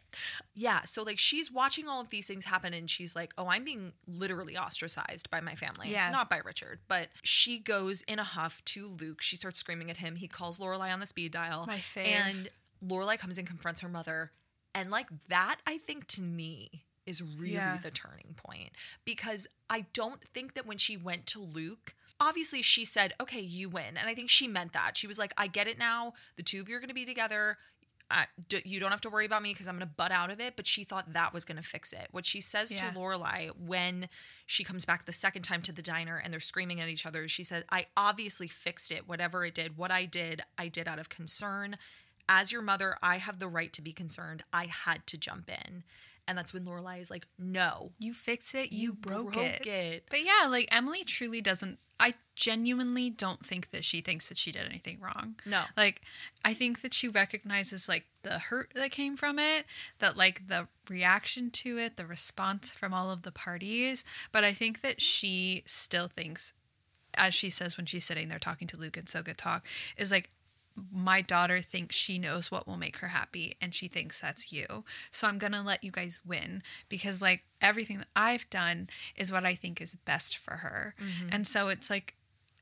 Yeah, 0.53 0.81
so 0.83 1.01
like 1.03 1.17
she's 1.17 1.51
watching 1.51 1.87
all 1.87 1.99
of 1.99 2.09
these 2.09 2.27
things 2.27 2.45
happen 2.45 2.73
and 2.73 2.87
she's 2.89 3.15
like, 3.15 3.33
"Oh, 3.37 3.47
I'm 3.47 3.63
being 3.63 3.93
literally 4.07 4.55
ostracized 4.57 5.29
by 5.31 5.39
my 5.41 5.55
family." 5.55 5.89
Yeah. 5.89 6.11
Not 6.11 6.29
by 6.29 6.37
Richard, 6.45 6.79
but 6.87 7.07
she 7.23 7.57
goes 7.59 8.03
in 8.03 8.19
a 8.19 8.23
huff 8.23 8.63
to 8.65 8.87
Luke. 8.87 9.21
She 9.23 9.35
starts 9.35 9.59
screaming 9.59 9.89
at 9.89 9.97
him. 9.97 10.17
He 10.17 10.27
calls 10.27 10.59
Lorelai 10.59 10.93
on 10.93 10.99
the 10.99 11.07
speed 11.07 11.31
dial. 11.31 11.65
My 11.65 11.77
fave. 11.77 12.05
And 12.07 12.49
Lorelai 12.85 13.17
comes 13.17 13.37
and 13.39 13.47
confronts 13.47 13.81
her 13.81 13.89
mother 13.89 14.31
And 14.75 14.91
like 14.91 15.07
that, 15.29 15.57
I 15.65 15.77
think 15.79 16.05
to 16.07 16.21
me 16.21 16.83
is 17.09 17.21
really 17.21 17.53
Yeah. 17.55 17.77
the 17.81 17.91
turning 17.91 18.35
point 18.37 18.71
because 19.03 19.47
I 19.69 19.85
don't 19.93 20.23
think 20.23 20.53
that 20.53 20.65
when 20.65 20.77
she 20.77 20.95
went 20.95 21.25
to 21.27 21.39
Luke, 21.41 21.93
obviously 22.19 22.61
she 22.61 22.85
said, 22.85 23.13
okay, 23.19 23.41
you 23.41 23.67
win. 23.69 23.97
And 23.97 24.07
I 24.07 24.15
think 24.15 24.29
she 24.29 24.47
meant 24.47 24.73
that. 24.73 24.95
She 24.97 25.07
was 25.07 25.19
like, 25.19 25.33
I 25.37 25.47
get 25.47 25.67
it 25.67 25.77
now. 25.79 26.13
The 26.37 26.43
two 26.43 26.61
of 26.61 26.69
you 26.69 26.75
are 26.75 26.79
going 26.79 26.89
to 26.89 26.93
be 26.95 27.05
together. 27.05 27.57
I, 28.11 28.25
d- 28.47 28.63
you 28.65 28.79
don't 28.79 28.89
have 28.89 29.01
to 29.01 29.09
worry 29.09 29.25
about 29.27 29.43
me 29.43 29.53
because 29.53 29.67
I'm 29.67 29.75
going 29.75 29.87
to 29.87 29.93
butt 29.95 30.11
out 30.11 30.31
of 30.31 30.39
it. 30.39 30.55
But 30.55 30.65
she 30.65 30.83
thought 30.83 31.13
that 31.13 31.31
was 31.33 31.45
going 31.45 31.57
to 31.57 31.63
fix 31.63 31.93
it. 31.93 32.07
What 32.11 32.25
she 32.25 32.41
says 32.41 32.75
Yeah. 32.75 32.89
to 32.89 32.99
Lorelai 32.99 33.51
when 33.55 34.09
she 34.47 34.63
comes 34.63 34.83
back 34.83 35.05
the 35.05 35.13
second 35.13 35.43
time 35.43 35.61
to 35.61 35.71
the 35.71 35.83
diner 35.83 36.17
and 36.17 36.33
they're 36.33 36.39
screaming 36.39 36.81
at 36.81 36.89
each 36.89 37.05
other, 37.05 37.27
she 37.27 37.43
said, 37.43 37.65
I 37.71 37.85
obviously 37.95 38.47
fixed 38.47 38.91
it. 38.91 39.07
Whatever 39.07 39.45
it 39.45 39.53
did, 39.53 39.77
what 39.77 39.91
I 39.91 40.05
did, 40.05 40.41
I 40.57 40.69
did 40.69 40.87
out 40.87 40.97
of 40.99 41.09
concern. 41.09 41.77
As 42.27 42.51
your 42.51 42.61
mother, 42.63 42.97
I 43.01 43.17
have 43.17 43.39
the 43.39 43.47
right 43.47 43.71
to 43.73 43.81
be 43.81 43.93
concerned. 43.93 44.43
I 44.51 44.65
had 44.65 45.05
to 45.07 45.17
jump 45.17 45.49
in. 45.49 45.83
And 46.29 46.37
that's 46.37 46.53
when 46.53 46.63
Lorelai 46.63 47.01
is 47.01 47.09
like, 47.09 47.25
no, 47.39 47.91
You 47.97 48.13
fix 48.13 48.53
it, 48.53 48.71
you, 48.71 48.93
broke, 48.93 49.33
broke 49.33 49.43
it. 49.43 49.65
it. 49.65 50.03
But 50.11 50.19
yeah, 50.23 50.47
like 50.47 50.67
Emily 50.71 51.03
truly 51.03 51.41
doesn't. 51.41 51.79
I 51.99 52.13
genuinely 52.35 53.09
don't 53.09 53.43
think 53.43 53.71
that 53.71 53.83
she 53.83 53.99
thinks 53.99 54.29
that 54.29 54.37
she 54.37 54.51
did 54.51 54.63
anything 54.63 54.99
wrong. 55.01 55.37
No. 55.43 55.63
Like, 55.75 56.01
I 56.45 56.53
think 56.53 56.81
that 56.81 56.93
she 56.93 57.07
recognizes 57.07 57.89
like 57.89 58.05
the 58.21 58.37
hurt 58.37 58.71
that 58.75 58.91
came 58.91 59.17
from 59.17 59.39
it, 59.39 59.65
that 59.97 60.15
like 60.15 60.47
the 60.47 60.67
reaction 60.87 61.49
to 61.49 61.79
it, 61.79 61.97
the 61.97 62.05
response 62.05 62.69
from 62.71 62.93
all 62.93 63.09
of 63.09 63.23
the 63.23 63.31
parties. 63.31 64.05
But 64.31 64.43
I 64.43 64.53
think 64.53 64.81
that 64.81 65.01
she 65.01 65.63
still 65.65 66.07
thinks, 66.07 66.53
as 67.17 67.33
she 67.33 67.49
says 67.49 67.75
when 67.75 67.87
she's 67.87 68.05
sitting 68.05 68.27
there 68.27 68.37
talking 68.37 68.67
to 68.67 68.77
Luke 68.77 68.97
in 68.97 69.07
So 69.07 69.23
Good 69.23 69.39
Talk, 69.39 69.65
is 69.97 70.11
like, 70.11 70.29
my 70.91 71.21
daughter 71.21 71.59
thinks 71.59 71.95
she 71.95 72.17
knows 72.17 72.51
what 72.51 72.67
will 72.67 72.77
make 72.77 72.97
her 72.97 73.07
happy 73.09 73.55
and 73.61 73.73
she 73.73 73.87
thinks 73.87 74.21
that's 74.21 74.51
you. 74.51 74.83
So 75.11 75.27
I'm 75.27 75.37
going 75.37 75.53
to 75.53 75.61
let 75.61 75.83
you 75.83 75.91
guys 75.91 76.21
win 76.25 76.63
because 76.87 77.21
like 77.21 77.43
everything 77.61 77.99
that 77.99 78.07
I've 78.15 78.49
done 78.49 78.87
is 79.15 79.31
what 79.31 79.45
I 79.45 79.53
think 79.53 79.81
is 79.81 79.95
best 79.95 80.37
for 80.37 80.57
her. 80.57 80.93
Mm-hmm. 80.99 81.29
And 81.31 81.47
so 81.47 81.67
it's 81.69 81.89
like 81.89 82.15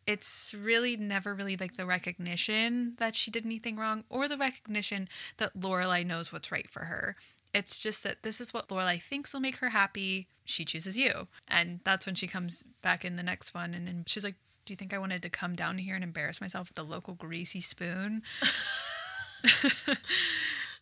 it's 0.06 0.56
really 0.58 0.96
never 0.96 1.34
really 1.34 1.58
like 1.58 1.76
the 1.76 1.86
recognition 1.86 2.96
that 2.98 3.14
she 3.14 3.30
did 3.30 3.46
anything 3.46 3.76
wrong 3.76 4.06
or 4.10 4.28
the 4.28 4.38
recognition 4.38 5.10
that 5.38 5.60
Lorelai 5.60 6.06
knows 6.06 6.32
what's 6.32 6.52
right 6.52 6.70
for 6.70 6.86
her. 6.86 7.14
It's 7.54 7.82
just 7.82 8.04
that 8.04 8.24
this 8.24 8.40
is 8.40 8.54
what 8.54 8.70
Lorelai 8.70 9.02
thinks 9.02 9.34
will 9.34 9.42
make 9.42 9.58
her 9.58 9.70
happy. 9.70 10.28
She 10.46 10.64
chooses 10.64 10.98
you. 10.98 11.28
And 11.50 11.82
that's 11.84 12.06
when 12.06 12.16
she 12.16 12.28
comes 12.28 12.64
back 12.82 13.04
in 13.04 13.18
the 13.18 13.24
next 13.24 13.54
one 13.54 13.74
and, 13.74 13.88
and 13.88 14.08
she's 14.08 14.24
like, 14.24 14.36
Do 14.68 14.74
you 14.74 14.76
think 14.76 14.94
I 14.94 14.98
wanted 14.98 15.22
to 15.22 15.30
come 15.30 15.56
down 15.56 15.78
here 15.78 15.96
and 15.96 16.04
embarrass 16.04 16.42
myself 16.42 16.68
with 16.68 16.76
the 16.76 16.84
local 16.84 17.14
greasy 17.14 17.62
spoon? 17.62 18.22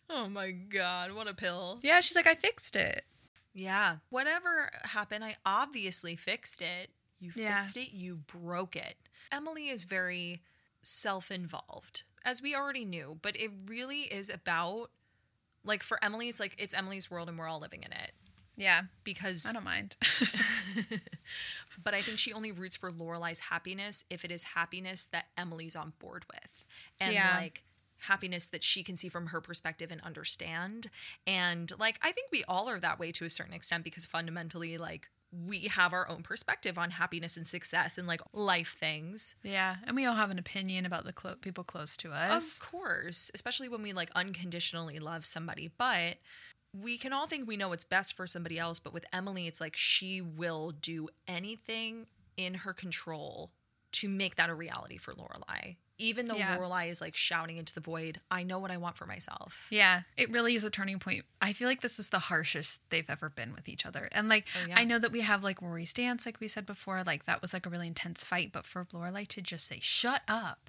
Oh 0.08 0.28
my 0.28 0.52
God, 0.52 1.10
what 1.12 1.28
a 1.28 1.34
pill. 1.34 1.80
Yeah, 1.82 2.00
she's 2.00 2.14
like, 2.14 2.28
I 2.28 2.34
fixed 2.34 2.76
it. 2.76 3.04
Yeah. 3.54 3.96
Whatever 4.08 4.70
happened, 4.84 5.24
I 5.24 5.34
obviously 5.44 6.14
fixed 6.14 6.62
it. 6.62 6.90
You 7.18 7.32
Yeah. 7.34 7.56
fixed 7.56 7.76
it, 7.76 7.92
you 7.92 8.16
broke 8.16 8.76
it. 8.76 8.96
Emily 9.32 9.68
is 9.68 9.82
very 9.82 10.42
self 10.80 11.32
involved, 11.32 12.04
as 12.24 12.40
we 12.40 12.54
already 12.54 12.84
knew, 12.84 13.18
but 13.20 13.36
it 13.36 13.50
really 13.66 14.02
is 14.02 14.30
about, 14.30 14.90
like, 15.64 15.82
for 15.82 15.98
Emily, 16.04 16.28
it's 16.28 16.38
like 16.38 16.54
it's 16.56 16.72
Emily's 16.74 17.10
world 17.10 17.28
and 17.28 17.36
we're 17.36 17.48
all 17.48 17.58
living 17.58 17.82
in 17.82 17.90
it. 17.92 18.12
Yeah, 18.56 18.82
Because, 19.04 19.48
I 19.48 19.52
don't 19.52 19.64
mind. 19.64 19.96
but 21.82 21.94
I 21.94 22.00
think 22.00 22.18
she 22.18 22.32
only 22.32 22.52
roots 22.52 22.76
for 22.76 22.90
Lorelai's 22.90 23.40
happiness 23.40 24.04
if 24.10 24.24
it 24.24 24.30
is 24.30 24.42
happiness 24.44 25.06
that 25.06 25.26
Emily's 25.36 25.76
on 25.76 25.92
board 25.98 26.24
with. 26.32 26.64
And, 27.00 27.12
Yeah. 27.14 27.36
like, 27.36 27.62
happiness 28.00 28.46
that 28.48 28.62
she 28.62 28.82
can 28.82 28.96
see 28.96 29.08
from 29.08 29.28
her 29.28 29.40
perspective 29.40 29.90
and 29.90 30.00
understand. 30.02 30.88
And, 31.26 31.72
like, 31.78 31.98
I 32.02 32.12
think 32.12 32.30
we 32.32 32.44
all 32.44 32.68
are 32.68 32.80
that 32.80 32.98
way 32.98 33.12
to 33.12 33.24
a 33.24 33.30
certain 33.30 33.54
extent 33.54 33.84
because 33.84 34.06
fundamentally, 34.06 34.78
like, 34.78 35.08
we 35.46 35.60
have 35.62 35.92
our 35.92 36.08
own 36.08 36.22
perspective 36.22 36.78
on 36.78 36.90
happiness 36.92 37.36
and 37.36 37.46
success 37.46 37.98
and 37.98 38.06
like 38.06 38.20
life 38.32 38.76
things. 38.78 39.34
yeah, 39.42 39.76
and 39.84 39.94
we 39.96 40.06
all 40.06 40.14
have 40.14 40.30
an 40.30 40.38
opinion 40.38 40.86
about 40.86 41.04
the 41.04 41.12
clo- 41.12 41.34
people 41.34 41.64
close 41.64 41.96
to 41.98 42.12
us. 42.12 42.56
Of 42.58 42.64
course, 42.70 43.30
especially 43.34 43.68
when 43.68 43.82
we 43.82 43.92
like 43.92 44.08
unconditionally 44.14 44.98
love 44.98 45.26
somebody, 45.26 45.68
but 45.76 46.18
we 46.82 46.98
can 46.98 47.12
all 47.12 47.26
think 47.26 47.46
we 47.48 47.56
know 47.56 47.68
what's 47.70 47.84
best 47.84 48.14
for 48.16 48.26
somebody 48.26 48.58
else, 48.58 48.78
but 48.78 48.92
with 48.92 49.04
Emily 49.12 49.46
it's 49.46 49.60
like 49.60 49.76
she 49.76 50.20
will 50.20 50.70
do 50.70 51.08
anything 51.26 52.06
in 52.36 52.54
her 52.54 52.72
control 52.72 53.50
to 53.92 54.08
make 54.08 54.36
that 54.36 54.50
a 54.50 54.54
reality 54.54 54.98
for 54.98 55.14
Lorelai. 55.14 55.76
Even 55.98 56.26
though 56.26 56.36
Yeah. 56.36 56.58
Lorelai 56.58 56.90
is 56.90 57.00
like 57.00 57.16
shouting 57.16 57.56
into 57.56 57.72
the 57.72 57.80
void, 57.80 58.20
I 58.30 58.42
know 58.42 58.58
what 58.58 58.70
I 58.70 58.76
want 58.76 58.98
for 58.98 59.06
myself. 59.06 59.66
Yeah, 59.70 60.02
it 60.18 60.30
really 60.30 60.54
is 60.54 60.64
a 60.64 60.68
turning 60.70 60.98
point. 60.98 61.24
I 61.40 61.54
feel 61.54 61.66
like 61.66 61.80
this 61.80 61.98
is 61.98 62.10
the 62.10 62.18
harshest 62.18 62.90
they've 62.90 63.08
ever 63.08 63.30
been 63.30 63.54
with 63.54 63.66
each 63.68 63.86
other. 63.86 64.08
And 64.12 64.28
like 64.28 64.46
Oh, 64.62 64.66
yeah. 64.68 64.74
I 64.78 64.84
know 64.84 64.98
that 64.98 65.12
we 65.12 65.22
have 65.22 65.42
like 65.42 65.62
Rory's 65.62 65.94
dance, 65.94 66.26
like 66.26 66.38
we 66.40 66.48
said 66.48 66.66
before, 66.66 67.02
like 67.04 67.24
that 67.24 67.40
was 67.40 67.54
like 67.54 67.64
a 67.64 67.70
really 67.70 67.86
intense 67.86 68.22
fight, 68.24 68.50
but 68.52 68.66
for 68.66 68.84
Lorelai 68.84 69.26
to 69.28 69.40
just 69.40 69.66
say, 69.66 69.78
Shut 69.80 70.20
up. 70.28 70.68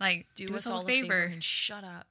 Like 0.00 0.26
Do, 0.34 0.54
us 0.54 0.66
all 0.66 0.80
a 0.82 0.86
favor 0.86 1.24
and 1.24 1.44
shut 1.44 1.84
up. 1.84 2.06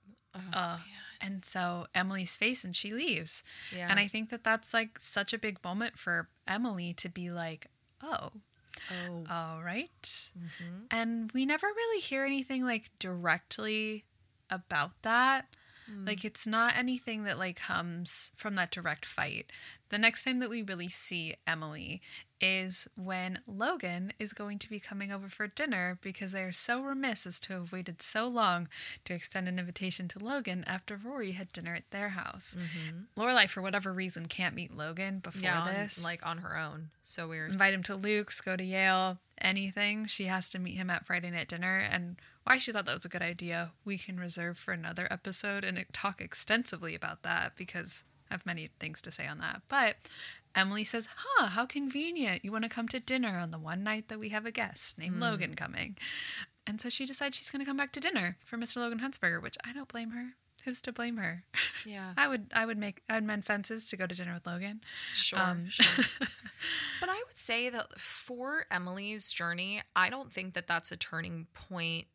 Oh, 0.54 0.80
and 1.22 1.44
so 1.44 1.88
Emily's 1.94 2.36
face 2.36 2.64
and 2.64 2.76
she 2.76 2.92
leaves. 2.92 3.44
Yeah. 3.76 3.88
And 3.90 4.00
I 4.00 4.08
think 4.08 4.30
that 4.30 4.44
that's 4.44 4.74
like 4.74 5.00
such 5.00 5.34
a 5.34 5.38
big 5.38 5.64
moment 5.64 5.98
for 5.98 6.30
Emily 6.48 6.94
to 6.94 7.10
be 7.10 7.30
like, 7.30 7.68
oh, 8.04 8.32
oh. 8.92 9.24
all 9.30 9.64
right. 9.64 10.02
Mm-hmm. 10.04 10.86
And 10.92 11.32
we 11.32 11.46
never 11.46 11.68
really 11.68 12.02
hear 12.02 12.26
anything 12.26 12.64
like 12.64 12.92
directly 13.00 14.06
about 14.50 14.92
that. 15.02 15.48
Mm. 15.92 16.08
Like 16.08 16.26
it's 16.26 16.48
not 16.48 16.76
anything 16.78 17.24
that 17.24 17.38
like 17.40 17.58
comes 17.60 18.32
from 18.36 18.56
that 18.56 18.72
direct 18.72 19.06
fight. 19.06 19.52
The 19.90 19.98
next 20.00 20.24
time 20.24 20.40
that 20.40 20.50
we 20.50 20.62
really 20.64 20.88
see 20.88 21.36
Emily 21.46 22.02
is 22.42 22.88
when 22.98 23.40
Logan 23.48 24.12
is 24.20 24.34
going 24.34 24.60
to 24.60 24.70
be 24.70 24.80
coming 24.80 25.12
over 25.12 25.30
for 25.30 25.48
dinner 25.48 25.98
because 26.02 26.32
they 26.34 26.42
are 26.44 26.52
so 26.52 26.80
remiss 26.82 27.26
as 27.26 27.40
to 27.42 27.54
have 27.54 27.72
waited 27.72 28.02
so 28.02 28.28
long 28.28 28.68
to 29.06 29.14
extend 29.14 29.48
an 29.48 29.58
invitation 29.58 30.08
to 30.10 30.20
Logan 30.20 30.64
after 30.68 30.98
Rory 31.02 31.32
had 31.32 31.52
dinner 31.54 31.76
at 31.76 31.90
their 31.92 32.10
house. 32.10 32.58
Lorelai, 33.18 33.48
for 33.48 33.62
whatever 33.62 33.94
reason, 33.94 34.26
can't 34.26 34.56
meet 34.56 34.76
Logan 34.76 35.20
before 35.20 35.36
Mm-hmm. 35.50 35.58
yeah, 35.58 35.60
on- 35.62 35.74
this 35.82 36.04
like 36.06 36.26
on 36.26 36.40
her 36.40 36.58
own. 36.58 36.90
So 37.04 37.28
weird. 37.28 37.52
invite 37.52 37.74
him 37.74 37.84
to 37.84 37.96
Luke's, 37.96 38.42
go 38.42 38.56
to 38.58 38.64
Yale, 38.64 39.20
anything. 39.40 40.08
She 40.08 40.26
has 40.26 40.50
to 40.50 40.60
meet 40.60 40.76
him 40.76 40.90
at 40.90 41.06
Friday 41.06 41.30
night 41.30 41.48
dinner. 41.48 41.88
And 41.90 42.18
why 42.46 42.58
she 42.58 42.72
thought 42.72 42.86
that 42.86 42.94
was 42.94 43.06
a 43.06 43.10
good 43.10 43.22
idea, 43.22 43.72
we 43.84 43.98
can 43.98 44.18
reserve 44.20 44.58
for 44.58 44.72
another 44.74 45.08
episode 45.12 45.64
and 45.64 45.84
talk 45.92 46.22
extensively 46.22 46.96
about 46.96 47.24
that 47.24 47.56
because 47.56 48.06
I 48.32 48.34
have 48.36 48.46
many 48.46 48.70
things 48.80 49.02
to 49.04 49.12
say 49.12 49.28
on 49.28 49.40
that. 49.40 49.64
But 49.70 49.96
Emily 50.56 50.84
says, 50.86 51.10
Huh, 51.16 51.48
how 51.48 51.66
convenient. 51.66 52.46
You 52.46 52.52
want 52.52 52.64
to 52.64 52.70
come 52.70 52.88
to 52.90 53.00
dinner 53.00 53.38
on 53.38 53.52
the 53.52 53.60
one 53.60 53.84
night 53.84 54.08
that 54.08 54.20
we 54.20 54.30
have 54.30 54.46
a 54.46 54.52
guest 54.52 54.98
named 54.98 55.20
Logan 55.20 55.56
coming. 55.56 55.98
And 56.66 56.80
so 56.80 56.90
she 56.90 57.06
decides 57.06 57.38
she's 57.38 57.50
going 57.52 57.60
to 57.60 57.66
come 57.66 57.78
back 57.78 57.92
to 57.92 58.00
dinner 58.00 58.38
for 58.44 58.58
Mr. 58.58 58.78
Logan 58.78 59.00
Huntzberger, 59.00 59.42
which 59.42 59.58
I 59.68 59.74
don't 59.74 59.88
blame 59.90 60.12
her. 60.12 60.30
Who's 60.64 60.82
to 60.84 60.92
blame 60.92 61.18
her? 61.18 61.44
Yeah. 61.86 62.14
I 62.18 62.28
would 62.28 62.48
I 62.56 62.66
would 62.66 62.80
make 62.80 63.02
I'd 63.08 63.24
mend 63.24 63.46
fences 63.46 63.88
to 63.90 63.98
go 63.98 64.08
to 64.08 64.16
dinner 64.16 64.34
with 64.34 64.48
Logan. 64.48 64.82
Sure, 65.14 65.40
Um, 65.40 65.68
sure. 65.70 66.06
but 67.00 67.10
I 67.10 67.22
would 67.28 67.38
say 67.38 67.70
that 67.70 68.00
for 68.00 68.66
Emily's 68.72 69.32
journey, 69.32 69.84
I 69.96 70.10
don't 70.10 70.32
think 70.32 70.56
that 70.56 70.66
that's 70.66 70.92
a 70.92 70.98
turning 70.98 71.46
point. 71.54 72.08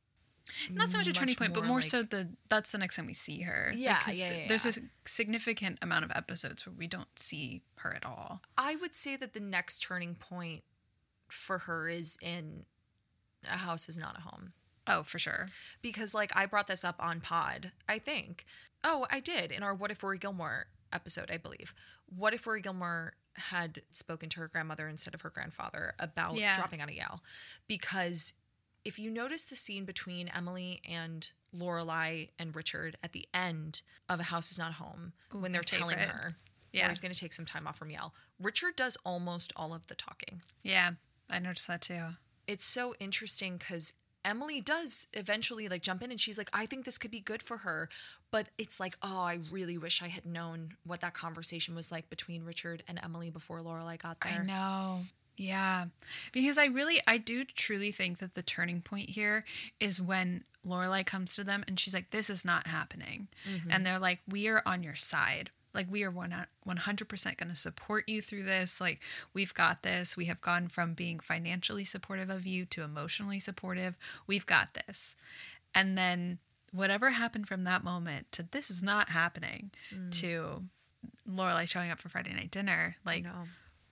Not 0.70 0.88
so 0.88 0.98
much 0.98 1.06
a 1.08 1.10
mm, 1.10 1.14
turning 1.14 1.32
much 1.32 1.38
point, 1.38 1.54
but 1.54 1.64
more 1.64 1.78
like- 1.78 1.84
so 1.86 2.02
the 2.02 2.28
that's 2.48 2.72
the 2.72 2.78
next 2.78 2.96
time 2.96 3.06
we 3.06 3.12
see 3.14 3.42
her. 3.42 3.72
Yeah, 3.74 3.98
Because 3.98 4.20
yeah, 4.20 4.28
th- 4.28 4.40
yeah, 4.42 4.48
There's 4.48 4.66
a 4.66 4.80
significant 5.04 5.78
amount 5.82 6.04
of 6.04 6.10
episodes 6.14 6.66
where 6.66 6.74
we 6.76 6.86
don't 6.86 7.08
see 7.18 7.62
her 7.76 7.94
at 7.94 8.04
all. 8.04 8.42
I 8.58 8.76
would 8.76 8.94
say 8.94 9.16
that 9.16 9.32
the 9.34 9.40
next 9.40 9.80
turning 9.80 10.14
point 10.14 10.62
for 11.28 11.58
her 11.58 11.88
is 11.88 12.18
in 12.22 12.64
A 13.48 13.58
House 13.58 13.88
is 13.88 13.96
Not 13.98 14.18
a 14.18 14.22
Home. 14.22 14.52
Oh, 14.86 15.02
for 15.04 15.18
sure. 15.18 15.46
Because, 15.82 16.14
like, 16.14 16.34
I 16.34 16.46
brought 16.46 16.66
this 16.66 16.84
up 16.84 16.96
on 16.98 17.20
Pod, 17.20 17.70
I 17.88 17.98
think. 17.98 18.44
Oh, 18.82 19.06
I 19.10 19.20
did 19.20 19.52
in 19.52 19.62
our 19.62 19.74
What 19.74 19.90
If 19.92 20.02
Rory 20.02 20.18
Gilmore 20.18 20.66
episode, 20.92 21.30
I 21.30 21.36
believe. 21.36 21.72
What 22.06 22.34
if 22.34 22.46
Rory 22.46 22.60
Gilmore 22.62 23.12
had 23.36 23.82
spoken 23.90 24.28
to 24.30 24.40
her 24.40 24.48
grandmother 24.48 24.88
instead 24.88 25.14
of 25.14 25.20
her 25.20 25.30
grandfather 25.30 25.94
about 26.00 26.34
Yeah. 26.36 26.56
dropping 26.56 26.80
out 26.80 26.88
of 26.88 26.94
Yale? 26.96 27.22
Because 27.68 28.34
if 28.84 28.98
you 28.98 29.10
notice 29.10 29.46
the 29.46 29.56
scene 29.56 29.84
between 29.84 30.28
Emily 30.28 30.80
and 30.88 31.30
Lorelai 31.56 32.30
and 32.38 32.54
Richard 32.54 32.96
at 33.02 33.12
the 33.12 33.26
end 33.34 33.82
of 34.08 34.20
A 34.20 34.24
House 34.24 34.50
is 34.50 34.58
Not 34.58 34.74
Home, 34.74 35.12
when 35.32 35.52
they're 35.52 35.62
telling 35.62 35.96
favorite. 35.96 36.14
her 36.14 36.36
Yeah. 36.72 36.84
Rory's 36.84 37.00
going 37.00 37.12
to 37.12 37.18
take 37.18 37.32
some 37.32 37.44
time 37.44 37.66
off 37.66 37.76
from 37.76 37.90
Yale, 37.90 38.14
Richard 38.40 38.76
does 38.76 38.96
almost 39.04 39.52
all 39.56 39.74
of 39.74 39.86
the 39.88 39.94
talking. 39.94 40.42
Yeah, 40.62 40.92
I 41.30 41.38
noticed 41.38 41.68
that 41.68 41.80
too. 41.80 42.16
It's 42.46 42.64
so 42.64 42.94
interesting 43.00 43.56
because 43.56 43.94
Emily 44.24 44.60
does 44.60 45.08
eventually 45.12 45.68
like 45.68 45.82
jump 45.82 46.02
in 46.02 46.10
and 46.10 46.20
she's 46.20 46.38
like, 46.38 46.50
I 46.52 46.66
think 46.66 46.84
this 46.84 46.98
could 46.98 47.10
be 47.10 47.20
good 47.20 47.42
for 47.42 47.58
her. 47.58 47.88
But 48.30 48.48
it's 48.58 48.78
like, 48.78 48.96
oh, 49.02 49.20
I 49.20 49.38
really 49.50 49.76
wish 49.78 50.02
I 50.02 50.08
had 50.08 50.24
known 50.24 50.74
what 50.84 51.00
that 51.00 51.14
conversation 51.14 51.74
was 51.74 51.90
like 51.90 52.08
between 52.10 52.44
Richard 52.44 52.82
and 52.86 53.00
Emily 53.02 53.30
before 53.30 53.60
Lorelai 53.60 54.00
got 54.00 54.20
there. 54.20 54.42
I 54.42 54.46
know. 54.46 55.00
Yeah. 55.36 55.86
Because 56.32 56.58
I 56.58 56.66
really 56.66 57.00
I 57.06 57.18
do 57.18 57.44
truly 57.44 57.92
think 57.92 58.18
that 58.18 58.34
the 58.34 58.42
turning 58.42 58.82
point 58.82 59.10
here 59.10 59.42
is 59.78 60.00
when 60.00 60.44
Lorelai 60.66 61.04
comes 61.06 61.34
to 61.36 61.44
them 61.44 61.64
and 61.66 61.78
she's 61.78 61.94
like, 61.94 62.10
This 62.10 62.30
is 62.30 62.44
not 62.44 62.66
happening. 62.66 63.28
Mm-hmm. 63.48 63.70
And 63.70 63.86
they're 63.86 63.98
like, 63.98 64.20
We 64.28 64.48
are 64.48 64.62
on 64.66 64.82
your 64.82 64.94
side. 64.94 65.50
Like, 65.72 65.86
we 65.88 66.02
are 66.02 66.10
one, 66.10 66.34
100% 66.66 67.36
going 67.36 67.48
to 67.48 67.54
support 67.56 68.08
you 68.08 68.20
through 68.20 68.42
this. 68.42 68.80
Like, 68.80 69.02
we've 69.32 69.54
got 69.54 69.84
this. 69.84 70.16
We 70.16 70.24
have 70.24 70.40
gone 70.40 70.66
from 70.66 70.94
being 70.94 71.20
financially 71.20 71.84
supportive 71.84 72.28
of 72.28 72.44
you 72.44 72.64
to 72.66 72.82
emotionally 72.82 73.38
supportive. 73.38 73.96
We've 74.26 74.46
got 74.46 74.74
this. 74.74 75.14
And 75.72 75.96
then 75.96 76.38
whatever 76.72 77.10
happened 77.10 77.46
from 77.46 77.62
that 77.64 77.84
moment 77.84 78.32
to 78.32 78.42
this 78.42 78.68
is 78.70 78.82
not 78.82 79.10
happening 79.10 79.70
to 80.10 80.64
Lorelai 81.28 81.68
showing 81.68 81.90
up 81.90 82.00
for 82.00 82.08
Friday 82.08 82.32
night 82.32 82.50
dinner. 82.50 82.96
Like, 83.04 83.24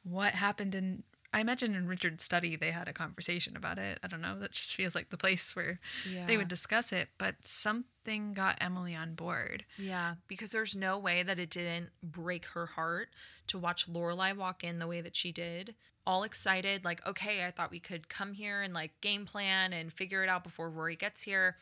what 0.03 0.33
happened 0.33 0.75
in 0.75 1.05
I 1.33 1.41
imagine 1.41 1.75
in 1.75 1.87
Richard's 1.87 2.25
study 2.25 2.57
they 2.57 2.71
had 2.71 2.89
a 2.89 2.93
conversation 2.93 3.57
about 3.57 3.77
it. 3.79 3.99
I 4.03 4.07
don't 4.09 4.23
know. 4.23 4.39
That 4.39 4.53
just 4.53 4.75
feels 4.75 4.95
like 4.95 5.11
the 5.11 5.17
place 5.19 5.55
where 5.55 5.79
they 6.27 6.37
would 6.39 6.49
discuss 6.49 6.91
it. 6.93 7.09
But 7.19 7.35
something 7.43 8.33
got 8.33 8.57
Emily 8.63 8.95
on 8.95 9.15
board. 9.15 9.65
Yeah, 9.77 10.15
because 10.27 10.53
there's 10.53 10.75
no 10.75 10.99
way 10.99 11.23
that 11.23 11.39
it 11.39 11.51
didn't 11.51 11.91
break 12.03 12.47
her 12.47 12.67
heart 12.67 13.11
to 13.49 13.59
watch 13.59 13.87
Lorelai 13.93 14.35
walk 14.35 14.65
in 14.65 14.79
the 14.79 14.87
way 14.87 15.01
that 15.03 15.15
she 15.17 15.31
did. 15.33 15.75
All 16.07 16.23
excited, 16.23 16.85
like, 16.87 17.07
okay, 17.07 17.45
I 17.45 17.51
thought 17.51 17.71
we 17.71 17.81
could 17.81 18.09
come 18.09 18.33
here 18.33 18.63
and 18.63 18.73
like 18.73 18.99
game 19.03 19.27
plan 19.27 19.75
and 19.75 19.93
figure 19.93 20.23
it 20.23 20.31
out 20.31 20.43
before 20.45 20.71
Rory 20.71 20.97
gets 20.97 21.23
here. 21.25 21.57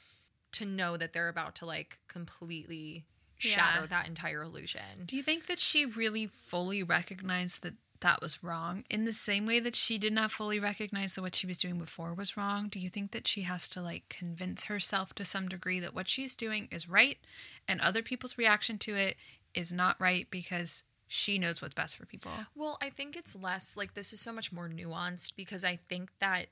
To 0.53 0.65
know 0.65 0.97
that 0.97 1.13
they're 1.13 1.29
about 1.29 1.55
to 1.57 1.67
like 1.67 1.99
completely 2.09 3.05
shatter 3.37 3.81
Yeah. 3.83 3.87
that 3.89 4.07
entire 4.09 4.43
illusion. 4.43 5.05
Do 5.05 5.17
you 5.17 5.23
think 5.23 5.47
that 5.49 5.59
she 5.59 5.85
really 5.85 6.27
fully 6.27 6.83
recognized 6.83 7.63
that 7.63 7.75
that 8.07 8.23
was 8.23 8.41
wrong 8.41 8.85
in 8.89 9.05
the 9.05 9.13
same 9.13 9.47
way 9.47 9.59
that 9.59 9.75
she 9.75 9.99
did 9.99 10.13
not 10.13 10.31
fully 10.31 10.61
recognize 10.61 11.17
that 11.17 11.23
what 11.23 11.35
she 11.35 11.45
was 11.45 11.59
doing 11.59 11.77
before 11.77 12.15
was 12.15 12.37
wrong? 12.37 12.69
Do 12.69 12.79
you 12.79 12.89
think 12.89 13.11
that 13.11 13.27
she 13.27 13.43
has 13.43 13.69
to 13.71 13.83
like 13.83 14.09
convince 14.09 14.67
herself 14.67 15.13
to 15.15 15.25
some 15.25 15.49
degree 15.49 15.81
that 15.81 15.93
what 15.93 16.07
she's 16.07 16.37
doing 16.37 16.69
is 16.71 16.89
right 16.89 17.19
and 17.67 17.81
other 17.81 18.03
people's 18.03 18.39
reaction 18.39 18.79
to 18.79 18.95
it 18.95 19.17
is 19.55 19.73
not 19.73 19.97
right 19.99 20.29
because 20.31 20.85
she 21.09 21.37
knows 21.37 21.61
what's 21.61 21.75
best 21.75 21.97
for 21.97 22.07
people? 22.07 22.31
Well, 22.55 22.79
I 22.81 22.91
think 22.91 23.17
it's 23.17 23.35
less 23.35 23.77
like 23.77 23.95
this 23.95 24.13
is 24.13 24.21
so 24.21 24.33
much 24.33 24.53
more 24.53 24.69
nuanced 24.69 25.35
because 25.35 25.65
I 25.65 25.75
think 25.75 26.11
that 26.21 26.47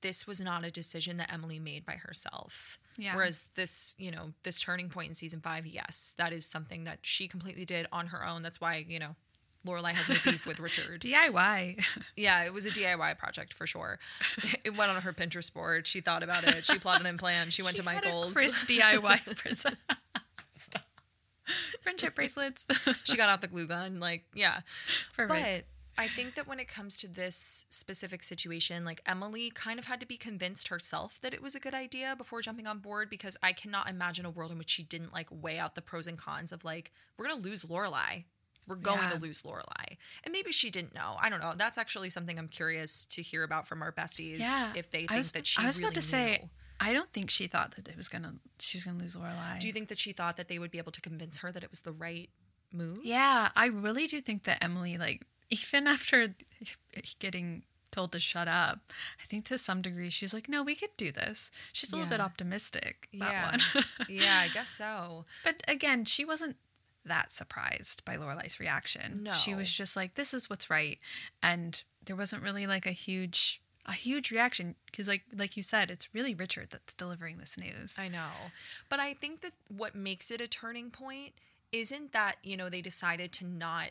this 0.00 0.28
was 0.28 0.40
not 0.40 0.64
a 0.64 0.70
decision 0.70 1.16
that 1.16 1.32
Emily 1.32 1.58
made 1.58 1.84
by 1.84 1.94
herself. 1.94 2.78
Yeah. 2.96 3.16
Whereas 3.16 3.50
this, 3.56 3.96
you 3.98 4.12
know, 4.12 4.32
this 4.44 4.60
turning 4.60 4.90
point 4.90 5.08
in 5.08 5.14
season 5.14 5.40
five, 5.40 5.66
yes, 5.66 6.14
that 6.18 6.32
is 6.32 6.46
something 6.46 6.84
that 6.84 7.00
she 7.02 7.26
completely 7.26 7.64
did 7.64 7.88
on 7.90 8.06
her 8.06 8.24
own. 8.24 8.42
That's 8.42 8.60
why, 8.60 8.84
you 8.88 9.00
know, 9.00 9.16
Lorelai 9.66 9.92
has 9.94 10.08
no 10.08 10.16
beef 10.30 10.46
with 10.46 10.60
Richard. 10.60 11.00
DIY. 11.00 11.82
Yeah, 12.16 12.44
it 12.44 12.52
was 12.52 12.66
a 12.66 12.70
DIY 12.70 13.18
project 13.18 13.52
for 13.52 13.66
sure. 13.66 13.98
It 14.64 14.76
went 14.76 14.90
on 14.90 15.02
her 15.02 15.12
Pinterest 15.12 15.52
board. 15.52 15.86
She 15.86 16.00
thought 16.00 16.22
about 16.22 16.44
it. 16.44 16.66
She 16.66 16.78
plotted 16.78 17.06
and 17.06 17.18
planned. 17.18 17.52
She 17.52 17.62
went 17.62 17.76
to 17.76 17.82
Michael's. 17.82 18.34
Chris 18.34 18.64
DIY 18.68 19.36
present. 19.36 19.76
Stop. 20.50 20.82
Friendship 21.80 22.14
bracelets. 22.16 22.66
she 23.04 23.16
got 23.16 23.28
out 23.28 23.40
the 23.40 23.48
glue 23.48 23.66
gun. 23.66 24.00
Like, 24.00 24.24
yeah. 24.34 24.60
Perfect. 25.14 25.28
But 25.28 26.02
I 26.02 26.08
think 26.08 26.34
that 26.34 26.48
when 26.48 26.58
it 26.58 26.66
comes 26.66 26.98
to 26.98 27.08
this 27.08 27.66
specific 27.68 28.22
situation, 28.22 28.84
like 28.84 29.00
Emily 29.06 29.50
kind 29.50 29.78
of 29.78 29.84
had 29.84 30.00
to 30.00 30.06
be 30.06 30.16
convinced 30.16 30.68
herself 30.68 31.20
that 31.20 31.32
it 31.32 31.40
was 31.42 31.54
a 31.54 31.60
good 31.60 31.74
idea 31.74 32.14
before 32.16 32.40
jumping 32.40 32.66
on 32.66 32.78
board 32.78 33.08
because 33.08 33.36
I 33.42 33.52
cannot 33.52 33.88
imagine 33.88 34.26
a 34.26 34.30
world 34.30 34.50
in 34.50 34.58
which 34.58 34.70
she 34.70 34.82
didn't 34.82 35.12
like 35.12 35.28
weigh 35.30 35.58
out 35.58 35.74
the 35.74 35.82
pros 35.82 36.06
and 36.06 36.18
cons 36.18 36.52
of 36.52 36.64
like, 36.64 36.90
we're 37.16 37.28
going 37.28 37.40
to 37.40 37.48
lose 37.48 37.64
Lorelai. 37.64 38.24
We're 38.66 38.76
going 38.76 39.00
Yeah. 39.00 39.10
to 39.10 39.18
lose 39.18 39.42
Lorelai. 39.42 39.96
And 40.24 40.32
maybe 40.32 40.52
she 40.52 40.70
didn't 40.70 40.94
know. 40.94 41.16
I 41.20 41.28
don't 41.28 41.40
know. 41.40 41.52
That's 41.56 41.78
actually 41.78 42.10
something 42.10 42.38
I'm 42.38 42.48
curious 42.48 43.04
to 43.06 43.22
hear 43.22 43.42
about 43.42 43.68
from 43.68 43.82
our 43.82 43.92
besties 43.92 44.38
yeah. 44.40 44.72
if 44.74 44.90
they 44.90 45.06
think 45.06 45.10
was, 45.12 45.30
that 45.32 45.46
she 45.46 45.62
I 45.62 45.66
was 45.66 45.78
really 45.78 45.88
about 45.88 45.94
to 45.94 46.02
say. 46.02 46.50
I 46.80 46.92
don't 46.92 47.12
think 47.12 47.30
she 47.30 47.46
thought 47.46 47.76
that 47.76 47.88
it 47.88 47.96
was 47.96 48.08
gonna. 48.08 48.34
She 48.60 48.76
was 48.78 48.84
gonna 48.84 48.98
lose 48.98 49.16
Lorelai. 49.16 49.60
Do 49.60 49.66
you 49.66 49.72
think 49.72 49.88
that 49.88 49.98
she 49.98 50.12
thought 50.12 50.36
that 50.36 50.48
they 50.48 50.58
would 50.58 50.70
be 50.70 50.78
able 50.78 50.92
to 50.92 51.00
convince 51.00 51.38
her 51.38 51.52
that 51.52 51.62
it 51.62 51.70
was 51.70 51.82
the 51.82 51.92
right 51.92 52.30
move? 52.72 52.98
Yeah, 53.04 53.48
I 53.54 53.66
really 53.68 54.06
do 54.06 54.20
think 54.20 54.42
that 54.44 54.62
Emily, 54.62 54.98
like, 54.98 55.24
even 55.50 55.86
after 55.86 56.28
getting 57.20 57.62
told 57.90 58.10
to 58.10 58.18
shut 58.18 58.48
up, 58.48 58.92
I 59.22 59.24
think 59.26 59.44
to 59.46 59.56
some 59.56 59.80
degree 59.80 60.10
she's 60.10 60.34
like, 60.34 60.48
no, 60.48 60.64
we 60.64 60.74
could 60.74 60.96
do 60.96 61.12
this. 61.12 61.52
She's 61.72 61.92
a 61.92 61.96
little 61.96 62.10
bit 62.10 62.20
optimistic. 62.20 63.08
That 63.14 63.60
Yeah. 63.72 63.82
yeah, 64.08 64.38
I 64.40 64.48
guess 64.52 64.70
so. 64.70 65.24
but 65.44 65.62
again, 65.68 66.04
she 66.04 66.24
wasn't 66.24 66.56
that 67.04 67.32
surprised 67.32 68.04
by 68.04 68.16
Lorelai's 68.16 68.58
reaction. 68.58 69.24
No. 69.24 69.32
She 69.32 69.54
was 69.54 69.72
just 69.72 69.96
like, 69.96 70.14
this 70.14 70.34
is 70.34 70.48
what's 70.48 70.70
right, 70.70 70.98
and 71.42 71.82
there 72.04 72.16
wasn't 72.16 72.42
really 72.42 72.66
like 72.66 72.86
a 72.86 72.92
huge. 72.92 73.60
A 73.86 73.92
huge 73.92 74.30
reaction 74.30 74.76
because, 74.86 75.08
like, 75.08 75.24
like 75.36 75.58
you 75.58 75.62
said, 75.62 75.90
it's 75.90 76.08
really 76.14 76.34
Richard 76.34 76.70
that's 76.70 76.94
delivering 76.94 77.36
this 77.36 77.58
news. 77.58 77.98
I 78.00 78.08
know. 78.08 78.30
But 78.88 78.98
I 78.98 79.12
think 79.12 79.42
that 79.42 79.52
what 79.68 79.94
makes 79.94 80.30
it 80.30 80.40
a 80.40 80.48
turning 80.48 80.90
point 80.90 81.34
isn't 81.70 82.12
that, 82.12 82.36
you 82.42 82.56
know, 82.56 82.70
they 82.70 82.80
decided 82.80 83.30
to 83.32 83.46
not 83.46 83.90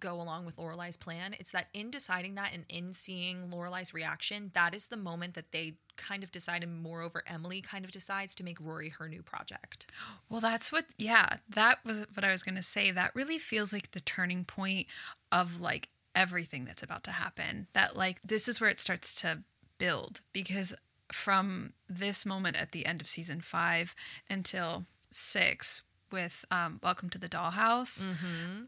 go 0.00 0.18
along 0.18 0.46
with 0.46 0.56
Lorelai's 0.56 0.96
plan. 0.96 1.34
It's 1.38 1.52
that 1.52 1.68
in 1.74 1.90
deciding 1.90 2.36
that 2.36 2.54
and 2.54 2.64
in 2.70 2.94
seeing 2.94 3.50
Lorelai's 3.50 3.92
reaction, 3.92 4.50
that 4.54 4.74
is 4.74 4.88
the 4.88 4.96
moment 4.96 5.34
that 5.34 5.52
they 5.52 5.74
kind 5.96 6.22
of 6.22 6.30
decided 6.30 6.68
moreover 6.68 7.22
Emily 7.26 7.60
kind 7.60 7.84
of 7.84 7.90
decides 7.90 8.34
to 8.36 8.44
make 8.44 8.60
Rory 8.60 8.90
her 8.90 9.08
new 9.08 9.22
project. 9.22 9.86
Well, 10.30 10.40
that's 10.40 10.72
what, 10.72 10.86
yeah, 10.98 11.36
that 11.48 11.78
was 11.84 12.06
what 12.14 12.24
I 12.24 12.32
was 12.32 12.42
going 12.42 12.56
to 12.56 12.62
say. 12.62 12.90
That 12.90 13.14
really 13.14 13.38
feels 13.38 13.72
like 13.72 13.92
the 13.92 14.00
turning 14.00 14.44
point 14.44 14.88
of 15.30 15.60
like 15.60 15.88
everything 16.14 16.64
that's 16.64 16.82
about 16.82 17.04
to 17.04 17.12
happen. 17.12 17.68
That, 17.72 17.96
like, 17.96 18.20
this 18.22 18.48
is 18.48 18.60
where 18.60 18.70
it 18.70 18.80
starts 18.80 19.14
to 19.20 19.44
build 19.78 20.22
because 20.32 20.74
from 21.12 21.74
this 21.88 22.26
moment 22.26 22.60
at 22.60 22.72
the 22.72 22.84
end 22.86 23.00
of 23.00 23.06
season 23.06 23.40
five 23.40 23.94
until 24.28 24.84
six 25.12 25.82
with 26.10 26.44
um, 26.50 26.80
Welcome 26.82 27.10
to 27.10 27.18
the 27.18 27.28
Dollhouse, 27.28 28.06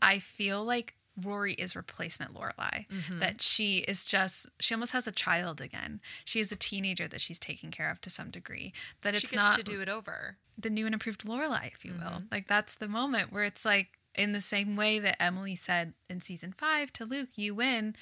I 0.02 0.18
feel 0.20 0.64
like 0.64 0.94
Rory 1.24 1.54
is 1.54 1.74
replacement 1.74 2.34
Lorelai. 2.34 2.86
That 3.18 3.40
she 3.40 3.78
is 3.78 4.04
just 4.04 4.48
she 4.60 4.74
almost 4.74 4.92
has 4.92 5.06
a 5.06 5.12
child 5.12 5.60
again. 5.60 6.00
She 6.24 6.40
is 6.40 6.52
a 6.52 6.56
teenager 6.56 7.08
that 7.08 7.20
she's 7.20 7.38
taking 7.38 7.70
care 7.70 7.90
of 7.90 8.00
to 8.02 8.10
some 8.10 8.30
degree. 8.30 8.72
That 9.02 9.14
it's 9.14 9.34
not 9.34 9.54
to 9.56 9.62
do 9.62 9.80
it 9.80 9.88
over. 9.88 10.36
the 10.58 10.70
new 10.70 10.86
and 10.86 10.94
improved 10.94 11.24
Lorelai, 11.24 11.72
if 11.72 11.84
you 11.84 11.92
will. 11.92 12.18
Mm-hmm. 12.18 12.26
Like 12.30 12.46
that's 12.46 12.74
the 12.74 12.88
moment 12.88 13.32
where 13.32 13.44
it's 13.44 13.64
like 13.64 13.98
in 14.14 14.32
the 14.32 14.40
same 14.40 14.76
way 14.76 14.98
that 14.98 15.20
Emily 15.22 15.56
said 15.56 15.92
in 16.08 16.20
season 16.20 16.52
five 16.52 16.92
to 16.94 17.04
Luke, 17.04 17.30
"You 17.36 17.54
win." 17.54 17.94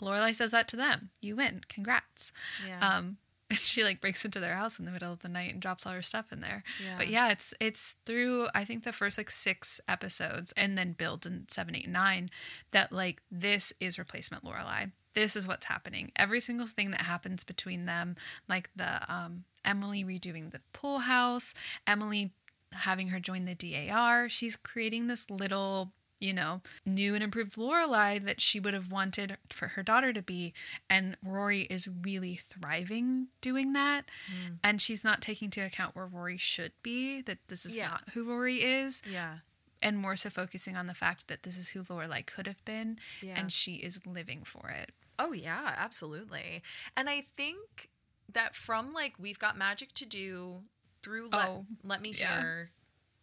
Lorelai 0.00 0.34
says 0.34 0.50
that 0.50 0.66
to 0.68 0.76
them, 0.76 1.10
"You 1.20 1.36
win, 1.36 1.62
congrats." 1.68 2.32
Yeah. 2.66 2.80
Um, 2.96 3.18
and 3.52 3.58
she 3.60 3.84
like 3.84 4.00
breaks 4.00 4.24
into 4.24 4.40
their 4.40 4.54
house 4.54 4.78
in 4.78 4.86
the 4.86 4.90
middle 4.90 5.12
of 5.12 5.20
the 5.20 5.28
night 5.28 5.52
and 5.52 5.60
drops 5.60 5.86
all 5.86 5.92
her 5.92 6.02
stuff 6.02 6.32
in 6.32 6.40
there. 6.40 6.64
Yeah. 6.82 6.94
But 6.96 7.08
yeah, 7.08 7.30
it's 7.30 7.54
it's 7.60 7.98
through 8.06 8.48
I 8.54 8.64
think 8.64 8.84
the 8.84 8.92
first 8.92 9.18
like 9.18 9.30
six 9.30 9.80
episodes 9.86 10.52
and 10.56 10.76
then 10.76 10.92
builds 10.92 11.26
in 11.26 11.44
seven, 11.48 11.76
eight, 11.76 11.88
nine 11.88 12.28
that 12.72 12.92
like 12.92 13.22
this 13.30 13.72
is 13.80 13.98
replacement 13.98 14.44
Lorelai. 14.44 14.92
This 15.14 15.36
is 15.36 15.46
what's 15.46 15.66
happening. 15.66 16.10
Every 16.16 16.40
single 16.40 16.66
thing 16.66 16.90
that 16.92 17.02
happens 17.02 17.44
between 17.44 17.84
them, 17.84 18.16
like 18.48 18.70
the 18.74 19.02
um, 19.12 19.44
Emily 19.62 20.04
redoing 20.04 20.50
the 20.50 20.62
pool 20.72 21.00
house, 21.00 21.54
Emily 21.86 22.32
having 22.72 23.08
her 23.08 23.20
join 23.20 23.44
the 23.44 23.54
DAR, 23.54 24.30
she's 24.30 24.56
creating 24.56 25.06
this 25.06 25.30
little 25.30 25.92
you 26.22 26.32
know, 26.32 26.62
new 26.86 27.14
and 27.14 27.22
improved 27.24 27.56
Lorelai 27.56 28.22
that 28.24 28.40
she 28.40 28.60
would 28.60 28.74
have 28.74 28.92
wanted 28.92 29.36
for 29.50 29.68
her 29.68 29.82
daughter 29.82 30.12
to 30.12 30.22
be. 30.22 30.54
And 30.88 31.16
Rory 31.24 31.62
is 31.62 31.88
really 31.88 32.36
thriving 32.36 33.28
doing 33.40 33.72
that. 33.72 34.02
Mm. 34.30 34.58
And 34.62 34.80
she's 34.80 35.04
not 35.04 35.20
taking 35.20 35.46
into 35.46 35.64
account 35.64 35.96
where 35.96 36.06
Rory 36.06 36.36
should 36.36 36.72
be, 36.82 37.20
that 37.22 37.38
this 37.48 37.66
is 37.66 37.76
Yeah. 37.76 37.88
not 37.88 38.08
who 38.14 38.24
Rory 38.24 38.62
is, 38.62 39.02
Yeah. 39.06 39.38
and 39.82 39.98
more 39.98 40.14
so 40.16 40.30
focusing 40.30 40.76
on 40.76 40.86
the 40.86 40.94
fact 40.94 41.26
that 41.28 41.42
this 41.42 41.58
is 41.58 41.70
who 41.70 41.82
Lorelai 41.82 42.24
could 42.24 42.46
have 42.46 42.64
been. 42.64 42.98
Yeah. 43.20 43.38
And 43.38 43.50
she 43.50 43.74
is 43.76 44.06
living 44.06 44.44
for 44.44 44.68
it. 44.68 44.94
Oh 45.18 45.32
yeah, 45.32 45.74
absolutely. 45.76 46.62
And 46.96 47.10
I 47.10 47.20
think 47.20 47.90
that 48.32 48.54
from 48.54 48.92
like 48.92 49.14
we've 49.18 49.38
got 49.38 49.58
magic 49.58 49.92
to 49.94 50.06
do 50.06 50.62
through 51.02 51.28
let, 51.30 51.48
Oh, 51.48 51.66
let 51.82 52.00
me 52.00 52.14
yeah. 52.16 52.38
hear. 52.40 52.70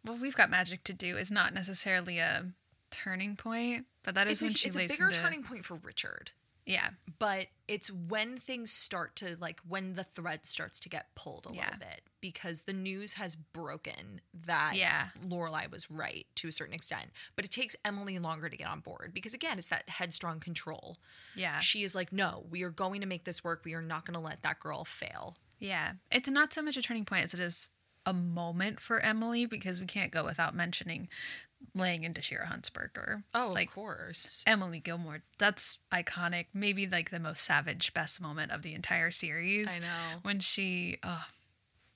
Well, 0.06 0.18
we've 0.18 0.36
got 0.36 0.50
magic 0.50 0.84
to 0.86 0.94
do 0.94 1.18
is 1.18 1.30
not 1.32 1.54
necessarily 1.54 2.20
a 2.20 2.44
turning 3.04 3.36
point, 3.36 3.86
but 4.04 4.16
that 4.16 4.28
is 4.28 4.34
It's 4.34 4.42
a, 4.42 4.46
when 4.46 4.54
she 4.56 4.68
it's 4.68 4.78
a 4.78 4.88
bigger 4.88 5.08
into- 5.10 5.20
turning 5.22 5.44
point 5.44 5.66
for 5.66 5.76
Richard. 5.76 6.32
Yeah. 6.66 6.92
But 7.18 7.48
it's 7.68 7.90
when 7.90 8.38
things 8.38 8.72
start 8.72 9.16
to 9.18 9.36
like 9.40 9.60
when 9.68 9.94
the 9.94 10.04
thread 10.04 10.46
starts 10.46 10.80
to 10.82 10.90
get 10.90 11.16
pulled 11.16 11.48
a 11.50 11.56
Yeah. 11.56 11.64
little 11.66 11.80
bit 11.80 12.02
because 12.22 12.64
the 12.64 12.74
news 12.74 13.14
has 13.14 13.36
broken 13.36 14.22
that 14.34 14.76
Yeah. 14.76 15.08
Lorelai 15.20 15.72
was 15.72 15.90
right 15.90 16.28
to 16.36 16.48
a 16.48 16.52
certain 16.52 16.76
extent. 16.76 17.10
But 17.36 17.46
it 17.46 17.50
takes 17.52 17.76
Emily 17.84 18.20
longer 18.20 18.50
to 18.50 18.56
get 18.58 18.68
on 18.68 18.82
board 18.82 19.14
because 19.16 19.34
again, 19.34 19.58
it's 19.58 19.70
that 19.70 19.90
headstrong 19.90 20.40
control. 20.40 20.98
Yeah. 21.34 21.60
She 21.60 21.82
is 21.82 21.96
like, 21.96 22.12
no, 22.14 22.46
we 22.52 22.62
are 22.62 22.70
going 22.70 23.02
to 23.02 23.08
make 23.08 23.24
this 23.24 23.44
work. 23.44 23.62
We 23.66 23.74
are 23.74 23.82
not 23.82 24.06
going 24.06 24.14
to 24.14 24.20
let 24.20 24.44
that 24.44 24.60
girl 24.60 24.86
fail. 24.86 25.38
Yeah. 25.58 25.94
It's 26.12 26.30
not 26.30 26.54
so 26.54 26.62
much 26.62 26.78
a 26.78 26.84
turning 26.84 27.06
point 27.06 27.24
as 27.24 27.34
it 27.34 27.40
is 27.40 27.72
a 28.06 28.14
moment 28.14 28.80
for 28.80 29.00
Emily 29.00 29.46
because 29.48 29.80
we 29.80 29.86
can't 29.88 30.12
go 30.12 30.24
without 30.24 30.54
mentioning 30.56 31.10
laying 31.76 32.04
into 32.04 32.22
Shira 32.22 32.48
Huntzberger. 32.48 33.24
Oh, 33.34 33.52
like 33.54 33.68
of 33.70 33.76
course. 33.76 34.44
Emily 34.48 34.80
Gilmore. 34.80 35.22
That's 35.38 35.80
iconic. 35.92 36.46
Maybe 36.54 36.88
like 36.88 37.10
the 37.12 37.20
most 37.20 37.42
savage, 37.44 37.94
best 37.94 38.22
moment 38.22 38.52
of 38.52 38.62
the 38.62 38.74
entire 38.74 39.12
series. 39.12 39.78
I 39.78 39.82
know. 39.82 40.20
When 40.24 40.40
she, 40.40 40.98
oh, 41.04 41.26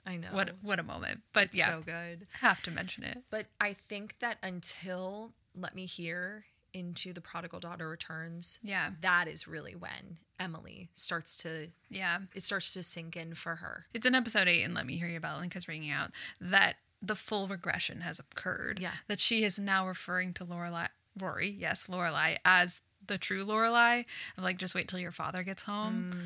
I 0.06 0.18
know. 0.18 0.28
what 0.32 0.52
what 0.62 0.80
a 0.80 0.84
moment. 0.84 1.22
But 1.34 1.50
yeah, 1.54 1.68
so 1.70 1.82
good. 1.82 2.28
have 2.42 2.62
to 2.64 2.76
mention 2.76 3.04
it. 3.04 3.20
But 3.32 3.48
I 3.62 3.74
think 3.74 4.20
that 4.20 4.38
until 4.44 5.34
let 5.56 5.76
me 5.76 5.86
hear 5.86 6.46
into 6.74 7.14
the 7.14 7.22
prodigal 7.22 7.60
daughter 7.60 7.88
returns, 7.88 8.58
Yeah. 8.64 8.90
that 9.02 9.28
is 9.28 9.48
really 9.48 9.76
when 9.76 10.18
Emily 10.40 10.90
starts 10.94 11.38
to 11.44 11.70
Yeah. 11.90 12.20
it 12.34 12.44
starts 12.44 12.74
to 12.74 12.82
sink 12.84 13.16
in 13.16 13.36
for 13.36 13.58
her. 13.58 13.86
It's 13.94 14.08
in 14.08 14.16
episode 14.16 14.48
eight, 14.48 14.64
and 14.64 14.74
let 14.74 14.86
me 14.88 14.98
hear 14.98 15.08
your 15.08 15.22
Balalaikas 15.22 15.68
ringing 15.68 15.92
out 15.92 16.12
that 16.42 16.78
the 17.04 17.16
full 17.16 17.48
regression 17.48 18.02
has 18.02 18.20
occurred. 18.20 18.80
Yeah. 18.82 18.92
That 19.08 19.20
she 19.20 19.44
is 19.44 19.60
now 19.60 19.86
referring 19.86 20.34
to 20.34 20.46
Lorelai, 20.46 20.88
Rory, 21.20 21.50
yes, 21.50 21.88
Lorelai, 21.88 22.38
as 22.46 22.82
the 23.06 23.18
true 23.18 23.46
Lorelai. 23.46 24.06
Like, 24.38 24.58
just 24.58 24.74
wait 24.74 24.88
till 24.88 25.00
your 25.00 25.12
father 25.12 25.44
gets 25.44 25.64
home. 25.64 26.12
Mm. 26.14 26.20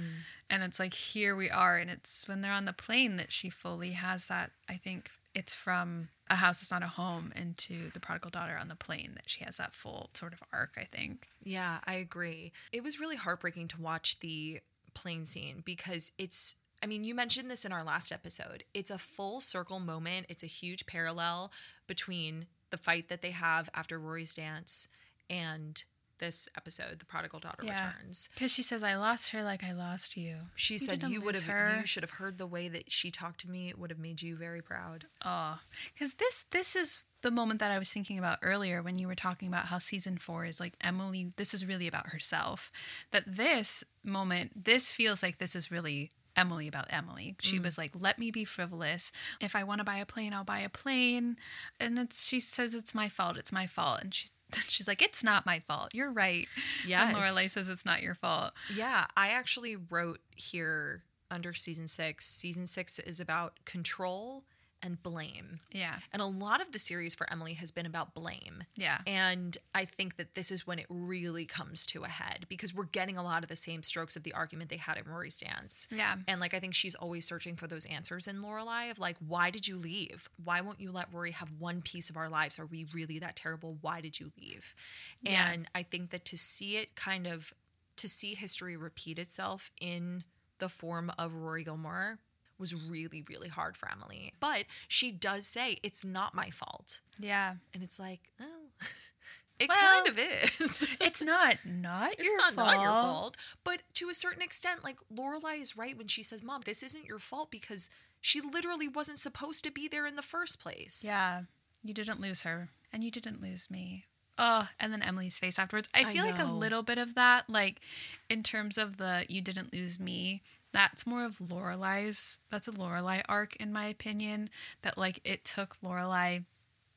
And 0.51 0.63
it's 0.63 0.79
like, 0.79 0.93
here 0.93 1.35
we 1.35 1.49
are. 1.49 1.77
And 1.77 1.89
it's 1.89 2.27
when 2.27 2.41
they're 2.41 2.53
on 2.53 2.65
the 2.65 2.73
plane 2.73 3.17
that 3.17 3.31
she 3.31 3.49
fully 3.49 3.91
has 3.91 4.27
that. 4.27 4.51
I 4.69 4.73
think 4.73 5.09
it's 5.33 5.55
from 5.55 6.09
a 6.29 6.35
house 6.35 6.61
is 6.61 6.71
not 6.71 6.83
a 6.83 6.87
home 6.87 7.33
into 7.35 7.89
the 7.91 7.99
prodigal 7.99 8.29
daughter 8.29 8.57
on 8.59 8.67
the 8.67 8.75
plane 8.75 9.13
that 9.15 9.29
she 9.29 9.43
has 9.43 9.57
that 9.57 9.73
full 9.73 10.11
sort 10.13 10.33
of 10.33 10.43
arc, 10.53 10.77
I 10.77 10.83
think. 10.83 11.27
Yeah, 11.43 11.79
I 11.85 11.95
agree. 11.95 12.51
It 12.71 12.83
was 12.83 12.99
really 12.99 13.15
heartbreaking 13.15 13.69
to 13.69 13.81
watch 13.81 14.19
the 14.19 14.59
plane 14.93 15.25
scene 15.25 15.63
because 15.65 16.11
it's 16.17 16.55
I 16.81 16.87
mean, 16.87 17.03
you 17.03 17.15
mentioned 17.15 17.49
this 17.49 17.65
in 17.65 17.71
our 17.71 17.83
last 17.83 18.11
episode. 18.11 18.63
It's 18.73 18.91
a 18.91 18.97
full 18.97 19.41
circle 19.41 19.79
moment. 19.79 20.27
It's 20.29 20.43
a 20.43 20.47
huge 20.47 20.85
parallel 20.85 21.51
between 21.87 22.47
the 22.69 22.77
fight 22.77 23.09
that 23.09 23.21
they 23.21 23.31
have 23.31 23.69
after 23.73 23.99
Rory's 23.99 24.35
dance 24.35 24.87
and 25.29 25.83
this 26.19 26.49
episode, 26.57 26.99
The 26.99 27.05
Prodigal 27.05 27.39
Daughter 27.39 27.63
Returns. 27.63 28.29
Because 28.33 28.53
she 28.53 28.63
says, 28.63 28.83
I 28.83 28.95
lost 28.95 29.31
her 29.31 29.43
like 29.43 29.63
I 29.63 29.71
lost 29.71 30.17
you. 30.17 30.37
She 30.55 30.75
You 30.75 30.79
said 30.79 31.03
you 31.03 31.21
would 31.21 31.35
have 31.35 31.43
her." 31.45 31.77
you 31.79 31.85
should 31.85 32.03
have 32.03 32.11
heard 32.11 32.37
the 32.37 32.47
way 32.47 32.67
that 32.67 32.91
she 32.91 33.11
talked 33.11 33.39
to 33.41 33.49
me. 33.49 33.69
It 33.69 33.77
would 33.77 33.91
have 33.91 33.99
made 33.99 34.21
you 34.21 34.35
very 34.35 34.61
proud. 34.61 35.05
Oh, 35.23 35.59
because 35.93 36.15
this 36.15 36.43
this 36.43 36.75
is 36.75 37.05
the 37.21 37.31
moment 37.31 37.59
that 37.59 37.71
I 37.71 37.79
was 37.79 37.91
thinking 37.91 38.17
about 38.17 38.39
earlier 38.41 38.81
when 38.81 38.97
you 38.97 39.07
were 39.07 39.15
talking 39.15 39.47
about 39.47 39.65
how 39.65 39.79
season 39.79 40.17
four 40.17 40.45
is 40.45 40.59
like 40.59 40.73
Emily. 40.81 41.31
This 41.35 41.53
is 41.53 41.67
really 41.67 41.87
about 41.87 42.07
herself. 42.07 42.71
That 43.11 43.23
this 43.27 43.83
moment, 44.03 44.65
this 44.65 44.91
feels 44.91 45.21
like 45.23 45.37
this 45.37 45.55
is 45.55 45.71
really 45.71 46.09
Emily 46.37 46.67
about 46.67 46.85
Emily. 46.89 47.35
She 47.41 47.59
mm. 47.59 47.63
was 47.63 47.77
like, 47.77 47.91
"Let 47.99 48.19
me 48.19 48.31
be 48.31 48.45
frivolous. 48.45 49.11
If 49.41 49.55
I 49.55 49.63
want 49.63 49.79
to 49.79 49.83
buy 49.83 49.97
a 49.97 50.05
plane, 50.05 50.33
I'll 50.33 50.43
buy 50.43 50.59
a 50.59 50.69
plane." 50.69 51.37
And 51.79 51.99
it's 51.99 52.27
she 52.27 52.39
says 52.39 52.75
it's 52.75 52.95
my 52.95 53.09
fault. 53.09 53.37
It's 53.37 53.51
my 53.51 53.67
fault, 53.67 54.01
and 54.01 54.13
she. 54.13 54.29
She's 54.69 54.87
like, 54.87 55.01
it's 55.01 55.25
not 55.25 55.45
my 55.45 55.59
fault. 55.59 55.93
You're 55.93 56.09
right. 56.09 56.47
Yeah. 56.85 57.09
And 57.09 57.17
Lorelai 57.17 57.49
says 57.49 57.67
it's 57.67 57.85
not 57.85 58.01
your 58.01 58.15
fault. 58.15 58.53
Yeah, 58.73 59.05
I 59.17 59.31
actually 59.31 59.75
wrote 59.75 60.21
here 60.37 61.03
under 61.29 61.53
season 61.53 61.85
six. 61.87 62.25
Season 62.25 62.65
six 62.65 62.97
is 62.97 63.19
about 63.19 63.59
control 63.65 64.45
and 64.81 65.01
blame. 65.01 65.59
Yeah. 65.71 65.95
And 66.13 66.21
a 66.21 66.25
lot 66.25 66.61
of 66.61 66.71
the 66.71 66.79
series 66.79 67.15
for 67.15 67.31
Emily 67.31 67.53
has 67.53 67.71
been 67.71 67.85
about 67.85 68.13
blame. 68.13 68.63
Yeah. 68.75 68.99
And 69.07 69.57
I 69.73 69.85
think 69.85 70.17
that 70.17 70.35
this 70.35 70.51
is 70.51 70.67
when 70.67 70.79
it 70.79 70.85
really 70.89 71.45
comes 71.45 71.85
to 71.87 72.03
a 72.03 72.07
head 72.07 72.45
because 72.47 72.73
we're 72.73 72.85
getting 72.85 73.17
a 73.17 73.23
lot 73.23 73.43
of 73.43 73.49
the 73.49 73.55
same 73.55 73.83
strokes 73.83 74.15
of 74.15 74.23
the 74.23 74.33
argument 74.33 74.69
they 74.69 74.77
had 74.77 74.97
in 74.97 75.05
Rory's 75.05 75.39
dance. 75.39 75.87
Yeah. 75.91 76.15
And 76.27 76.39
like 76.39 76.53
I 76.53 76.59
think 76.59 76.73
she's 76.73 76.95
always 76.95 77.25
searching 77.25 77.55
for 77.55 77.67
those 77.67 77.85
answers 77.85 78.27
in 78.27 78.41
Lorelai 78.41 78.91
of 78.91 78.99
like, 78.99 79.17
why 79.25 79.49
did 79.49 79.67
you 79.67 79.77
leave? 79.77 80.29
Why 80.43 80.61
won't 80.61 80.79
you 80.79 80.91
let 80.91 81.11
Rory 81.13 81.31
have 81.31 81.51
one 81.57 81.81
piece 81.81 82.09
of 82.09 82.17
our 82.17 82.29
lives? 82.29 82.59
Are 82.59 82.65
we 82.65 82.85
really 82.93 83.19
that 83.19 83.35
terrible? 83.35 83.77
Why 83.81 84.01
did 84.01 84.19
you 84.19 84.31
leave? 84.39 84.75
Yeah. 85.21 85.49
And 85.51 85.67
I 85.73 85.83
think 85.83 86.11
that 86.11 86.25
to 86.25 86.37
see 86.37 86.77
it 86.77 86.95
kind 86.95 87.27
of 87.27 87.53
to 87.97 88.07
see 88.07 88.35
history 88.35 88.77
repeat 88.77 89.17
itself 89.17 89.71
in 89.81 90.23
the 90.59 90.69
form 90.69 91.11
of 91.17 91.35
Rory 91.35 91.63
Gilmore 91.63 92.19
was 92.59 92.73
really, 92.89 93.23
really 93.29 93.49
hard 93.49 93.77
for 93.77 93.89
Emily. 93.91 94.33
But 94.39 94.65
she 94.87 95.11
does 95.11 95.47
say, 95.47 95.77
it's 95.83 96.03
not 96.05 96.33
my 96.33 96.49
fault. 96.49 97.01
Yeah. 97.19 97.53
And 97.73 97.83
it's 97.83 97.99
like, 97.99 98.31
oh, 98.41 98.65
it 99.59 99.69
Well, 99.69 99.77
kind 99.79 100.07
of 100.07 100.17
is. 100.19 100.95
It's 101.01 101.21
not 101.23 101.57
not 101.65 102.13
It's 102.13 102.23
your 102.23 102.37
not, 102.37 102.53
fault. 102.53 102.67
not 102.67 102.81
your 102.81 102.91
fault. 102.91 103.37
But 103.63 103.81
to 103.95 104.09
a 104.09 104.13
certain 104.13 104.41
extent, 104.41 104.83
like 104.83 104.97
Lorelai 105.13 105.61
is 105.61 105.77
right 105.77 105.97
when 105.97 106.07
she 106.07 106.23
says, 106.23 106.43
Mom, 106.43 106.61
this 106.65 106.83
isn't 106.83 107.05
your 107.05 107.19
fault 107.19 107.51
because 107.51 107.89
she 108.21 108.41
literally 108.41 108.87
wasn't 108.87 109.19
supposed 109.19 109.63
to 109.63 109.71
be 109.71 109.87
there 109.87 110.05
in 110.07 110.15
the 110.15 110.21
first 110.21 110.59
place. 110.59 111.03
Yeah. 111.05 111.41
You 111.83 111.93
didn't 111.93 112.19
lose 112.21 112.43
her. 112.43 112.69
And 112.91 113.03
you 113.03 113.11
didn't 113.11 113.41
lose 113.41 113.69
me. 113.69 114.05
Oh, 114.39 114.69
and 114.79 114.93
then 114.93 115.01
Emily's 115.01 115.39
face 115.39 115.57
afterwards. 115.57 115.89
I 115.95 116.01
I 116.01 116.03
feel 116.05 116.23
like 116.23 116.39
a 116.39 116.45
little 116.45 116.83
bit 116.83 116.97
of 116.99 117.15
that, 117.15 117.49
like 117.49 117.81
in 118.29 118.43
terms 118.43 118.77
of 118.77 118.97
the 118.97 119.25
you 119.27 119.41
didn't 119.41 119.73
lose 119.73 119.99
me, 119.99 120.43
that's 120.71 121.07
more 121.07 121.25
of 121.25 121.37
Lorelai's 121.37 122.39
that's 122.51 122.67
a 122.67 122.71
Lorelai 122.71 123.21
arc 123.27 123.55
in 123.57 123.71
my 123.73 123.85
opinion. 123.85 124.49
That 124.81 124.97
like 124.97 125.19
it 125.23 125.43
took 125.45 125.77
Lorelai, 125.83 126.45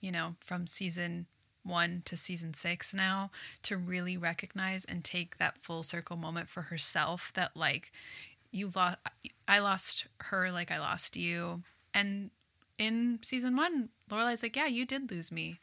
you 0.01 0.12
know, 0.12 0.37
from 0.41 0.66
season 0.66 1.27
one 1.62 2.03
to 2.07 2.16
season 2.16 2.55
six 2.55 2.95
now 2.95 3.31
to 3.62 3.77
really 3.77 4.16
recognize 4.16 4.85
and 4.85 5.05
take 5.05 5.37
that 5.37 5.59
full 5.59 5.83
circle 5.83 6.16
moment 6.16 6.49
for 6.49 6.62
herself 6.62 7.33
that 7.35 7.55
like 7.55 7.93
you 8.51 8.71
lost 8.75 8.99
I 9.47 9.59
lost 9.59 10.07
her 10.21 10.51
like 10.51 10.71
I 10.71 10.79
lost 10.79 11.16
you. 11.16 11.62
And 11.93 12.31
in 12.79 13.18
season 13.23 13.57
one, 13.57 13.91
Lorelai's 14.11 14.43
like, 14.43 14.57
Yeah, 14.57 14.66
you 14.66 14.87
did 14.87 15.11
lose 15.11 15.31
me. 15.31 15.59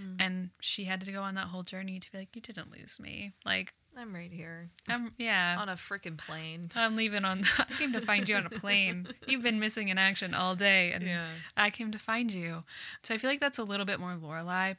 Mm. 0.00 0.16
And 0.20 0.50
she 0.60 0.84
had 0.84 1.00
to 1.02 1.12
go 1.12 1.22
on 1.22 1.34
that 1.34 1.46
whole 1.46 1.62
journey 1.62 1.98
to 1.98 2.12
be 2.12 2.18
like, 2.18 2.34
You 2.34 2.40
didn't 2.40 2.70
lose 2.70 3.00
me. 3.00 3.32
Like, 3.44 3.74
I'm 4.00 4.14
right 4.14 4.32
here 4.32 4.70
I'm 4.88 5.12
yeah. 5.18 5.56
on 5.58 5.68
a 5.68 5.74
freaking 5.74 6.16
plane. 6.16 6.70
I'm 6.74 6.96
leaving 6.96 7.26
on 7.26 7.42
I 7.58 7.64
came 7.64 7.92
to 7.92 8.00
find 8.00 8.26
you 8.26 8.36
on 8.36 8.46
a 8.46 8.50
plane. 8.62 9.08
You've 9.28 9.42
been 9.42 9.60
missing 9.60 9.88
in 9.90 9.98
action 9.98 10.32
all 10.34 10.54
day 10.54 10.92
and 10.92 11.04
Yeah. 11.04 11.26
I 11.54 11.68
came 11.68 11.90
to 11.92 11.98
find 11.98 12.32
you. 12.32 12.60
So 13.02 13.14
I 13.14 13.18
feel 13.18 13.28
like 13.28 13.40
that's 13.40 13.58
a 13.58 13.64
little 13.64 13.84
bit 13.84 14.00
more 14.00 14.12
Lorelai. 14.14 14.76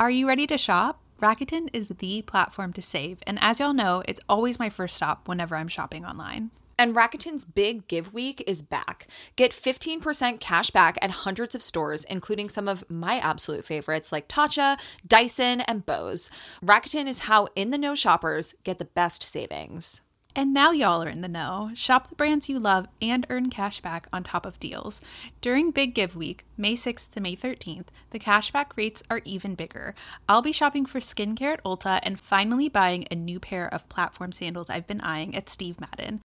Are 0.00 0.10
you 0.10 0.26
ready 0.26 0.46
to 0.48 0.58
shop? 0.58 1.00
Rakuten 1.20 1.68
is 1.72 1.88
the 1.90 2.22
platform 2.22 2.72
to 2.72 2.80
save, 2.82 3.20
and 3.26 3.38
as 3.42 3.60
y'all 3.60 3.74
know, 3.74 4.02
it's 4.08 4.20
always 4.28 4.58
my 4.58 4.70
first 4.70 4.96
stop 4.96 5.28
whenever 5.28 5.54
I'm 5.54 5.68
shopping 5.68 6.06
online. 6.06 6.50
And 6.80 6.96
Rakuten's 6.96 7.44
Big 7.44 7.86
Give 7.88 8.10
Week 8.10 8.42
is 8.46 8.62
back. 8.62 9.06
Get 9.36 9.50
15% 9.50 10.40
cash 10.40 10.70
back 10.70 10.96
at 11.02 11.10
hundreds 11.10 11.54
of 11.54 11.62
stores, 11.62 12.04
including 12.04 12.48
some 12.48 12.66
of 12.68 12.88
my 12.88 13.18
absolute 13.18 13.66
favorites 13.66 14.10
like 14.10 14.28
Tatcha, 14.28 14.80
Dyson, 15.06 15.60
and 15.60 15.84
Bose. 15.84 16.30
Rakuten 16.64 17.06
is 17.06 17.18
how 17.28 17.48
in 17.54 17.68
the 17.68 17.76
know 17.76 17.94
shoppers 17.94 18.54
get 18.64 18.78
the 18.78 18.86
best 18.86 19.24
savings. 19.24 20.00
And 20.34 20.54
now 20.54 20.70
y'all 20.70 21.02
are 21.02 21.08
in 21.08 21.20
the 21.20 21.28
know. 21.28 21.70
Shop 21.74 22.08
the 22.08 22.14
brands 22.14 22.48
you 22.48 22.58
love 22.58 22.86
and 23.02 23.26
earn 23.28 23.50
cash 23.50 23.82
back 23.82 24.06
on 24.10 24.22
top 24.22 24.46
of 24.46 24.58
deals. 24.58 25.02
During 25.42 25.72
Big 25.72 25.94
Give 25.94 26.16
Week, 26.16 26.46
May 26.56 26.72
6th 26.72 27.10
to 27.10 27.20
May 27.20 27.36
13th, 27.36 27.88
the 28.08 28.18
cashback 28.18 28.74
rates 28.78 29.02
are 29.10 29.20
even 29.26 29.54
bigger. 29.54 29.94
I'll 30.30 30.40
be 30.40 30.50
shopping 30.50 30.86
for 30.86 30.98
skincare 30.98 31.52
at 31.52 31.64
Ulta 31.64 32.00
and 32.02 32.18
finally 32.18 32.70
buying 32.70 33.04
a 33.10 33.16
new 33.16 33.38
pair 33.38 33.68
of 33.68 33.86
platform 33.90 34.32
sandals 34.32 34.70
I've 34.70 34.86
been 34.86 35.02
eyeing 35.02 35.36
at 35.36 35.50
Steve 35.50 35.78
Madden. 35.78 36.22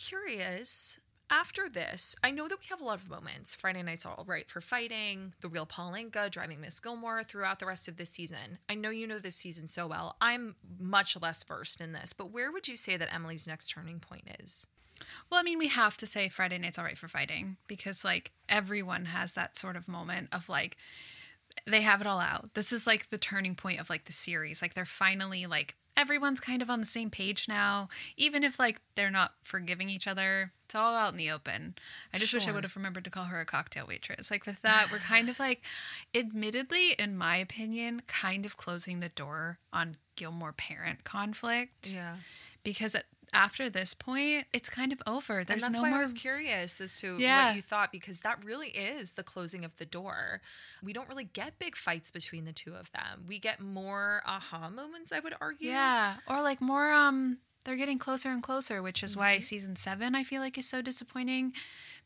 Curious. 0.00 0.98
After 1.30 1.68
this, 1.68 2.16
I 2.24 2.30
know 2.30 2.48
that 2.48 2.58
we 2.58 2.66
have 2.70 2.80
a 2.80 2.84
lot 2.84 2.98
of 2.98 3.10
moments. 3.10 3.54
Friday 3.54 3.82
Night's 3.82 4.06
All 4.06 4.24
Right 4.26 4.48
for 4.48 4.62
Fighting, 4.62 5.34
The 5.42 5.48
Real 5.48 5.66
Paul 5.66 5.92
Anka, 5.92 6.30
Driving 6.30 6.62
Miss 6.62 6.80
Gilmore 6.80 7.22
throughout 7.22 7.58
the 7.58 7.66
rest 7.66 7.86
of 7.86 7.98
this 7.98 8.08
season. 8.08 8.58
I 8.68 8.76
know 8.76 8.88
you 8.88 9.06
know 9.06 9.18
this 9.18 9.36
season 9.36 9.66
so 9.66 9.86
well. 9.86 10.16
I'm 10.18 10.56
much 10.78 11.20
less 11.20 11.44
versed 11.44 11.82
in 11.82 11.92
this, 11.92 12.14
but 12.14 12.30
where 12.32 12.50
would 12.50 12.66
you 12.66 12.78
say 12.78 12.96
that 12.96 13.14
Emily's 13.14 13.46
next 13.46 13.68
turning 13.68 14.00
point 14.00 14.24
is? 14.40 14.66
Well, 15.30 15.38
I 15.38 15.42
mean, 15.42 15.58
we 15.58 15.68
have 15.68 15.98
to 15.98 16.06
say 16.06 16.30
Friday 16.30 16.56
Night's 16.56 16.78
All 16.78 16.84
Right 16.86 16.96
for 16.96 17.06
Fighting 17.06 17.58
because, 17.66 18.02
like, 18.02 18.32
everyone 18.48 19.04
has 19.04 19.34
that 19.34 19.54
sort 19.54 19.76
of 19.76 19.86
moment 19.86 20.30
of 20.32 20.48
like, 20.48 20.78
they 21.66 21.82
have 21.82 22.00
it 22.00 22.06
all 22.06 22.20
out. 22.20 22.54
This 22.54 22.72
is 22.72 22.86
like 22.86 23.10
the 23.10 23.18
turning 23.18 23.54
point 23.54 23.78
of 23.80 23.90
like 23.90 24.06
the 24.06 24.12
series. 24.12 24.62
Like, 24.62 24.72
they're 24.72 24.86
finally 24.86 25.44
like, 25.44 25.76
everyone's 26.00 26.40
kind 26.40 26.62
of 26.62 26.70
on 26.70 26.80
the 26.80 26.86
same 26.86 27.10
page 27.10 27.46
now. 27.48 27.88
Even 28.16 28.42
if 28.42 28.58
like 28.58 28.80
they're 28.94 29.10
not 29.10 29.34
forgiving 29.42 29.90
each 29.90 30.06
other, 30.08 30.50
it's 30.64 30.74
all 30.74 30.96
out 30.96 31.12
in 31.12 31.18
the 31.18 31.30
open. 31.30 31.74
I 32.14 32.18
just 32.18 32.32
wish 32.32 32.48
I 32.48 32.52
would 32.52 32.64
have 32.64 32.76
remembered 32.76 33.04
to 33.04 33.10
call 33.10 33.24
her 33.24 33.40
a 33.40 33.44
cocktail 33.44 33.86
waitress. 33.86 34.30
Like, 34.30 34.46
with 34.46 34.62
that, 34.62 34.88
we're 34.92 34.98
kind 34.98 35.28
of 35.28 35.38
like, 35.38 35.64
admittedly, 36.14 36.92
in 36.98 37.16
my 37.16 37.36
opinion, 37.36 38.02
kind 38.06 38.46
of 38.46 38.56
closing 38.56 39.00
the 39.00 39.08
door 39.08 39.58
on 39.72 39.96
Gilmore 40.16 40.52
parent 40.52 41.02
conflict 41.04 41.92
Yeah. 41.92 42.16
because 42.62 42.94
at, 42.94 43.04
after 43.32 43.70
this 43.70 43.94
point, 43.94 44.46
it's 44.52 44.68
kind 44.68 44.92
of 44.92 45.00
over. 45.06 45.44
There's 45.44 45.62
and 45.62 45.74
that's 45.74 45.78
no 45.78 45.82
why 45.82 45.90
more. 45.90 45.98
I 45.98 46.02
was 46.02 46.12
curious 46.12 46.80
as 46.80 47.00
to 47.00 47.16
Yeah. 47.18 47.46
what 47.48 47.56
you 47.56 47.62
thought 47.62 47.92
because 47.92 48.20
that 48.20 48.44
really 48.44 48.68
is 48.68 49.12
the 49.12 49.22
closing 49.22 49.64
of 49.64 49.76
the 49.78 49.86
door. 49.86 50.40
We 50.82 50.92
don't 50.92 51.08
really 51.08 51.24
get 51.24 51.58
big 51.58 51.76
fights 51.76 52.10
between 52.10 52.44
the 52.44 52.52
two 52.52 52.74
of 52.74 52.90
them. 52.92 53.24
We 53.28 53.38
get 53.38 53.60
more 53.60 54.22
aha 54.26 54.68
moments, 54.70 55.12
I 55.12 55.20
would 55.20 55.34
argue. 55.40 55.70
Yeah, 55.70 56.16
or 56.26 56.42
like 56.42 56.60
more 56.60 56.92
um 56.92 57.38
they're 57.64 57.76
getting 57.76 57.98
closer 57.98 58.30
and 58.30 58.42
closer, 58.42 58.80
which 58.82 59.02
is 59.02 59.12
Mm-hmm. 59.12 59.20
why 59.20 59.38
season 59.40 59.76
7 59.76 60.14
I 60.14 60.22
feel 60.24 60.40
like 60.40 60.56
is 60.58 60.66
so 60.66 60.80
disappointing 60.82 61.52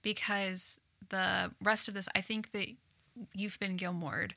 because 0.02 0.80
the 1.08 1.52
rest 1.62 1.88
of 1.88 1.94
this 1.94 2.08
I 2.14 2.20
think 2.20 2.50
that 2.52 2.68
you've 3.32 3.58
been 3.60 3.76
Gilmored 3.76 4.34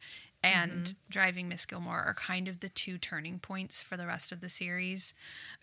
and 0.54 0.72
Mm-hmm. 0.84 1.10
driving 1.10 1.50
Miss 1.50 1.66
Gilmore 1.66 2.02
are 2.02 2.14
kind 2.14 2.48
of 2.48 2.60
the 2.60 2.70
two 2.70 2.98
turning 2.98 3.39
points 3.39 3.82
for 3.82 3.98
the 3.98 4.08
rest 4.08 4.32
of 4.32 4.41
the 4.41 4.50
series 4.50 5.14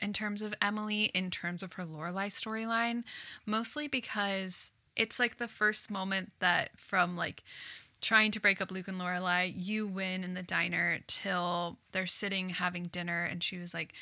in 0.00 0.12
terms 0.12 0.42
of 0.42 0.54
Emily, 0.60 1.04
in 1.14 1.30
terms 1.30 1.62
of 1.62 1.74
her 1.74 1.84
Lorelai 1.84 2.28
storyline, 2.28 3.04
mostly 3.46 3.88
because 3.88 4.72
it's 4.96 5.18
like 5.18 5.36
the 5.38 5.48
first 5.48 5.90
moment 5.90 6.32
that 6.38 6.78
from 6.78 7.16
like 7.16 7.42
trying 8.00 8.30
to 8.32 8.40
break 8.40 8.60
up 8.60 8.70
Luke 8.70 8.88
and 8.88 9.00
Lorelai, 9.00 9.52
you 9.54 9.86
win 9.86 10.22
in 10.24 10.34
the 10.34 10.42
diner 10.42 10.98
till 11.06 11.78
they're 11.92 12.06
sitting 12.06 12.50
having 12.50 12.84
dinner, 12.84 13.24
and 13.24 13.42
she 13.42 13.58
was 13.58 13.72
like, 13.72 13.94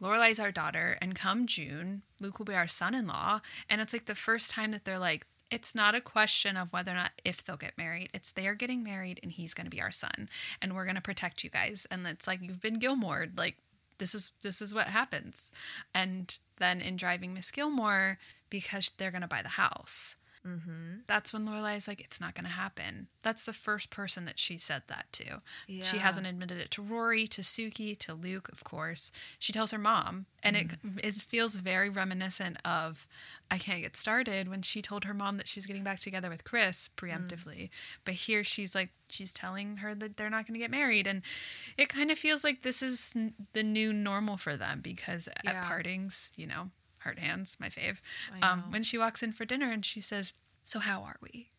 Lorelai's 0.00 0.40
our 0.40 0.52
daughter, 0.52 0.96
and 1.00 1.14
come 1.14 1.46
June, 1.46 2.02
Luke 2.20 2.38
will 2.38 2.46
be 2.46 2.54
our 2.54 2.68
son-in-law, 2.68 3.40
and 3.68 3.80
it's 3.80 3.92
like 3.92 4.06
the 4.06 4.14
first 4.14 4.50
time 4.50 4.72
that 4.72 4.84
they're 4.84 4.98
like. 4.98 5.26
It's 5.50 5.74
not 5.74 5.94
a 5.94 6.00
question 6.00 6.56
of 6.56 6.72
whether 6.72 6.92
or 6.92 6.96
not 6.96 7.12
if 7.24 7.42
they'll 7.42 7.56
get 7.56 7.78
married. 7.78 8.10
It's 8.12 8.32
they 8.32 8.46
are 8.46 8.54
getting 8.54 8.82
married 8.82 9.18
and 9.22 9.32
he's 9.32 9.54
going 9.54 9.64
to 9.66 9.74
be 9.74 9.80
our 9.80 9.90
son 9.90 10.28
and 10.60 10.74
we're 10.74 10.84
going 10.84 10.96
to 10.96 11.02
protect 11.02 11.42
you 11.42 11.50
guys. 11.50 11.86
And 11.90 12.06
it's 12.06 12.26
like 12.26 12.42
you've 12.42 12.60
been 12.60 12.78
Gilmored. 12.78 13.38
Like 13.38 13.56
this 13.98 14.14
is 14.14 14.32
this 14.42 14.60
is 14.60 14.74
what 14.74 14.88
happens. 14.88 15.50
And 15.94 16.38
then 16.58 16.80
in 16.80 16.96
driving 16.96 17.34
Miss 17.34 17.50
Gilmore 17.50 18.18
because 18.50 18.90
they're 18.90 19.10
going 19.10 19.22
to 19.22 19.28
buy 19.28 19.42
the 19.42 19.50
house. 19.50 20.16
Mm-hmm. 20.46 21.00
That's 21.06 21.32
when 21.32 21.46
Lorelai's 21.46 21.88
like, 21.88 22.00
it's 22.00 22.20
not 22.20 22.34
going 22.34 22.44
to 22.44 22.50
happen. 22.50 23.08
That's 23.22 23.44
the 23.44 23.52
first 23.52 23.90
person 23.90 24.24
that 24.24 24.38
she 24.38 24.58
said 24.58 24.82
that 24.88 25.06
to. 25.12 25.42
She 25.82 25.98
hasn't 25.98 26.26
admitted 26.26 26.58
it 26.58 26.70
to 26.72 26.82
Rory, 26.82 27.26
to 27.28 27.42
Sookie, 27.42 27.96
to 27.98 28.14
Luke, 28.14 28.48
of 28.50 28.64
course. 28.64 29.10
She 29.38 29.52
tells 29.52 29.70
her 29.72 29.78
mom, 29.78 30.26
and 30.42 30.56
it 30.56 30.68
mm-hmm. 30.68 30.98
is, 31.02 31.20
feels 31.20 31.56
very 31.56 31.88
reminiscent 31.88 32.58
of 32.64 33.06
I 33.50 33.58
Can't 33.58 33.82
Get 33.82 33.96
Started 33.96 34.48
when 34.48 34.62
she 34.62 34.82
told 34.82 35.04
her 35.04 35.14
mom 35.14 35.36
that 35.38 35.48
she's 35.48 35.66
getting 35.66 35.84
back 35.84 35.98
together 35.98 36.28
with 36.28 36.44
Chris 36.44 36.88
mm. 36.88 37.08
preemptively. 37.08 37.70
But 38.04 38.14
here 38.14 38.44
she's 38.44 38.74
like, 38.74 38.90
she's 39.08 39.32
telling 39.32 39.78
her 39.78 39.94
that 39.94 40.16
they're 40.16 40.30
not 40.30 40.46
going 40.46 40.54
to 40.54 40.60
get 40.60 40.70
married. 40.70 41.06
And 41.06 41.22
it 41.76 41.88
kind 41.88 42.10
of 42.10 42.18
feels 42.18 42.44
like 42.44 42.62
this 42.62 42.82
is 42.82 43.14
n- 43.16 43.34
the 43.54 43.62
new 43.62 43.92
normal 43.92 44.36
for 44.36 44.56
them 44.56 44.80
because 44.82 45.28
Yeah. 45.44 45.52
at 45.52 45.64
partings, 45.64 46.30
you 46.36 46.46
know, 46.46 46.70
heart 47.00 47.18
hands, 47.18 47.56
my 47.60 47.68
fave. 47.68 48.00
Um, 48.42 48.64
when 48.70 48.82
she 48.82 48.98
walks 48.98 49.22
in 49.22 49.32
for 49.32 49.44
dinner 49.44 49.70
and 49.70 49.84
she 49.84 50.00
says, 50.00 50.32
So 50.64 50.78
how 50.78 51.02
are 51.02 51.16
we? 51.22 51.50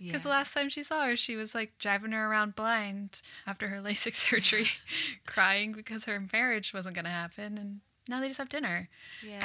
Because 0.00 0.22
the 0.24 0.28
last 0.30 0.52
time 0.54 0.68
she 0.68 0.82
saw 0.82 1.04
her, 1.06 1.16
she 1.16 1.36
was 1.36 1.54
like 1.54 1.78
driving 1.78 2.12
her 2.12 2.30
around 2.30 2.54
blind 2.54 3.22
after 3.46 3.68
her 3.68 3.76
LASIK 3.80 4.14
surgery, 4.14 4.66
crying 5.26 5.72
because 5.72 6.04
her 6.04 6.22
marriage 6.32 6.72
wasn't 6.74 6.94
going 6.94 7.04
to 7.06 7.10
happen. 7.10 7.56
And 7.58 7.80
now 8.08 8.20
they 8.20 8.28
just 8.28 8.38
have 8.38 8.48
dinner. 8.48 8.88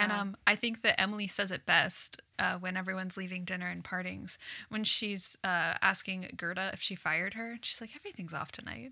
And 0.04 0.12
um, 0.12 0.36
I 0.46 0.56
think 0.56 0.82
that 0.82 1.00
Emily 1.02 1.26
says 1.28 1.52
it 1.52 1.66
best 1.66 2.22
uh, 2.38 2.58
when 2.58 2.76
everyone's 2.78 3.18
leaving 3.18 3.44
dinner 3.46 3.68
and 3.68 3.84
partings. 3.84 4.38
When 4.70 4.84
she's 4.84 5.38
uh, 5.44 5.76
asking 5.82 6.28
Gerda 6.36 6.72
if 6.74 6.82
she 6.82 6.96
fired 6.96 7.34
her, 7.36 7.58
she's 7.62 7.80
like, 7.82 7.96
everything's 7.96 8.34
off 8.34 8.52
tonight. 8.52 8.92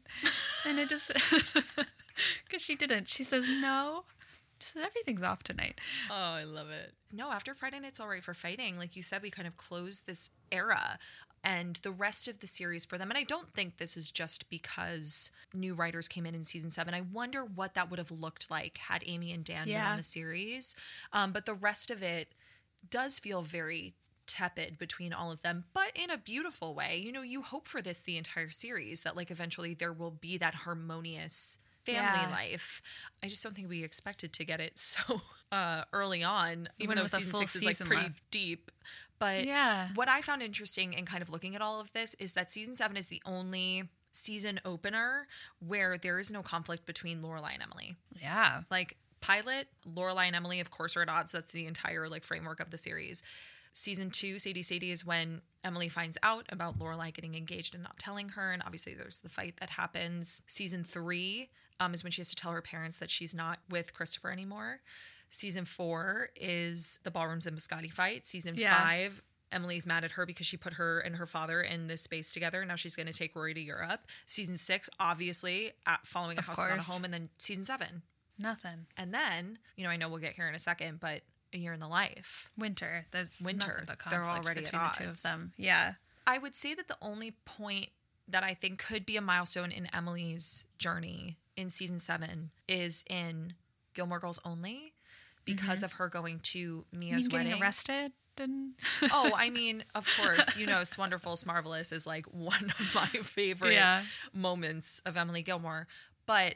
and 0.68 0.80
it 0.80 0.89
just, 0.89 1.12
because 2.45 2.64
she 2.64 2.76
didn't. 2.76 3.07
She 3.10 3.24
says, 3.24 3.47
no. 3.62 4.03
Said, 4.62 4.84
everything's 4.84 5.24
off 5.24 5.43
tonight. 5.43 5.80
Oh, 6.10 6.14
I 6.14 6.43
love 6.43 6.70
it. 6.70 6.93
No, 7.12 7.32
after 7.32 7.53
Friday 7.53 7.80
Night's 7.80 7.99
All 7.99 8.10
Right 8.10 8.24
for 8.24 8.34
Fighting, 8.34 8.78
like 8.78 8.95
you 8.95 9.01
said, 9.01 9.22
we 9.22 9.30
kind 9.30 9.47
of 9.47 9.57
closed 9.57 10.05
this 10.05 10.32
era 10.51 10.99
and 11.43 11.78
the 11.78 11.91
rest 11.91 12.28
of 12.28 12.39
the 12.39 12.47
series 12.47 12.86
for 12.86 12.97
them. 12.97 13.10
And 13.10 13.18
I 13.18 13.24
don't 13.24 13.53
think 13.53 13.78
this 13.78 13.95
is 13.95 14.12
just 14.12 14.49
because 14.49 15.32
new 15.55 15.74
writers 15.74 16.07
came 16.07 16.26
in 16.26 16.36
in 16.36 16.43
season 16.43 16.70
seven. 16.70 16.93
I 16.93 17.01
wonder 17.01 17.43
what 17.43 17.76
that 17.76 17.89
would 17.89 17.99
have 17.99 18.12
looked 18.12 18.51
like 18.51 18.78
had 18.78 19.03
Amy 19.05 19.32
and 19.32 19.45
Dan 19.45 19.66
been 19.66 19.76
on 19.91 19.97
the 19.97 20.03
series. 20.03 20.76
Um, 21.14 21.32
but 21.32 21.45
the 21.45 21.53
rest 21.53 21.89
of 21.89 22.03
it 22.03 22.36
does 22.89 23.20
feel 23.20 23.41
very 23.41 23.95
tepid 24.28 24.78
between 24.78 25.12
all 25.12 25.32
of 25.32 25.41
them, 25.41 25.66
but 25.74 25.91
in 25.95 26.12
a 26.12 26.18
beautiful 26.18 26.76
way. 26.76 27.01
You 27.03 27.12
know, 27.12 27.24
you 27.24 27.41
hope 27.41 27.68
for 27.68 27.82
this 27.82 28.03
the 28.03 28.18
entire 28.18 28.49
series 28.49 29.03
that 29.03 29.16
like 29.16 29.32
eventually 29.32 29.74
there 29.74 29.93
will 29.93 30.12
be 30.12 30.38
that 30.38 30.53
harmonious 30.53 31.60
family 31.93 32.19
Yeah. 32.21 32.31
life. 32.31 32.81
I 33.23 33.27
just 33.27 33.43
don't 33.43 33.55
think 33.55 33.69
we 33.69 33.83
expected 33.83 34.33
to 34.33 34.45
get 34.45 34.59
it 34.59 34.77
so 34.77 35.21
uh, 35.51 35.83
early 35.93 36.23
on, 36.23 36.69
even 36.79 36.95
though 36.95 37.07
season 37.07 37.33
six 37.33 37.55
is 37.55 37.65
like 37.65 37.75
season 37.75 37.87
pretty 37.87 38.03
left. 38.03 38.19
deep. 38.31 38.71
But 39.19 39.45
Yeah. 39.45 39.89
what 39.95 40.07
I 40.09 40.21
found 40.21 40.41
interesting 40.41 40.93
in 40.93 41.05
kind 41.05 41.21
of 41.21 41.29
looking 41.29 41.55
at 41.55 41.61
all 41.61 41.81
of 41.81 41.91
this 41.93 42.13
is 42.15 42.33
that 42.33 42.49
season 42.51 42.75
seven 42.75 42.95
is 42.97 43.07
the 43.07 43.21
only 43.25 43.89
season 44.11 44.59
opener 44.65 45.27
where 45.59 45.97
there 45.97 46.19
is 46.19 46.31
no 46.31 46.41
conflict 46.41 46.85
between 46.85 47.21
Lorelai 47.21 47.53
and 47.53 47.63
Emily. 47.63 47.95
Yeah. 48.21 48.61
Like 48.71 48.97
pilot, 49.21 49.67
Lorelai 49.87 50.27
and 50.27 50.35
Emily, 50.35 50.59
of 50.61 50.71
course, 50.71 50.95
are 50.95 51.01
at 51.01 51.09
odds. 51.09 51.31
That's 51.33 51.51
the 51.51 51.65
entire 51.67 52.07
like 52.07 52.23
framework 52.23 52.59
of 52.59 52.69
the 52.71 52.77
series. 52.77 53.21
Season 53.73 54.09
two, 54.09 54.39
Sadie 54.39 54.63
Sadie, 54.63 54.89
is 54.91 55.05
when 55.05 55.41
Emily 55.63 55.89
finds 55.89 56.17
out 56.23 56.45
about 56.51 56.79
Lorelai 56.79 57.13
getting 57.13 57.35
engaged 57.35 57.75
and 57.75 57.83
not 57.83 57.99
telling 57.99 58.29
her, 58.29 58.51
and 58.51 58.63
obviously 58.63 58.93
there's 58.95 59.19
the 59.19 59.29
fight 59.29 59.57
that 59.57 59.71
happens. 59.71 60.41
Season 60.47 60.83
three 60.83 61.49
um, 61.80 61.93
is 61.93 62.03
when 62.03 62.11
she 62.11 62.21
has 62.21 62.30
to 62.30 62.36
tell 62.36 62.51
her 62.51 62.61
parents 62.61 62.99
that 62.99 63.09
she's 63.09 63.34
not 63.34 63.59
with 63.69 63.93
Christopher 63.93 64.32
anymore. 64.32 64.82
Season 65.30 65.65
four 65.65 66.30
is 66.36 66.99
the 67.03 67.11
ballrooms 67.11 67.45
and 67.45 67.55
biscotti 67.57 67.91
fight. 67.91 68.25
Season 68.25 68.55
Yeah. 68.55 68.77
five, 68.80 69.21
Emily's 69.51 69.88
mad 69.88 70.03
at 70.03 70.11
her 70.11 70.25
because 70.25 70.45
she 70.45 70.57
put 70.57 70.73
her 70.73 70.99
and 70.99 71.15
her 71.15 71.25
father 71.25 71.61
in 71.61 71.88
this 71.88 72.01
space 72.01 72.32
together. 72.32 72.63
Now 72.65 72.75
she's 72.75 72.95
going 72.95 73.07
to 73.07 73.13
take 73.13 73.36
Rory 73.36 73.53
to 73.55 73.59
Europe. 73.61 74.01
Season 74.25 74.57
six, 74.57 74.89
obviously, 74.99 75.71
following 76.03 76.38
a 76.38 76.41
Of 76.41 76.47
house 76.47 76.69
not 76.69 76.80
a 76.88 76.91
home, 76.91 77.03
and 77.03 77.13
then 77.13 77.30
season 77.39 77.63
seven, 77.63 78.03
Nothing. 78.38 78.86
and 78.95 79.11
then, 79.13 79.57
you 79.75 79.84
know, 79.84 79.89
I 79.89 79.97
know 79.97 80.07
we'll 80.09 80.19
get 80.19 80.34
here 80.34 80.47
in 80.47 80.53
a 80.55 80.59
second, 80.59 80.99
but 80.99 81.21
a 81.51 81.57
year 81.57 81.73
in 81.73 81.80
the 81.80 81.88
life. 81.88 82.51
Winter. 82.57 83.05
There's 83.09 83.32
Winter. 83.41 83.84
They're 84.09 84.23
already 84.23 84.59
at 84.59 84.65
between 84.65 84.84
the 84.84 84.89
two 85.05 85.09
of 85.09 85.21
them. 85.23 85.53
Yeah. 85.57 85.93
I 86.27 86.38
would 86.38 86.55
say 86.55 86.75
that 86.75 86.88
the 86.88 86.97
only 87.01 87.32
point 87.45 87.89
that 88.27 88.43
I 88.43 88.53
think 88.53 88.77
could 88.86 89.03
be 89.03 89.17
a 89.17 89.21
milestone 89.21 89.71
in 89.71 89.88
Emily's 89.95 90.65
journey 90.77 91.38
in 91.60 91.70
season 91.70 91.99
seven 91.99 92.51
is 92.68 93.03
in 93.10 93.53
Gilmore 93.93 94.20
Girls 94.20 94.39
only 94.45 94.93
because 95.45 95.84
of 95.84 95.93
her 95.93 96.07
going 96.07 96.39
to 96.39 96.86
Mm-hmm. 96.95 97.03
You 97.03 97.12
Mia's 97.12 97.26
mean 97.28 97.32
getting 97.32 97.47
wedding. 97.47 97.62
arrested? 97.62 98.12
And 98.39 98.74
oh, 99.12 99.32
I 99.36 99.49
mean, 99.49 99.84
of 99.95 100.07
course, 100.22 100.57
you 100.57 100.66
know, 100.66 100.82
Wonderful, 100.97 101.36
Marvelous 101.45 101.91
is 101.91 102.07
like 102.07 102.26
one 102.34 102.66
of 102.80 102.91
my 102.95 103.07
favorite 103.07 103.74
Yeah. 103.74 104.03
moments 104.34 105.01
of 105.05 105.18
Emily 105.18 105.41
Gilmore. 105.41 105.88
But 106.26 106.55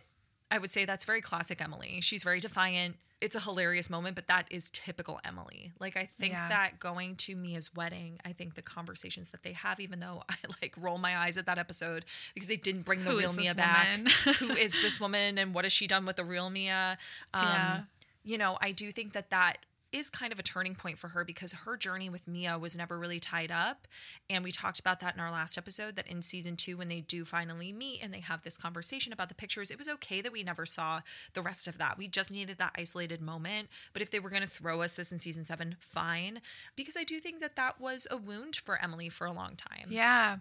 I 0.53 0.59
would 0.59 0.71
say 0.71 0.85
that's 0.85 1.05
very 1.05 1.21
classic 1.21 1.61
Emily. 1.61 1.99
She's 2.01 2.23
very 2.23 2.39
defiant. 2.39 2.97
It's 3.21 3.35
a 3.35 3.39
hilarious 3.39 3.89
moment, 3.89 4.15
but 4.15 4.27
that 4.27 4.45
is 4.51 4.69
typical 4.69 5.19
Emily. 5.25 5.71
Like 5.79 5.95
I 5.97 6.05
think 6.05 6.33
Yeah. 6.33 6.49
that 6.49 6.79
going 6.79 7.15
to 7.25 7.35
Mia's 7.35 7.73
wedding, 7.73 8.19
I 8.25 8.33
think 8.33 8.53
the 8.55 8.61
conversations 8.61 9.31
that 9.31 9.43
they 9.43 9.53
have, 9.53 9.79
even 9.79 9.99
though 9.99 10.23
I 10.29 10.35
like 10.61 10.75
roll 10.77 10.97
my 10.97 11.17
eyes 11.17 11.37
at 11.37 11.45
that 11.47 11.57
episode 11.57 12.05
because 12.33 12.49
they 12.49 12.57
didn't 12.57 12.83
bring 12.85 13.03
the 13.03 13.11
Who 13.11 13.19
real 13.19 13.33
Mia 13.33 13.55
back. 13.55 13.97
Who 14.39 14.51
is 14.65 14.73
this 14.81 14.99
woman 15.01 15.37
and 15.37 15.53
what 15.55 15.63
has 15.65 15.73
she 15.73 15.87
done 15.87 16.05
with 16.05 16.17
the 16.17 16.25
real 16.25 16.49
Mia? 16.49 16.97
Um, 17.33 17.43
Yeah. 17.43 17.81
You 18.25 18.37
know, 18.37 18.57
I 18.61 18.71
do 18.71 18.91
think 18.91 19.13
that 19.13 19.31
that 19.31 19.57
is 19.93 20.09
kind 20.09 20.33
of 20.33 20.39
a 20.39 20.43
turning 20.43 20.73
point 20.73 20.97
for 20.97 21.09
her 21.09 21.23
because 21.23 21.53
her 21.53 21.77
journey 21.77 22.09
with 22.09 22.27
Mia 22.27 22.57
was 22.57 22.75
never 22.75 22.99
really 22.99 23.19
tied 23.19 23.51
up. 23.51 23.87
And 24.29 24.43
we 24.43 24.51
talked 24.51 24.79
about 24.79 24.99
that 25.01 25.13
in 25.13 25.21
our 25.21 25.31
last 25.31 25.57
episode 25.57 25.95
that 25.95 26.07
in 26.07 26.21
season 26.21 26.57
two, 26.57 26.75
when 26.75 26.87
they 26.87 26.99
do 26.99 27.23
finally 27.23 27.71
meet 27.71 28.03
and 28.03 28.13
they 28.13 28.19
have 28.19 28.41
this 28.41 28.57
conversation 28.57 29.13
about 29.13 29.29
the 29.29 29.35
pictures, 29.35 29.69
it 29.69 29.77
was 29.77 29.87
okay 29.87 30.19
that 30.19 30.31
we 30.31 30.43
never 30.43 30.65
saw 30.65 31.01
the 31.33 31.41
rest 31.41 31.67
of 31.67 31.77
that. 31.77 31.97
We 31.97 32.07
just 32.07 32.31
needed 32.31 32.57
that 32.57 32.75
isolated 32.77 33.21
moment. 33.21 33.69
But 33.93 34.01
if 34.01 34.09
they 34.09 34.19
were 34.19 34.31
going 34.31 34.41
to 34.41 34.49
throw 34.49 34.81
us 34.81 34.95
this 34.95 35.11
in 35.11 35.19
season 35.19 35.45
seven, 35.45 35.75
fine. 35.79 36.41
Because 36.75 36.97
I 36.97 37.03
do 37.03 37.19
think 37.19 37.39
that 37.39 37.55
that 37.55 37.79
was 37.79 38.07
a 38.09 38.17
wound 38.17 38.55
for 38.55 38.81
Emily 38.81 39.09
for 39.09 39.27
a 39.27 39.31
long 39.31 39.55
time. 39.55 39.87
yeah. 39.89 40.37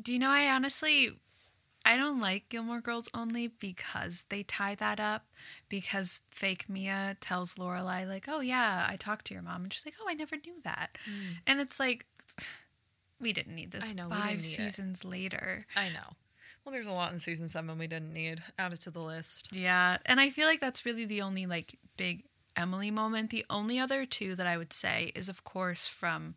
Do 0.00 0.12
you 0.12 0.18
know, 0.18 0.30
I 0.30 0.50
honestly, 0.50 1.10
I 1.84 1.96
don't 1.96 2.20
like 2.20 2.48
Gilmore 2.48 2.80
Girls 2.80 3.08
only 3.14 3.48
because 3.48 4.24
they 4.30 4.42
tie 4.42 4.74
that 4.76 4.98
up. 4.98 5.26
Because 5.68 6.22
fake 6.30 6.68
Mia 6.68 7.16
tells 7.20 7.54
Lorelai, 7.54 8.08
like, 8.08 8.26
oh, 8.28 8.40
yeah, 8.40 8.86
I 8.88 8.96
talked 8.96 9.26
to 9.26 9.34
your 9.34 9.42
mom. 9.42 9.64
And 9.64 9.72
she's 9.72 9.84
like, 9.84 9.96
oh, 10.00 10.06
I 10.08 10.14
never 10.14 10.36
knew 10.36 10.60
that. 10.64 10.96
Mm. 11.08 11.36
And 11.46 11.60
it's 11.60 11.78
like, 11.78 12.06
we 13.20 13.32
didn't 13.32 13.54
need 13.54 13.70
this 13.70 13.90
I 13.90 13.94
know, 13.94 14.08
five 14.08 14.28
didn't 14.28 14.40
it. 14.40 14.44
seasons 14.44 15.04
later. 15.04 15.66
I 15.76 15.88
know. 15.88 16.16
Well, 16.64 16.72
there's 16.72 16.86
a 16.86 16.92
lot 16.92 17.12
in 17.12 17.18
season 17.18 17.48
seven 17.48 17.78
we 17.78 17.86
didn't 17.86 18.12
need. 18.12 18.42
Add 18.58 18.72
it 18.72 18.80
to 18.82 18.90
the 18.90 19.00
list. 19.00 19.54
Yeah, 19.54 19.98
and 20.06 20.18
I 20.18 20.30
feel 20.30 20.46
like 20.46 20.60
that's 20.60 20.86
really 20.86 21.04
the 21.04 21.20
only 21.20 21.44
like 21.44 21.78
big 21.98 22.24
Emily 22.56 22.90
moment. 22.90 23.28
The 23.28 23.44
only 23.50 23.78
other 23.78 24.06
two 24.06 24.34
that 24.36 24.46
I 24.46 24.56
would 24.56 24.72
say 24.72 25.12
is 25.14 25.28
of 25.28 25.44
course 25.44 25.86
from 25.86 26.36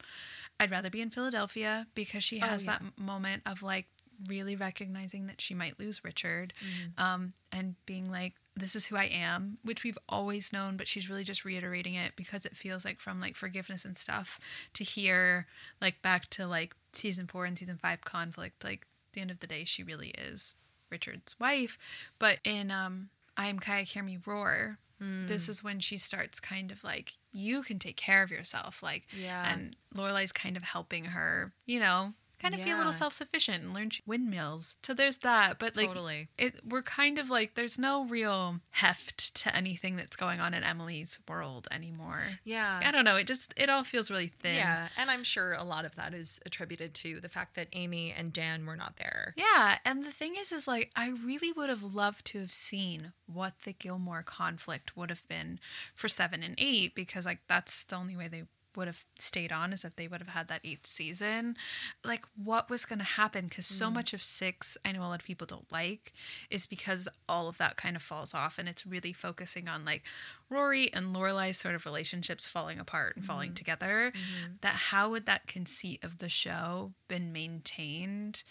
I'd 0.59 0.71
rather 0.71 0.89
be 0.89 1.01
in 1.01 1.11
Philadelphia 1.11 1.87
because 1.95 2.23
she 2.23 2.41
oh, 2.41 2.47
has 2.47 2.65
yeah. 2.65 2.73
that 2.73 3.01
moment 3.01 3.43
of 3.45 3.63
like 3.63 3.85
really 4.27 4.55
recognizing 4.55 5.27
that 5.27 5.41
she 5.41 5.53
might 5.53 5.79
lose 5.79 6.03
Richard 6.03 6.53
um, 6.97 7.33
and 7.51 7.75
being 7.85 8.09
like, 8.09 8.33
this 8.55 8.75
is 8.75 8.87
who 8.87 8.97
I 8.97 9.09
am, 9.13 9.57
which 9.63 9.83
we've 9.83 9.97
always 10.09 10.51
known, 10.51 10.77
but 10.77 10.87
she's 10.87 11.09
really 11.09 11.23
just 11.23 11.45
reiterating 11.45 11.93
it 11.93 12.15
because 12.15 12.45
it 12.45 12.55
feels 12.55 12.83
like 12.83 12.99
from 12.99 13.21
like 13.21 13.35
forgiveness 13.35 13.85
and 13.85 13.95
stuff 13.95 14.39
to 14.73 14.83
hear 14.83 15.45
like 15.81 16.01
back 16.01 16.27
to 16.31 16.47
like 16.47 16.73
season 16.93 17.27
four 17.27 17.45
and 17.45 17.57
season 17.57 17.77
five 17.77 18.01
conflict. 18.01 18.63
Like, 18.63 18.87
the 19.13 19.21
end 19.21 19.31
of 19.31 19.39
the 19.39 19.47
day, 19.47 19.63
she 19.63 19.83
really 19.83 20.09
is 20.09 20.53
Richard's 20.91 21.39
wife. 21.39 21.77
But 22.19 22.39
in 22.43 22.69
um, 22.71 23.09
I 23.35 23.47
Am 23.47 23.57
Kayak, 23.59 23.87
Hear 23.87 24.03
Me 24.03 24.17
Roar, 24.25 24.77
this 24.99 25.47
is 25.47 25.63
when 25.63 25.79
she 25.79 25.97
starts 25.99 26.39
kind 26.39 26.71
of 26.71 26.83
like, 26.83 27.13
you 27.31 27.61
can 27.61 27.77
take 27.79 27.97
care 27.97 28.23
of 28.23 28.31
yourself. 28.31 28.81
Like, 28.81 29.05
Yeah. 29.11 29.51
and 29.51 29.75
Lorelai's 29.95 30.31
kind 30.31 30.57
of 30.57 30.63
helping 30.63 31.05
her, 31.05 31.51
you 31.67 31.79
know, 31.79 32.09
kind 32.39 32.53
of 32.53 32.61
feel 32.61 32.77
a 32.77 32.79
little 32.79 32.93
self 32.93 33.13
sufficient 33.13 33.63
and 33.63 33.73
learn 33.73 33.89
windmills. 34.05 34.77
So 34.83 34.93
there's 34.93 35.19
that. 35.19 35.59
But 35.59 35.75
like, 35.75 35.87
Totally. 35.87 36.29
it 36.37 36.59
we're 36.67 36.81
kind 36.81 37.19
of 37.19 37.29
like, 37.29 37.55
there's 37.55 37.79
no 37.79 38.05
real 38.05 38.59
heft 38.71 39.35
to 39.43 39.55
anything 39.55 39.95
that's 39.95 40.15
going 40.15 40.39
on 40.39 40.53
in 40.53 40.63
Emily's 40.63 41.19
world 41.27 41.67
anymore. 41.71 42.23
Yeah. 42.43 42.79
I 42.83 42.91
don't 42.91 43.05
know. 43.05 43.15
It 43.15 43.27
just, 43.27 43.53
it 43.57 43.69
all 43.69 43.83
feels 43.83 44.11
really 44.11 44.27
thin. 44.27 44.55
Yeah, 44.55 44.87
and 44.97 45.09
I'm 45.09 45.23
sure 45.23 45.53
a 45.53 45.63
lot 45.63 45.85
of 45.85 45.95
that 45.95 46.13
is 46.13 46.39
attributed 46.45 46.93
to 46.95 47.19
the 47.19 47.29
fact 47.29 47.55
that 47.55 47.67
Amy 47.73 48.13
and 48.17 48.33
Dan 48.33 48.65
were 48.65 48.75
not 48.75 48.97
there. 48.97 49.33
Yeah, 49.35 49.77
and 49.85 50.03
the 50.03 50.11
thing 50.11 50.35
is, 50.37 50.51
is 50.51 50.67
like 50.67 50.91
I 50.95 51.09
really 51.09 51.51
would 51.51 51.69
have 51.69 51.83
loved 51.83 52.25
to 52.27 52.39
have 52.39 52.51
seen 52.51 53.13
what 53.25 53.59
the 53.63 53.73
Gilmore 53.73 54.23
conflict 54.23 54.95
would 54.95 55.09
have 55.09 55.27
been 55.27 55.59
for 55.93 56.07
seven 56.07 56.43
and 56.43 56.55
eight 56.57 56.95
because 56.95 57.25
like 57.25 57.39
that's 57.47 57.83
the 57.83 57.95
only 57.95 58.15
way 58.15 58.27
they 58.27 58.43
would 58.77 58.87
have 58.87 59.05
stayed 59.17 59.51
on 59.51 59.73
is 59.73 59.83
if 59.83 59.95
they 59.95 60.07
would 60.07 60.21
have 60.21 60.29
had 60.29 60.47
that 60.47 60.61
eighth 60.63 60.85
season. 60.85 61.57
Like 62.05 62.25
what 62.41 62.69
was 62.69 62.85
going 62.85 62.99
to 62.99 63.05
happen? 63.05 63.47
Because 63.47 63.65
so 63.65 63.89
mm. 63.89 63.95
much 63.95 64.13
of 64.13 64.21
six, 64.21 64.77
I 64.85 64.91
know 64.91 65.01
a 65.01 65.07
lot 65.07 65.21
of 65.21 65.25
people 65.25 65.47
don't 65.47 65.71
like, 65.71 66.13
is 66.49 66.65
because 66.65 67.09
all 67.27 67.49
of 67.49 67.57
that 67.57 67.75
kind 67.75 67.95
of 67.95 68.01
falls 68.01 68.33
off, 68.33 68.57
and 68.57 68.69
it's 68.69 68.85
really 68.85 69.13
focusing 69.13 69.67
on 69.67 69.83
like 69.83 70.03
Rory 70.49 70.91
and 70.93 71.13
Lorelai's 71.13 71.57
sort 71.57 71.75
of 71.75 71.85
relationships 71.85 72.45
falling 72.45 72.79
apart 72.79 73.15
and 73.15 73.25
falling 73.25 73.49
mm-hmm. 73.49 73.55
together. 73.55 74.11
Mm-hmm. 74.13 74.53
That 74.61 74.75
how 74.75 75.09
would 75.09 75.25
that 75.25 75.47
conceit 75.47 76.03
of 76.03 76.19
the 76.19 76.29
show 76.29 76.93
been 77.07 77.33
maintained? 77.33 78.43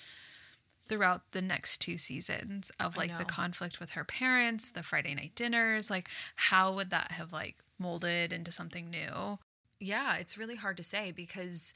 throughout 0.87 1.33
the 1.33 1.43
next 1.43 1.79
two 1.79 1.99
seasons 1.99 2.71
of 2.79 2.97
like 2.97 3.19
the 3.19 3.25
conflict 3.25 3.81
with 3.81 3.93
her 3.93 4.05
parents, 4.05 4.71
the 4.71 4.85
Friday 4.85 5.15
night 5.15 5.33
dinners, 5.35 5.91
like 5.91 6.09
how 6.37 6.73
would 6.73 6.91
that 6.91 7.13
have 7.13 7.33
like 7.33 7.57
molded 7.79 8.33
into 8.33 8.53
something 8.53 8.89
new? 8.89 9.39
Yeah, 9.79 10.17
it's 10.17 10.39
really 10.39 10.57
hard 10.57 10.77
to 10.79 10.83
say 10.83 11.13
because 11.13 11.75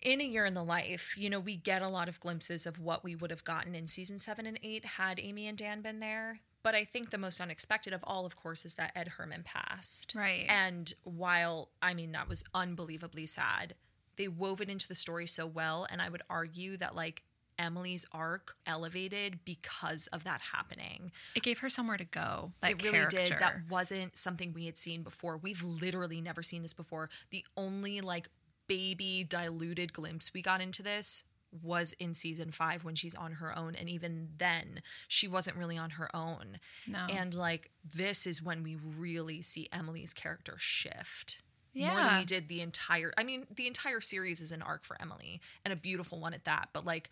in 0.00 0.20
a 0.20 0.24
year 0.24 0.44
in 0.44 0.54
the 0.54 0.62
life, 0.62 1.16
you 1.16 1.30
know, 1.30 1.40
we 1.40 1.56
get 1.56 1.82
a 1.82 1.88
lot 1.88 2.08
of 2.08 2.20
glimpses 2.20 2.66
of 2.66 2.78
what 2.78 3.02
we 3.02 3.16
would 3.16 3.30
have 3.30 3.44
gotten 3.44 3.74
in 3.74 3.86
season 3.86 4.18
seven 4.18 4.46
and 4.46 4.58
eight 4.62 4.84
had 4.84 5.18
Amy 5.18 5.48
and 5.48 5.56
Dan 5.58 5.80
been 5.80 5.98
there. 5.98 6.40
But 6.62 6.74
I 6.74 6.84
think 6.84 7.10
the 7.10 7.18
most 7.18 7.40
unexpected 7.40 7.92
of 7.92 8.02
all, 8.06 8.24
of 8.24 8.36
course, 8.36 8.64
is 8.64 8.76
that 8.76 8.92
Ed 8.94 9.12
Herrmann 9.16 9.42
passed. 9.42 10.14
Right. 10.14 10.46
And 10.48 10.92
while, 11.02 11.68
I 11.82 11.92
mean, 11.92 12.12
that 12.12 12.28
was 12.28 12.42
unbelievably 12.54 13.26
sad, 13.26 13.74
they 14.16 14.28
wove 14.28 14.62
it 14.62 14.70
into 14.70 14.88
the 14.88 14.94
story 14.94 15.26
so 15.26 15.46
well. 15.46 15.86
And 15.90 16.00
I 16.00 16.08
would 16.08 16.22
argue 16.30 16.78
that, 16.78 16.94
like, 16.94 17.22
Emily's 17.58 18.06
arc 18.12 18.54
elevated 18.66 19.40
because 19.44 20.06
of 20.08 20.24
that 20.24 20.40
happening. 20.52 21.12
It 21.36 21.42
gave 21.42 21.60
her 21.60 21.68
somewhere 21.68 21.96
to 21.96 22.04
go. 22.04 22.52
It 22.62 22.82
really 22.82 22.98
character. 22.98 23.16
did. 23.18 23.38
That 23.38 23.56
wasn't 23.68 24.16
something 24.16 24.52
we 24.52 24.66
had 24.66 24.78
seen 24.78 25.02
before. 25.02 25.36
We've 25.36 25.62
literally 25.62 26.20
never 26.20 26.42
seen 26.42 26.62
this 26.62 26.74
before. 26.74 27.10
The 27.30 27.44
only 27.56 28.00
like 28.00 28.28
baby 28.66 29.24
diluted 29.28 29.92
glimpse 29.92 30.32
we 30.34 30.42
got 30.42 30.60
into 30.60 30.82
this 30.82 31.24
was 31.62 31.92
in 32.00 32.14
season 32.14 32.50
five 32.50 32.82
when 32.82 32.96
she's 32.96 33.14
on 33.14 33.34
her 33.34 33.56
own. 33.56 33.76
And 33.76 33.88
even 33.88 34.30
then, 34.38 34.82
she 35.06 35.28
wasn't 35.28 35.56
really 35.56 35.78
on 35.78 35.90
her 35.90 36.08
own. 36.14 36.58
No. 36.86 37.06
And 37.08 37.32
like, 37.34 37.70
this 37.88 38.26
is 38.26 38.42
when 38.42 38.64
we 38.64 38.76
really 38.98 39.40
see 39.42 39.68
Emily's 39.72 40.12
character 40.12 40.56
shift. 40.58 41.42
More 41.76 41.88
than 41.88 41.96
Yeah. 41.98 42.18
we 42.18 42.24
did 42.24 42.48
the 42.48 42.60
entire, 42.60 43.12
I 43.16 43.22
mean, 43.22 43.46
the 43.54 43.66
entire 43.68 44.00
series 44.00 44.40
is 44.40 44.50
an 44.50 44.62
arc 44.62 44.84
for 44.84 45.00
Emily 45.00 45.40
and 45.64 45.72
a 45.72 45.76
beautiful 45.76 46.18
one 46.18 46.34
at 46.34 46.44
that. 46.44 46.70
But 46.72 46.84
like, 46.84 47.10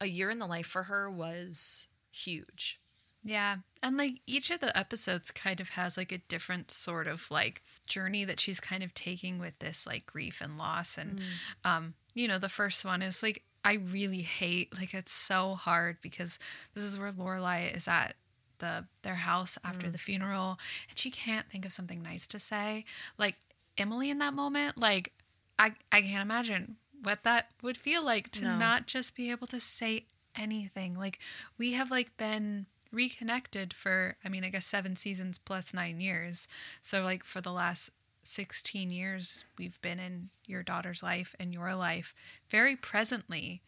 a 0.00 0.06
year 0.06 0.30
in 0.30 0.38
the 0.38 0.46
life 0.46 0.66
for 0.66 0.84
her 0.84 1.10
was 1.10 1.88
huge. 2.12 2.80
Yeah. 3.22 3.56
And 3.82 3.96
like 3.96 4.20
each 4.26 4.50
of 4.50 4.60
the 4.60 4.76
episodes 4.76 5.30
kind 5.30 5.60
of 5.60 5.70
has 5.70 5.96
like 5.96 6.10
a 6.10 6.18
different 6.18 6.70
sort 6.70 7.06
of 7.06 7.30
like 7.30 7.62
journey 7.86 8.24
that 8.24 8.40
she's 8.40 8.60
kind 8.60 8.82
of 8.82 8.94
taking 8.94 9.38
with 9.38 9.58
this 9.58 9.86
like 9.86 10.06
grief 10.06 10.40
and 10.40 10.56
loss. 10.56 10.96
And, 10.96 11.20
um, 11.64 11.94
you 12.14 12.26
know, 12.26 12.38
the 12.38 12.48
first 12.48 12.84
one 12.84 13.02
is 13.02 13.22
like, 13.22 13.42
I 13.62 13.74
really 13.74 14.22
hate, 14.22 14.74
like, 14.78 14.94
it's 14.94 15.12
so 15.12 15.54
hard 15.54 15.98
because 16.00 16.38
this 16.74 16.82
is 16.82 16.98
where 16.98 17.12
Lorelai 17.12 17.76
is 17.76 17.86
at 17.86 18.14
the 18.58 18.86
their 19.02 19.16
house 19.16 19.58
after 19.62 19.90
the 19.90 19.98
funeral 19.98 20.58
and 20.88 20.98
she 20.98 21.10
can't 21.10 21.48
think 21.50 21.66
of 21.66 21.72
something 21.72 22.02
nice 22.02 22.26
to 22.28 22.38
say. 22.38 22.86
Like, 23.18 23.36
Emily 23.76 24.08
in 24.08 24.16
that 24.18 24.32
moment, 24.32 24.78
like, 24.78 25.12
I, 25.58 25.72
I 25.92 26.00
can't 26.00 26.22
imagine 26.22 26.76
what 27.02 27.22
that 27.24 27.50
would 27.62 27.76
feel 27.76 28.04
like 28.04 28.30
to 28.32 28.44
No. 28.44 28.56
not 28.58 28.86
just 28.86 29.16
be 29.16 29.30
able 29.30 29.46
to 29.48 29.60
say 29.60 30.06
anything. 30.36 30.96
Like, 30.98 31.18
we 31.58 31.72
have 31.72 31.90
like 31.90 32.16
been 32.16 32.66
reconnected 32.92 33.72
for 33.72 34.16
i 34.24 34.28
mean 34.28 34.42
i 34.44 34.48
guess 34.48 34.66
seven 34.66 34.96
seasons 34.96 35.38
plus 35.38 35.72
nine 35.72 36.00
years 36.00 36.48
so 36.80 37.02
like 37.04 37.22
for 37.22 37.40
the 37.40 37.52
last 37.52 37.90
16 38.24 38.90
years 38.90 39.44
we've 39.56 39.80
been 39.80 40.00
in 40.00 40.30
your 40.44 40.64
daughter's 40.64 41.00
life 41.00 41.32
and 41.38 41.54
your 41.54 41.72
life 41.76 42.12
very 42.48 42.74
presently 42.74 43.62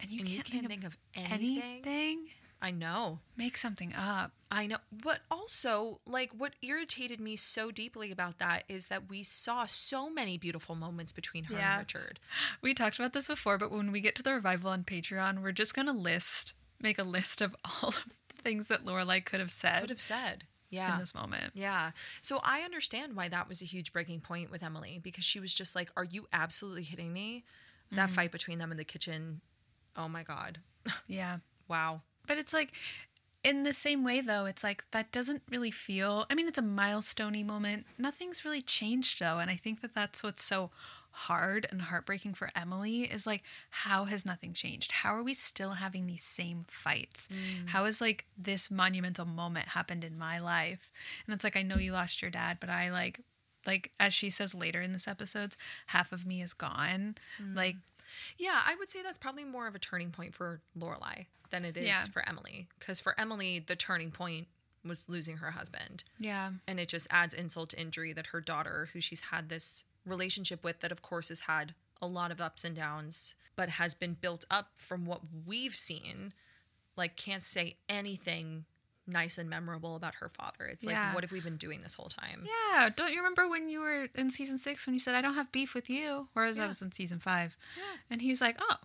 and 0.00 0.10
you 0.10 0.18
And 0.20 0.28
can't, 0.28 0.36
you 0.38 0.42
can't 0.60 0.68
think, 0.68 0.82
think 0.82 0.84
of 0.84 0.98
of 1.24 1.32
anything. 1.32 1.62
anything 1.86 2.18
I 2.62 2.70
know. 2.70 3.18
make 3.36 3.56
something 3.56 3.92
up 3.94 4.32
I 4.54 4.66
know. 4.66 4.76
But 4.92 5.20
also, 5.30 6.00
like, 6.06 6.30
what 6.36 6.52
irritated 6.60 7.20
me 7.20 7.36
so 7.36 7.70
deeply 7.70 8.10
about 8.12 8.38
that 8.38 8.64
is 8.68 8.88
that 8.88 9.08
we 9.08 9.22
saw 9.22 9.64
so 9.64 10.10
many 10.10 10.36
beautiful 10.36 10.74
moments 10.74 11.10
between 11.10 11.44
her 11.44 11.54
Yeah. 11.54 11.78
and 11.78 11.80
Richard. 11.80 12.20
we 12.62 12.74
talked 12.74 12.98
about 12.98 13.14
this 13.14 13.26
before 13.26 13.56
but 13.58 13.70
when 13.72 13.90
we 13.92 14.00
get 14.02 14.14
to 14.16 14.22
the 14.22 14.32
revival 14.34 14.70
on 14.70 14.84
patreon 14.84 15.42
we're 15.42 15.52
just 15.52 15.74
going 15.74 15.86
to 15.86 15.92
list 15.92 16.52
make 16.80 16.98
a 16.98 17.02
list 17.02 17.40
of 17.40 17.56
all 17.82 17.88
of 17.88 18.04
the 18.28 18.42
things 18.42 18.68
that 18.68 18.84
lorelai 18.84 19.24
could 19.24 19.40
have 19.40 19.50
said 19.52 19.80
Could 19.80 19.90
have 19.90 20.00
said. 20.02 20.44
Yeah. 20.70 20.92
in 20.94 20.98
this 21.00 21.14
moment 21.14 21.52
Yeah. 21.54 21.90
So 22.20 22.40
I 22.44 22.60
understand 22.60 23.16
why 23.16 23.28
that 23.28 23.48
was 23.48 23.60
a 23.62 23.66
huge 23.66 23.92
breaking 23.92 24.20
point 24.20 24.50
with 24.50 24.62
Emily 24.62 25.00
because 25.02 25.24
she 25.24 25.40
was 25.40 25.52
just 25.54 25.74
like, 25.74 25.90
Are 25.96 26.04
you 26.04 26.26
absolutely 26.32 26.84
kidding 26.84 27.12
me? 27.12 27.44
That 27.90 28.06
Mm-hmm. 28.06 28.14
fight 28.14 28.32
between 28.32 28.58
them 28.58 28.70
in 28.70 28.76
the 28.78 28.84
kitchen. 28.84 29.40
Oh 29.96 30.08
my 30.08 30.22
God. 30.22 30.58
yeah 31.06 31.38
Wow. 31.68 32.02
But 32.32 32.38
it's 32.38 32.54
like, 32.54 32.72
in 33.44 33.62
the 33.62 33.74
same 33.74 34.02
way, 34.04 34.22
though, 34.22 34.46
it's 34.46 34.64
like 34.64 34.84
that 34.92 35.12
doesn't 35.12 35.42
really 35.50 35.70
feel. 35.70 36.24
I 36.30 36.34
mean, 36.34 36.48
it's 36.48 36.56
a 36.56 36.62
milestoney 36.62 37.44
moment. 37.44 37.84
Nothing's 37.98 38.42
really 38.42 38.62
changed, 38.62 39.20
though. 39.20 39.38
And 39.38 39.50
I 39.50 39.54
think 39.56 39.82
that 39.82 39.94
that's 39.94 40.22
what's 40.22 40.42
so 40.42 40.70
hard 41.10 41.66
and 41.70 41.82
heartbreaking 41.82 42.32
for 42.32 42.48
Emily 42.56 43.00
is 43.00 43.26
like, 43.26 43.42
how 43.68 44.06
has 44.06 44.24
nothing 44.24 44.54
changed? 44.54 44.92
How 44.92 45.14
are 45.14 45.22
we 45.22 45.34
still 45.34 45.72
having 45.72 46.06
these 46.06 46.22
same 46.22 46.64
fights? 46.68 47.28
Mm. 47.28 47.68
How 47.68 47.84
has 47.84 48.00
like 48.00 48.24
this 48.38 48.70
monumental 48.70 49.26
moment 49.26 49.68
happened 49.68 50.04
in 50.04 50.16
my 50.16 50.38
life? 50.38 50.90
And 51.26 51.34
it's 51.34 51.44
like, 51.44 51.58
I 51.58 51.62
know 51.62 51.76
you 51.76 51.92
lost 51.92 52.22
your 52.22 52.30
dad, 52.30 52.56
but 52.60 52.70
I 52.70 52.90
like, 52.90 53.20
like, 53.66 53.92
as 54.00 54.14
she 54.14 54.30
says 54.30 54.54
later 54.54 54.80
in 54.80 54.92
this 54.92 55.06
episodes, 55.06 55.58
half 55.88 56.12
of 56.12 56.26
me 56.26 56.40
is 56.40 56.54
gone. 56.54 57.16
Mm. 57.38 57.54
Like, 57.54 57.76
Yeah, 58.38 58.60
I 58.66 58.74
would 58.78 58.90
say 58.90 59.02
that's 59.02 59.18
probably 59.18 59.44
more 59.44 59.66
of 59.66 59.74
a 59.74 59.78
turning 59.78 60.10
point 60.10 60.34
for 60.34 60.60
Lorelai 60.78 61.26
than 61.50 61.64
it 61.64 61.76
is 61.76 61.84
Yeah. 61.84 62.02
for 62.12 62.26
Emily. 62.28 62.68
Because 62.78 63.00
for 63.00 63.18
Emily, 63.20 63.58
the 63.58 63.76
turning 63.76 64.10
point 64.10 64.48
was 64.84 65.08
losing 65.08 65.36
her 65.38 65.52
husband. 65.52 66.02
yeah. 66.18 66.50
And 66.66 66.80
it 66.80 66.88
just 66.88 67.06
adds 67.10 67.32
insult 67.34 67.70
to 67.70 67.80
injury 67.80 68.12
that 68.14 68.28
her 68.28 68.40
daughter, 68.40 68.88
who 68.92 69.00
she's 69.00 69.20
had 69.30 69.48
this 69.48 69.84
relationship 70.04 70.64
with, 70.64 70.80
that 70.80 70.90
of 70.90 71.02
course 71.02 71.28
has 71.28 71.40
had 71.42 71.74
a 72.00 72.06
lot 72.06 72.32
of 72.32 72.40
ups 72.40 72.64
and 72.64 72.74
downs, 72.74 73.36
but 73.54 73.68
has 73.68 73.94
been 73.94 74.14
built 74.14 74.44
up 74.50 74.70
from 74.74 75.06
what 75.06 75.20
we've 75.46 75.76
seen, 75.76 76.32
like 76.96 77.14
can't 77.16 77.44
say 77.44 77.76
anything 77.88 78.64
nice 79.06 79.36
and 79.38 79.48
memorable 79.50 79.96
about 79.96 80.14
her 80.16 80.28
father. 80.28 80.64
It's 80.66 80.84
like, 80.86 81.14
what 81.14 81.24
have 81.24 81.32
we 81.32 81.40
been 81.40 81.56
doing 81.56 81.80
this 81.82 81.94
whole 81.94 82.08
time? 82.08 82.46
Yeah, 82.46 82.88
don't 82.94 83.10
you 83.12 83.18
remember 83.18 83.48
when 83.48 83.68
you 83.68 83.80
were 83.80 84.08
in 84.14 84.30
season 84.30 84.58
six 84.58 84.86
when 84.86 84.94
you 84.94 85.00
said 85.00 85.14
I 85.14 85.20
don't 85.22 85.34
have 85.34 85.50
beef 85.52 85.74
with 85.74 85.90
you? 85.90 86.28
Whereas 86.34 86.58
I 86.58 86.66
was 86.66 86.80
in 86.82 86.92
season 86.92 87.18
five, 87.18 87.56
Yeah. 87.76 87.82
and 88.10 88.22
he's 88.22 88.40
like, 88.40 88.56
"Oh, 88.60 88.76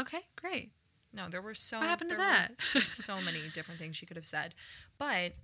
okay, 0.00 0.20
great." 0.36 0.72
No, 1.12 1.28
there 1.28 1.40
were 1.42 1.54
so 1.54 1.78
What 1.78 1.88
happened 1.88 2.10
to 2.10 2.16
that? 2.16 2.48
so 2.88 3.20
many 3.24 3.38
different 3.54 3.78
things 3.80 3.96
she 3.96 4.04
could 4.06 4.16
have 4.16 4.26
said. 4.26 4.54
But 4.98 5.34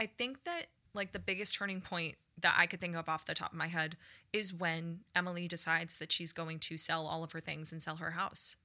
I 0.00 0.06
think 0.06 0.44
that 0.44 0.64
like 0.94 1.12
the 1.12 1.18
biggest 1.18 1.54
turning 1.56 1.80
point 1.80 2.16
that 2.40 2.54
I 2.58 2.66
could 2.66 2.80
think 2.80 2.96
of 2.96 3.08
off 3.08 3.24
the 3.24 3.34
top 3.34 3.52
of 3.52 3.58
my 3.58 3.68
head 3.68 3.96
is 4.32 4.52
when 4.52 5.00
Emily 5.14 5.46
decides 5.46 5.98
that 5.98 6.10
she's 6.10 6.32
going 6.32 6.58
to 6.60 6.76
sell 6.76 7.06
all 7.06 7.22
of 7.22 7.32
her 7.32 7.40
things 7.40 7.70
and 7.72 7.80
sell 7.80 7.96
her 7.96 8.10
house. 8.12 8.56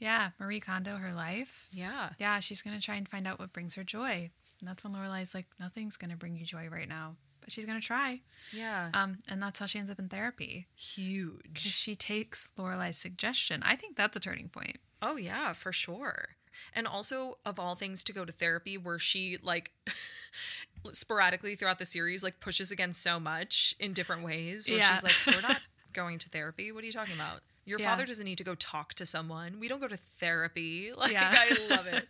Yeah, 0.00 0.30
Marie 0.40 0.58
Kondo, 0.58 0.96
her 0.96 1.12
life. 1.12 1.68
Yeah. 1.70 2.10
Yeah, 2.18 2.40
she's 2.40 2.60
gonna 2.60 2.80
try 2.80 2.96
and 2.96 3.08
find 3.08 3.26
out 3.28 3.38
what 3.38 3.52
brings 3.52 3.76
her 3.76 3.84
joy, 3.84 4.30
and 4.60 4.68
that's 4.68 4.84
when 4.84 4.92
Lorelai's 4.94 5.34
like, 5.34 5.46
"Nothing's 5.58 5.96
gonna 5.96 6.16
bring 6.16 6.36
you 6.36 6.44
joy 6.44 6.68
right 6.68 6.88
now," 6.88 7.16
but 7.40 7.50
she's 7.52 7.64
gonna 7.64 7.80
try. 7.80 8.20
Yeah. 8.52 8.90
Um, 8.94 9.18
and 9.28 9.40
that's 9.42 9.58
how 9.58 9.66
she 9.66 9.78
ends 9.78 9.90
up 9.90 9.98
in 9.98 10.08
therapy 10.08 10.66
because 10.76 10.94
Huge. 10.96 11.58
she 11.74 11.94
takes 11.94 12.48
Lorelai's 12.56 12.96
suggestion. 12.98 13.62
I 13.64 13.76
think 13.76 13.96
that's 13.96 14.16
a 14.16 14.20
turning 14.20 14.48
point. 14.48 14.78
Oh 15.02 15.16
yeah, 15.16 15.52
for 15.54 15.72
sure. 15.72 16.30
And 16.74 16.86
also 16.86 17.38
of 17.46 17.58
all 17.58 17.74
things 17.74 18.04
to 18.04 18.12
go 18.12 18.24
to 18.26 18.32
therapy 18.32 18.76
where 18.76 18.98
she 18.98 19.38
like 19.42 19.72
sporadically 20.92 21.54
throughout 21.54 21.78
the 21.78 21.84
series 21.86 22.22
like 22.22 22.40
pushes 22.40 22.70
against 22.70 23.02
so 23.02 23.20
much 23.20 23.74
in 23.78 23.92
different 23.92 24.22
ways 24.22 24.68
where 24.68 24.78
Yeah. 24.78 24.94
she's 24.94 25.02
like 25.02 25.14
we're 25.36 25.48
not 25.48 25.60
going 25.92 26.18
to 26.18 26.28
therapy. 26.28 26.70
What 26.72 26.82
are 26.82 26.86
you 26.86 26.92
talking 26.92 27.14
about? 27.14 27.40
Your 27.64 27.78
Yeah. 27.80 27.90
father 27.90 28.06
doesn't 28.06 28.24
need 28.24 28.38
to 28.38 28.44
go 28.44 28.54
talk 28.54 28.94
to 28.94 29.06
someone. 29.06 29.58
We 29.60 29.68
don't 29.68 29.80
go 29.80 29.88
to 29.88 29.96
therapy. 29.96 30.92
Like 30.96 31.12
Yeah. 31.12 31.32
I 31.34 31.56
love 31.70 31.86
it. 31.86 32.08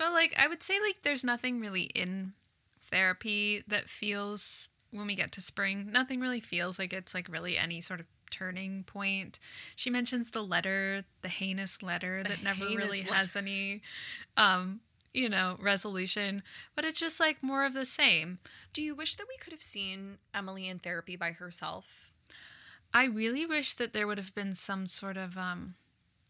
But 0.00 0.14
like 0.14 0.34
I 0.42 0.48
would 0.48 0.62
say 0.62 0.80
like 0.80 1.02
there's 1.02 1.24
nothing 1.24 1.60
really 1.60 1.82
in 1.94 2.32
therapy 2.84 3.62
that 3.68 3.90
feels 3.90 4.70
when 4.92 5.06
we 5.06 5.14
get 5.14 5.30
to 5.32 5.42
spring, 5.42 5.90
nothing 5.92 6.20
really 6.20 6.40
feels 6.40 6.78
like 6.78 6.94
it's 6.94 7.14
like 7.14 7.28
really 7.28 7.58
any 7.58 7.82
sort 7.82 8.00
of 8.00 8.06
turning 8.30 8.82
point. 8.84 9.38
She 9.76 9.90
mentions 9.90 10.30
the 10.30 10.42
letter, 10.42 11.04
the 11.20 11.28
heinous 11.28 11.82
letter 11.82 12.22
that 12.22 12.42
never 12.42 12.64
really 12.64 13.02
letter. 13.02 13.12
has 13.12 13.36
any 13.36 13.82
um, 14.38 14.80
you 15.12 15.28
know, 15.28 15.58
resolution, 15.60 16.44
but 16.74 16.86
it's 16.86 16.98
just 16.98 17.20
like 17.20 17.42
more 17.42 17.66
of 17.66 17.74
the 17.74 17.84
same. 17.84 18.38
Do 18.72 18.80
you 18.80 18.94
wish 18.94 19.16
that 19.16 19.26
we 19.28 19.36
could 19.36 19.52
have 19.52 19.62
seen 19.62 20.16
Emily 20.32 20.66
in 20.66 20.78
therapy 20.78 21.14
by 21.14 21.32
herself? 21.32 22.14
I 22.94 23.04
really 23.04 23.44
wish 23.44 23.74
that 23.74 23.92
there 23.92 24.06
would 24.06 24.16
have 24.16 24.34
been 24.34 24.54
some 24.54 24.86
sort 24.86 25.18
of 25.18 25.36
um 25.36 25.74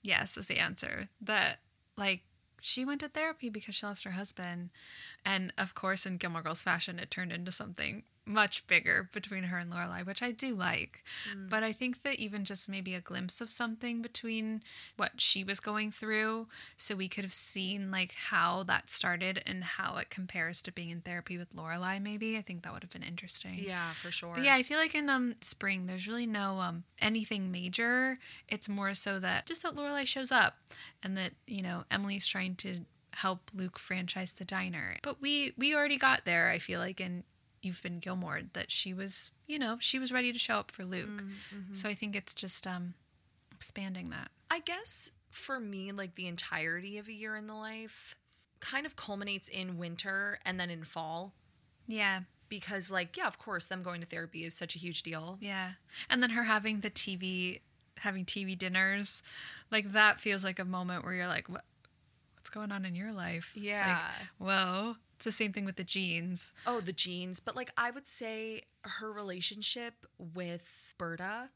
yes 0.03 0.37
is 0.37 0.49
the 0.49 0.59
answer. 0.59 1.09
That 1.21 1.61
like 1.97 2.23
she 2.61 2.85
went 2.85 3.01
to 3.01 3.09
therapy 3.09 3.49
because 3.51 3.75
she 3.75 3.87
lost 3.87 4.05
her 4.05 4.13
husband. 4.13 4.71
And 5.25 5.53
of 5.59 5.75
course 5.75 6.07
in 6.07 6.17
Gilmore 6.17 6.43
Girls 6.43 6.63
fashion 6.63 6.99
it 6.99 7.11
turned 7.11 7.33
into 7.33 7.51
something 7.51 8.05
much 8.31 8.67
bigger 8.67 9.09
between 9.13 9.45
her 9.45 9.59
and 9.59 9.73
Lorelai, 9.73 10.07
which 10.07 10.23
I 10.23 10.31
do 10.31 10.55
like. 10.55 11.03
But 11.49 11.63
I 11.63 11.73
think 11.73 12.03
that 12.03 12.17
even 12.17 12.45
just 12.45 12.69
maybe 12.69 12.95
a 12.95 13.01
glimpse 13.01 13.41
of 13.41 13.51
something 13.51 14.01
between 14.03 14.63
what 14.97 15.21
she 15.21 15.45
was 15.45 15.61
going 15.61 15.91
through, 15.91 16.49
so 16.77 16.95
we 16.95 17.09
could 17.09 17.25
have 17.25 17.35
seen 17.35 17.91
like 17.91 18.15
how 18.31 18.63
that 18.65 18.89
started 18.89 19.43
and 19.47 19.65
how 19.65 19.97
it 19.97 20.11
compares 20.11 20.63
to 20.63 20.73
being 20.73 20.91
in 20.91 21.01
therapy 21.01 21.37
with 21.37 21.55
Lorelai. 21.57 22.01
Maybe 22.01 22.37
I 22.37 22.43
think 22.43 22.63
that 22.63 22.73
would 22.73 22.83
have 22.83 22.93
been 22.93 23.03
interesting. 23.03 23.57
Yeah, 23.59 23.91
for 23.91 24.11
sure. 24.11 24.35
But 24.35 24.45
yeah, 24.45 24.55
I 24.55 24.63
feel 24.63 24.79
like 24.79 24.95
in 24.95 25.09
um 25.11 25.35
spring 25.41 25.87
there's 25.87 26.09
really 26.09 26.27
no 26.27 26.61
um 26.61 26.85
anything 27.01 27.51
major. 27.51 28.17
It's 28.49 28.69
more 28.69 28.95
so 28.95 29.19
that 29.19 29.47
just 29.47 29.63
that 29.63 29.75
Lorelai 29.75 30.07
shows 30.07 30.31
up 30.33 30.59
and 31.03 31.17
that, 31.17 31.33
you 31.47 31.63
know, 31.63 31.85
Emily's 31.91 32.27
trying 32.27 32.55
to 32.57 32.81
help 33.15 33.51
Luke 33.55 33.79
franchise 33.79 34.33
the 34.33 34.45
diner. 34.45 34.97
But 35.03 35.21
we 35.21 35.53
we 35.57 35.75
already 35.75 35.97
got 35.97 36.25
there, 36.25 36.49
I 36.49 36.59
feel 36.59 36.81
like 36.81 37.01
in 37.01 37.25
You've 37.63 37.83
Been 37.83 37.99
Gilmore 37.99 38.41
that 38.55 38.71
she 38.71 38.95
was, 38.95 39.33
you 39.47 39.59
know, 39.59 39.77
she 39.81 39.99
was 39.99 40.13
ready 40.13 40.33
to 40.33 40.39
show 40.39 40.57
up 40.57 40.71
for 40.71 40.85
Luke. 40.85 41.23
So 41.73 41.89
I 41.89 41.95
think 41.95 42.17
it's 42.17 42.35
just 42.35 42.67
um 42.67 42.95
expanding 43.53 44.11
that. 44.11 44.31
I 44.51 44.61
guess 44.61 45.13
for 45.31 45.61
me, 45.61 45.93
like 45.93 46.15
the 46.15 46.27
entirety 46.27 46.99
of 46.99 47.09
a 47.09 47.13
year 47.13 47.37
in 47.37 47.47
the 47.47 47.55
life 47.55 48.17
kind 48.61 48.87
of 48.87 48.97
culminates 48.97 49.49
in 49.49 49.79
winter 49.79 50.39
and 50.45 50.59
then 50.59 50.71
in 50.71 50.85
fall. 50.85 51.35
Yeah. 51.87 52.21
Because, 52.49 52.91
like, 52.91 53.17
yeah, 53.17 53.27
of 53.27 53.39
course, 53.39 53.69
them 53.69 53.83
going 53.83 54.01
to 54.01 54.07
therapy 54.07 54.45
is 54.45 54.55
such 54.55 54.75
a 54.75 54.79
huge 54.79 55.03
deal. 55.03 55.39
Yeah. 55.41 55.73
And 56.09 56.23
then 56.23 56.31
her 56.31 56.45
having 56.45 56.81
the 56.81 56.91
TV 56.91 57.61
having 57.99 58.25
TV 58.25 58.57
dinners, 58.57 59.23
like 59.71 59.93
that 59.93 60.19
feels 60.19 60.43
like 60.43 60.59
a 60.59 60.65
moment 60.65 61.05
where 61.05 61.13
you're 61.15 61.27
like, 61.27 61.49
what 61.49 61.65
what's 62.35 62.51
going 62.51 62.73
on 62.73 62.85
in 62.85 62.95
your 62.95 63.13
life? 63.13 63.53
Yeah. 63.55 64.01
Like, 64.39 64.49
whoa. 64.49 64.97
It's 65.21 65.27
the 65.27 65.33
same 65.33 65.53
thing 65.53 65.67
with 65.67 65.77
the 65.77 65.85
jeans. 65.85 66.55
Oh, 66.67 66.81
the 66.81 66.95
jeans. 66.95 67.41
But, 67.41 67.55
like, 67.55 67.71
I 67.77 67.91
would 67.91 68.07
say 68.07 68.63
her 68.85 69.13
relationship 69.13 70.07
with 70.17 70.95
Berta 70.97 71.51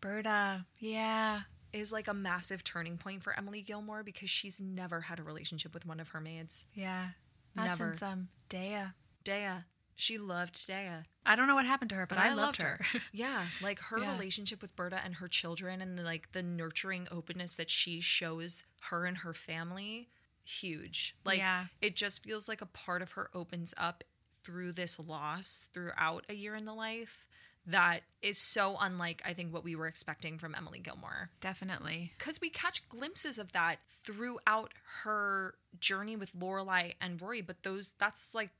Berta. 0.00 0.66
Yeah. 0.80 1.42
is 1.72 1.92
like 1.92 2.08
a 2.08 2.14
massive 2.14 2.64
turning 2.64 2.98
point 2.98 3.22
for 3.22 3.32
Emily 3.38 3.62
Gilmore 3.62 4.02
because 4.02 4.30
she's 4.30 4.60
never 4.60 5.02
had 5.02 5.20
a 5.20 5.22
relationship 5.22 5.72
with 5.74 5.86
one 5.86 6.00
of 6.00 6.08
her 6.08 6.20
maids. 6.20 6.66
Yeah. 6.74 7.10
Not 7.54 7.66
Never. 7.66 7.76
since 7.76 8.02
um 8.02 8.28
Dea. 8.48 8.78
Dea. 9.22 9.62
She 9.94 10.18
loved 10.18 10.66
Dea. 10.66 11.04
I 11.24 11.36
don't 11.36 11.46
know 11.46 11.54
what 11.54 11.66
happened 11.66 11.90
to 11.90 11.94
her, 11.94 12.06
but, 12.08 12.18
I, 12.18 12.34
loved 12.34 12.60
her. 12.62 12.80
yeah, 13.12 13.46
like 13.62 13.78
her 13.78 14.00
Yeah. 14.00 14.12
relationship 14.14 14.60
with 14.60 14.74
Berta 14.74 14.98
and 15.04 15.14
her 15.14 15.28
children 15.28 15.80
and 15.80 15.96
the, 15.96 16.02
like 16.02 16.32
the 16.32 16.42
nurturing 16.42 17.06
openness 17.12 17.54
that 17.54 17.70
she 17.70 18.00
shows 18.00 18.64
her 18.90 19.04
and 19.06 19.18
her 19.18 19.32
family, 19.32 20.08
huge. 20.44 21.16
Like 21.24 21.38
Yeah. 21.38 21.66
it 21.80 21.96
just 21.96 22.22
feels 22.22 22.48
like 22.48 22.60
a 22.60 22.66
part 22.66 23.02
of 23.02 23.12
her 23.12 23.30
opens 23.34 23.74
up 23.76 24.04
through 24.42 24.72
this 24.72 24.98
loss 24.98 25.68
throughout 25.72 26.24
a 26.28 26.34
year 26.34 26.54
in 26.54 26.64
the 26.64 26.74
life 26.74 27.28
that 27.66 28.00
is 28.20 28.36
so 28.36 28.76
unlike 28.78 29.22
I 29.24 29.32
think 29.32 29.52
what 29.54 29.64
we 29.64 29.74
were 29.74 29.86
expecting 29.86 30.36
from 30.36 30.54
Emily 30.54 30.80
Gilmore. 30.80 31.28
Definitely. 31.40 32.12
Because 32.18 32.38
we 32.42 32.50
catch 32.50 32.86
glimpses 32.90 33.38
of 33.38 33.52
that 33.52 33.78
throughout 33.88 34.72
her 35.02 35.54
journey 35.80 36.14
with 36.14 36.34
Lorelai 36.34 36.94
and 37.00 37.20
Rory, 37.22 37.40
but 37.40 37.62
those 37.62 37.94
that's 37.98 38.34
like 38.34 38.50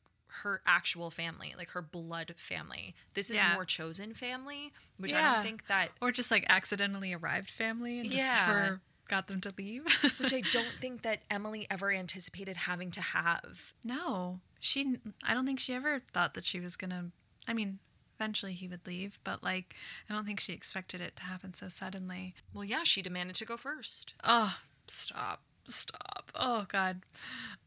her 0.42 0.62
actual 0.66 1.10
family, 1.10 1.54
like 1.56 1.70
her 1.70 1.82
blood 1.82 2.34
family. 2.38 2.94
This 3.12 3.30
is 3.30 3.40
Yeah. 3.40 3.52
more 3.52 3.66
chosen 3.66 4.14
family, 4.14 4.72
which 4.96 5.12
I 5.12 5.20
don't 5.20 5.42
think 5.44 5.66
that 5.66 5.90
Or 6.00 6.10
just 6.10 6.30
like 6.30 6.46
accidentally 6.48 7.12
arrived 7.12 7.50
family 7.50 8.00
and 8.00 8.10
just 8.10 8.24
Yeah. 8.24 8.46
never 8.46 8.80
got 9.08 9.26
them 9.26 9.40
to 9.42 9.54
leave. 9.56 9.84
which 10.20 10.32
I 10.32 10.40
don't 10.40 10.76
think 10.80 11.02
that 11.02 11.22
Emily 11.30 11.66
ever 11.70 11.92
anticipated 11.92 12.56
having 12.58 12.90
to 12.92 13.00
have. 13.00 13.72
no. 13.84 14.40
She 14.60 14.96
I 15.26 15.34
don't 15.34 15.44
think 15.44 15.60
she 15.60 15.74
ever 15.74 16.00
thought 16.12 16.32
that 16.34 16.46
she 16.46 16.58
was 16.58 16.74
gonna 16.76 17.10
I 17.46 17.52
mean, 17.52 17.80
eventually 18.18 18.54
he 18.54 18.66
would 18.68 18.86
leave, 18.86 19.18
but 19.22 19.42
like 19.42 19.74
I 20.08 20.14
don't 20.14 20.24
think 20.24 20.40
she 20.40 20.52
expected 20.54 21.00
it 21.02 21.16
to 21.16 21.24
happen 21.24 21.52
so 21.52 21.68
suddenly. 21.68 22.34
Well, 22.54 22.64
yeah, 22.64 22.84
she 22.84 23.02
demanded 23.02 23.36
to 23.36 23.44
go 23.44 23.56
first. 23.58 24.14
Oh, 24.24 24.56
stop. 24.86 25.42
Stop. 25.64 26.30
Oh 26.34 26.66
god. 26.68 27.00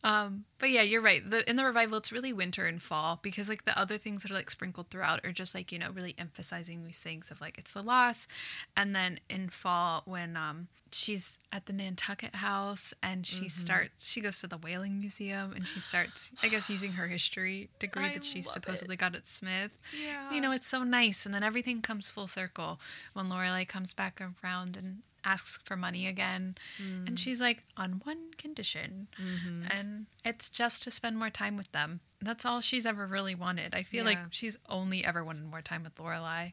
Um, 0.04 0.46
but 0.60 0.70
yeah, 0.70 0.84
you're 0.84 1.02
right. 1.02 1.28
The 1.28 1.48
in 1.50 1.56
the 1.56 1.66
revival 1.66 1.98
it's 1.98 2.12
really 2.12 2.32
winter 2.32 2.66
and 2.66 2.82
fall 2.82 3.20
because 3.22 3.50
like 3.50 3.64
the 3.66 3.78
other 3.78 3.98
things 3.98 4.24
that 4.24 4.32
are 4.32 4.36
like 4.36 4.50
sprinkled 4.52 4.90
throughout 4.90 5.26
are 5.26 5.32
just 5.32 5.56
like, 5.56 5.72
you 5.72 5.80
know, 5.80 5.90
really 5.92 6.14
emphasizing 6.18 6.84
these 6.84 7.00
things 7.02 7.32
of 7.32 7.42
like 7.42 7.58
it's 7.58 7.74
the 7.74 7.82
loss. 7.82 8.28
And 8.76 8.96
then 8.96 9.20
in 9.30 9.50
fall 9.50 10.04
when 10.06 10.38
um 10.38 10.68
she's 10.92 11.40
at 11.52 11.66
the 11.66 11.74
Nantucket 11.74 12.36
house 12.36 12.94
and 13.02 13.26
she 13.26 13.50
starts 13.50 14.10
she 14.12 14.22
goes 14.22 14.40
to 14.42 14.48
the 14.48 14.58
whaling 14.58 15.00
museum 15.00 15.54
and 15.54 15.68
she 15.68 15.80
starts 15.80 16.32
I 16.44 16.50
guess 16.50 16.70
using 16.70 16.94
her 16.94 17.08
history 17.08 17.70
degree 17.80 18.06
I 18.06 18.14
that 18.14 18.24
she 18.24 18.40
love 18.40 18.46
it. 18.46 18.50
supposedly 18.50 18.96
got 18.96 19.16
at 19.16 19.26
Smith. 19.26 19.76
Yeah. 20.06 20.32
You 20.32 20.42
know, 20.42 20.52
it's 20.52 20.68
so 20.68 20.84
nice 20.84 21.26
and 21.26 21.34
then 21.34 21.44
everything 21.44 21.82
comes 21.82 22.10
full 22.10 22.28
circle 22.28 22.80
when 23.14 23.28
Lorelai 23.30 23.68
comes 23.68 23.94
back 23.94 24.22
around 24.44 24.78
and 24.78 24.98
asks 25.28 25.60
for 25.66 25.76
money 25.76 26.08
again. 26.08 26.56
Mm. 26.82 27.08
and 27.08 27.20
she's 27.20 27.42
like 27.42 27.64
on 27.76 28.02
one 28.04 28.32
condition. 28.38 29.08
Mm-hmm. 29.22 29.64
and 29.78 30.06
it's 30.24 30.50
just 30.50 30.84
to 30.84 30.92
spend 30.92 31.18
more 31.18 31.30
time 31.30 31.58
with 31.58 31.72
them. 31.72 32.00
That's 32.22 32.46
all 32.46 32.62
she's 32.62 32.86
ever 32.86 33.06
really 33.06 33.36
wanted. 33.36 33.76
I 33.76 33.84
feel 33.84 34.04
like 34.04 34.18
she's 34.32 34.58
only 34.70 35.06
ever 35.06 35.24
wanted 35.24 35.46
more 35.46 35.62
time 35.62 35.84
with 35.84 35.96
lorelai. 35.96 36.52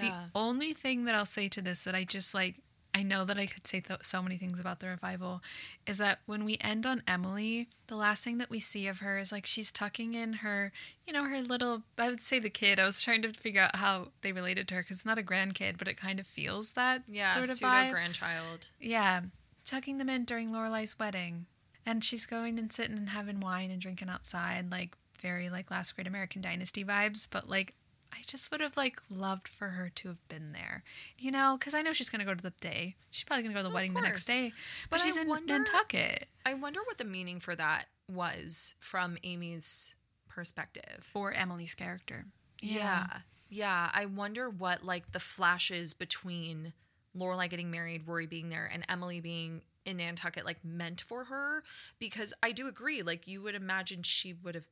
The 0.00 0.12
only 0.34 0.72
thing 0.74 1.04
that 1.04 1.14
i'll 1.14 1.24
say 1.38 1.48
to 1.48 1.62
this 1.62 1.84
that 1.84 1.94
i 1.94 2.04
just 2.04 2.34
like 2.34 2.56
i 2.94 3.02
know 3.02 3.24
that 3.24 3.38
i 3.38 3.46
could 3.46 3.66
say 3.66 3.80
th- 3.80 4.02
so 4.02 4.22
many 4.22 4.36
things 4.36 4.58
about 4.60 4.80
the 4.80 4.86
revival 4.86 5.42
is 5.86 5.98
that 5.98 6.20
when 6.26 6.44
we 6.44 6.56
end 6.60 6.86
on 6.86 7.02
emily 7.06 7.68
the 7.88 7.96
last 7.96 8.24
thing 8.24 8.38
that 8.38 8.50
we 8.50 8.58
see 8.58 8.86
of 8.86 9.00
her 9.00 9.18
is 9.18 9.30
like 9.32 9.46
she's 9.46 9.70
tucking 9.72 10.14
in 10.14 10.34
her 10.34 10.72
you 11.06 11.12
know 11.12 11.24
her 11.24 11.40
little 11.42 11.82
i 11.98 12.08
would 12.08 12.20
say 12.20 12.38
the 12.38 12.50
kid 12.50 12.78
i 12.80 12.84
was 12.84 13.02
trying 13.02 13.22
to 13.22 13.30
figure 13.32 13.62
out 13.62 13.76
how 13.76 14.08
they 14.22 14.32
related 14.32 14.66
to 14.68 14.74
her 14.74 14.82
because 14.82 14.96
it's 14.96 15.06
not 15.06 15.18
a 15.18 15.22
grandkid 15.22 15.78
but 15.78 15.88
it 15.88 15.96
kind 15.96 16.18
of 16.20 16.26
feels 16.26 16.72
that 16.74 17.02
Yeah, 17.08 17.28
sort 17.30 17.44
of 17.46 17.50
pseudo 17.52 17.90
grandchild. 17.90 18.68
yeah, 18.80 19.20
tucking 19.64 19.98
them 19.98 20.08
in 20.08 20.24
during 20.24 20.52
Lorelai's 20.52 20.98
wedding. 20.98 21.46
And 21.88 22.02
she's 22.02 22.26
going 22.26 22.58
and 22.58 22.72
sitting 22.72 22.96
and 22.96 23.10
having 23.10 23.38
wine 23.40 23.70
and 23.70 23.80
drinking 23.80 24.08
outside, 24.08 24.72
like 24.72 24.96
very 25.20 25.48
like 25.48 25.70
last 25.70 25.94
great 25.94 26.06
American 26.08 26.42
Dynasty 26.42 26.84
vibes. 26.84 27.28
But 27.30 27.48
like, 27.48 27.74
I 28.16 28.22
just 28.26 28.50
would 28.50 28.60
have 28.60 28.76
like 28.76 29.00
loved 29.10 29.46
for 29.48 29.68
her 29.70 29.90
to 29.96 30.08
have 30.08 30.26
been 30.28 30.52
there, 30.52 30.82
you 31.18 31.30
know, 31.30 31.56
because 31.58 31.74
I 31.74 31.82
know 31.82 31.92
she's 31.92 32.08
gonna 32.08 32.24
go 32.24 32.34
to 32.34 32.42
the 32.42 32.50
day. 32.60 32.96
She's 33.10 33.24
probably 33.24 33.42
gonna 33.42 33.54
go 33.54 33.62
to 33.62 33.68
the 33.68 33.74
wedding 33.74 33.92
the 33.94 34.00
next 34.00 34.24
day, 34.26 34.52
but, 34.90 34.98
But 34.98 35.00
I 35.00 35.04
she's 35.04 35.16
in 35.16 35.28
wonder- 35.28 35.58
Nantucket 35.58 36.28
I 36.44 36.54
wonder 36.54 36.80
what 36.84 36.98
the 36.98 37.04
meaning 37.04 37.40
for 37.40 37.54
that 37.56 37.86
was 38.08 38.74
from 38.80 39.18
Amy's 39.24 39.94
perspective. 40.28 41.02
for 41.04 41.32
Emily's 41.32 41.74
character. 41.74 42.26
Yeah. 42.62 43.06
Yeah. 43.48 43.90
I 43.92 44.06
wonder 44.06 44.48
what 44.50 44.84
like 44.84 45.12
the 45.12 45.20
flashes 45.20 45.92
between 45.94 46.72
Lorelai 47.16 47.48
getting 47.50 47.70
married, 47.70 48.06
Rory 48.08 48.26
being 48.26 48.48
there, 48.50 48.66
and 48.72 48.84
Emily 48.88 49.20
being 49.20 49.62
in 49.84 49.96
Nantucket 49.98 50.44
like 50.44 50.64
meant 50.64 51.00
for 51.00 51.24
her. 51.24 51.64
Because 51.98 52.32
I 52.42 52.52
do 52.52 52.66
agree, 52.68 53.02
like 53.02 53.26
you 53.26 53.40
would 53.42 53.54
imagine 53.54 54.02
she 54.02 54.32
would 54.32 54.54
have 54.54 54.68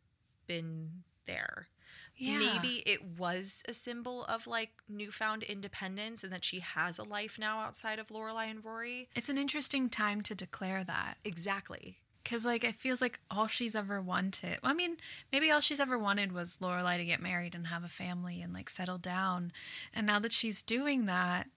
been 0.46 1.02
there. 1.26 1.68
Yeah. 2.16 2.38
Maybe 2.38 2.82
it 2.86 3.00
was 3.18 3.64
a 3.68 3.72
symbol 3.72 4.24
of 4.24 4.46
like 4.46 4.70
newfound 4.88 5.42
independence 5.42 6.22
and 6.22 6.32
that 6.32 6.44
she 6.44 6.60
has 6.60 6.98
a 6.98 7.04
life 7.04 7.38
now 7.38 7.60
outside 7.60 7.98
of 7.98 8.08
Lorelai 8.08 8.50
and 8.50 8.64
Rory. 8.64 9.08
It's 9.16 9.28
an 9.28 9.38
interesting 9.38 9.88
time 9.88 10.20
to 10.22 10.34
declare 10.34 10.84
that. 10.84 11.14
Exactly. 11.24 11.98
Cause 12.24 12.46
like 12.46 12.64
it 12.64 12.74
feels 12.74 13.02
like 13.02 13.20
all 13.30 13.48
she's 13.48 13.76
ever 13.76 14.00
wanted. 14.00 14.58
I 14.62 14.72
mean, 14.72 14.96
maybe 15.30 15.50
all 15.50 15.60
she's 15.60 15.80
ever 15.80 15.98
wanted 15.98 16.32
was 16.32 16.58
Lorelai 16.58 16.96
to 16.96 17.04
get 17.04 17.20
married 17.20 17.54
and 17.54 17.66
have 17.66 17.84
a 17.84 17.88
family 17.88 18.40
and 18.40 18.54
like 18.54 18.70
settle 18.70 18.96
down. 18.96 19.52
And 19.92 20.06
now 20.06 20.20
that 20.20 20.32
she's 20.32 20.62
doing 20.62 21.06
that, 21.06 21.48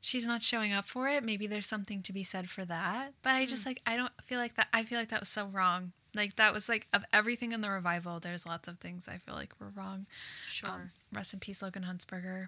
she's 0.00 0.26
not 0.26 0.42
showing 0.42 0.72
up 0.72 0.84
for 0.84 1.08
it, 1.08 1.22
maybe 1.22 1.46
there's 1.46 1.66
something 1.66 2.02
to 2.02 2.12
be 2.12 2.22
said 2.22 2.50
for 2.50 2.64
that. 2.64 3.12
But 3.22 3.30
I 3.30 3.46
just 3.46 3.64
hmm. 3.64 3.70
like 3.70 3.78
I 3.86 3.96
don't 3.96 4.12
feel 4.22 4.38
like 4.38 4.54
that. 4.56 4.68
I 4.72 4.82
feel 4.82 4.98
like 4.98 5.10
that 5.10 5.20
was 5.20 5.28
so 5.28 5.46
wrong. 5.46 5.92
Like 6.14 6.36
that 6.36 6.52
was 6.54 6.68
like 6.68 6.86
of 6.92 7.04
everything 7.12 7.52
in 7.52 7.60
the 7.60 7.70
revival. 7.70 8.20
There's 8.20 8.46
lots 8.46 8.68
of 8.68 8.78
things 8.78 9.08
I 9.08 9.18
feel 9.18 9.34
like 9.34 9.52
were 9.60 9.70
wrong. 9.74 10.06
Sure. 10.46 10.70
Um, 10.70 10.90
rest 11.12 11.34
in 11.34 11.40
peace, 11.40 11.62
Logan 11.62 11.84
Huntzberger. 11.84 12.46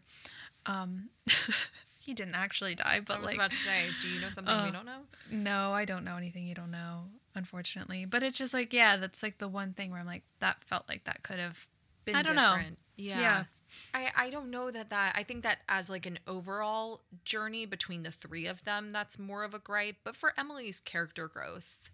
Um, 0.67 1.11
he 2.01 2.14
didn't 2.14 2.35
actually 2.37 2.75
die, 2.75 3.01
but 3.05 3.17
I 3.19 3.21
was 3.21 3.31
like 3.31 3.37
about 3.37 3.51
to 3.51 3.57
say, 3.57 3.85
do 4.01 4.09
you 4.09 4.21
know 4.21 4.29
something 4.29 4.55
we 4.64 4.71
don't 4.71 4.87
know? 4.87 5.01
no, 5.31 5.73
I 5.73 5.85
don't 5.85 6.05
know 6.05 6.17
anything 6.17 6.47
you 6.47 6.55
don't 6.55 6.71
know, 6.71 7.05
unfortunately. 7.35 8.05
But 8.05 8.23
it's 8.23 8.39
just 8.39 8.55
like, 8.55 8.73
yeah, 8.73 8.97
that's 8.97 9.23
like 9.23 9.39
the 9.39 9.49
one 9.49 9.73
thing 9.73 9.91
where 9.91 10.01
I'm 10.01 10.07
like, 10.07 10.23
that 10.41 10.61
felt 10.62 10.89
like 10.89 11.05
that 11.05 11.23
could 11.23 11.39
have 11.39 11.67
Been 12.05 12.14
I 12.14 12.23
don't 12.23 12.37
know. 12.37 12.57
Yeah. 12.97 13.21
Yeah. 13.21 13.45
I, 13.93 14.09
I 14.17 14.31
don't 14.31 14.51
know 14.51 14.71
that 14.71 14.91
that 14.91 15.14
I 15.17 15.25
think 15.25 15.43
that 15.43 15.59
as 15.69 15.91
like 15.91 16.07
an 16.07 16.21
overall 16.27 17.03
journey 17.25 17.67
between 17.67 18.05
the 18.05 18.12
three 18.12 18.47
of 18.47 18.64
them 18.64 18.91
that's 18.91 19.19
more 19.19 19.43
of 19.43 19.53
a 19.55 19.59
gripe 19.59 19.97
but 20.05 20.14
for 20.14 20.33
Emily's 20.39 20.79
character 20.81 21.27
growth 21.27 21.91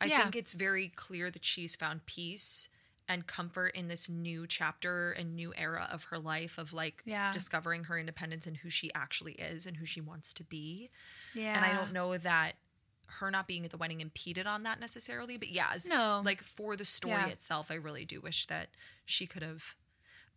I 0.00 0.06
Yeah. 0.06 0.22
think 0.22 0.36
it's 0.36 0.52
very 0.54 0.88
clear 0.88 1.30
that 1.30 1.44
she's 1.44 1.74
found 1.74 2.06
peace 2.06 2.68
and 3.08 3.26
comfort 3.26 3.68
in 3.74 3.88
this 3.88 4.08
new 4.08 4.46
chapter 4.46 5.12
and 5.12 5.34
new 5.34 5.52
era 5.56 5.88
of 5.90 6.04
her 6.04 6.18
life 6.18 6.58
of 6.58 6.72
like 6.72 7.02
Yeah. 7.06 7.32
discovering 7.32 7.84
her 7.84 7.98
independence 7.98 8.46
and 8.46 8.58
who 8.58 8.68
she 8.70 8.92
actually 8.94 9.32
is 9.34 9.66
and 9.66 9.78
who 9.78 9.86
she 9.86 10.00
wants 10.00 10.32
to 10.34 10.44
be 10.44 10.90
Yeah. 11.34 11.56
and 11.56 11.64
I 11.64 11.72
don't 11.72 11.92
know 11.92 12.16
that 12.18 12.56
her 13.06 13.30
not 13.30 13.46
being 13.48 13.64
at 13.64 13.70
the 13.70 13.78
wedding 13.78 14.02
impeded 14.02 14.46
on 14.46 14.64
that 14.64 14.78
necessarily. 14.78 15.38
But 15.38 15.48
yeah, 15.48 15.70
as, 15.72 15.90
No. 15.90 16.20
like 16.22 16.42
for 16.42 16.76
the 16.76 16.84
story 16.84 17.14
Yeah. 17.14 17.26
itself, 17.28 17.70
I 17.70 17.74
really 17.74 18.04
do 18.04 18.20
wish 18.20 18.44
that 18.46 18.68
she 19.06 19.26
could 19.26 19.42
have 19.42 19.74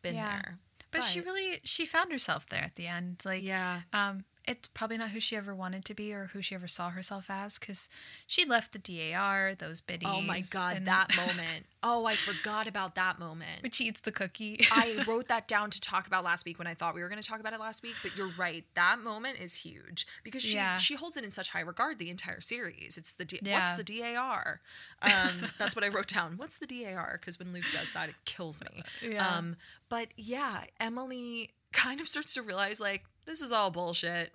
been 0.01 0.15
Yeah. 0.15 0.41
there. 0.41 0.59
But, 0.91 1.03
she 1.03 1.19
really 1.21 1.59
she 1.65 1.85
found 1.85 2.11
herself 2.13 2.45
there 2.47 2.63
at 2.63 2.75
the 2.75 2.87
end. 2.87 3.21
Like 3.25 3.43
Yeah. 3.43 3.81
um 3.91 4.23
it's 4.47 4.67
probably 4.69 4.97
not 4.97 5.09
who 5.11 5.19
she 5.19 5.35
ever 5.35 5.53
wanted 5.53 5.85
to 5.85 5.93
be 5.93 6.11
or 6.13 6.27
who 6.33 6.41
she 6.41 6.55
ever 6.55 6.67
saw 6.67 6.89
herself 6.89 7.29
as 7.29 7.59
cuz 7.59 7.89
she 8.25 8.43
left 8.45 8.71
the 8.73 8.79
DAR, 8.79 9.53
those 9.55 9.81
biddies. 9.81 10.09
Oh 10.11 10.21
my 10.21 10.41
god, 10.51 10.77
and- 10.77 10.87
that 10.87 11.15
moment. 11.27 11.67
Oh, 11.83 12.05
I 12.05 12.15
forgot 12.15 12.67
about 12.67 12.93
that 12.93 13.17
moment. 13.17 13.73
she 13.73 13.85
eats 13.85 14.01
the 14.01 14.11
cookie. 14.11 14.59
I 14.71 15.03
wrote 15.07 15.27
that 15.29 15.47
down 15.47 15.71
to 15.71 15.81
talk 15.81 16.05
about 16.05 16.23
last 16.23 16.45
week 16.45 16.59
when 16.59 16.67
I 16.67 16.75
thought 16.75 16.93
we 16.93 17.01
were 17.01 17.09
going 17.09 17.19
to 17.21 17.27
talk 17.27 17.39
about 17.39 17.53
it 17.53 17.59
last 17.59 17.81
week, 17.81 17.95
but 18.03 18.15
you're 18.15 18.31
right. 18.37 18.63
That 18.75 18.99
moment 18.99 19.39
is 19.39 19.55
huge 19.65 20.05
because 20.23 20.43
she 20.43 20.55
Yeah. 20.57 20.77
she 20.77 20.93
holds 20.95 21.17
it 21.17 21.23
in 21.23 21.31
such 21.31 21.49
high 21.49 21.61
regard 21.61 21.97
the 21.97 22.09
entire 22.11 22.39
series. 22.41 22.97
It's 22.97 23.13
the 23.13 23.25
D- 23.25 23.39
what's 23.43 23.73
the 23.73 23.83
DAR? 23.83 24.61
Um, 25.03 25.49
that's 25.57 25.75
what 25.75 25.83
I 25.83 25.87
wrote 25.87 26.07
down. 26.07 26.37
What's 26.37 26.59
the 26.59 26.67
DAR? 26.67 27.17
Because 27.19 27.39
when 27.39 27.53
Luke 27.53 27.65
does 27.73 27.91
that, 27.93 28.09
it 28.09 28.15
kills 28.25 28.61
me. 28.63 28.83
Yeah. 29.01 29.27
Um, 29.27 29.55
but 29.89 30.09
yeah, 30.15 30.65
Emily 30.79 31.53
kind 31.73 31.99
of 31.99 32.07
starts 32.07 32.35
to 32.35 32.43
realize 32.43 32.79
like 32.79 33.05
this 33.25 33.41
is 33.41 33.51
all 33.51 33.71
bullshit. 33.71 34.33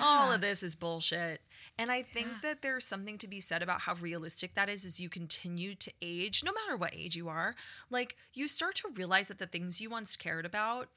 All 0.00 0.30
of 0.32 0.40
this 0.40 0.62
is 0.62 0.76
bullshit. 0.76 1.40
And 1.78 1.90
I 1.90 2.02
think 2.02 2.42
that 2.42 2.60
there's 2.62 2.84
something 2.84 3.16
to 3.18 3.26
be 3.26 3.40
said 3.40 3.62
about 3.62 3.80
how 3.82 3.94
realistic 3.94 4.54
that 4.54 4.68
is 4.68 4.84
as 4.84 5.00
you 5.00 5.08
continue 5.08 5.74
to 5.76 5.90
age, 6.02 6.44
no 6.44 6.52
matter 6.52 6.76
what 6.76 6.94
age 6.94 7.16
you 7.16 7.28
are. 7.28 7.54
Like, 7.88 8.16
you 8.34 8.46
start 8.48 8.74
to 8.76 8.88
realize 8.94 9.28
that 9.28 9.38
the 9.38 9.46
things 9.46 9.80
you 9.80 9.88
once 9.88 10.14
cared 10.16 10.44
about 10.44 10.88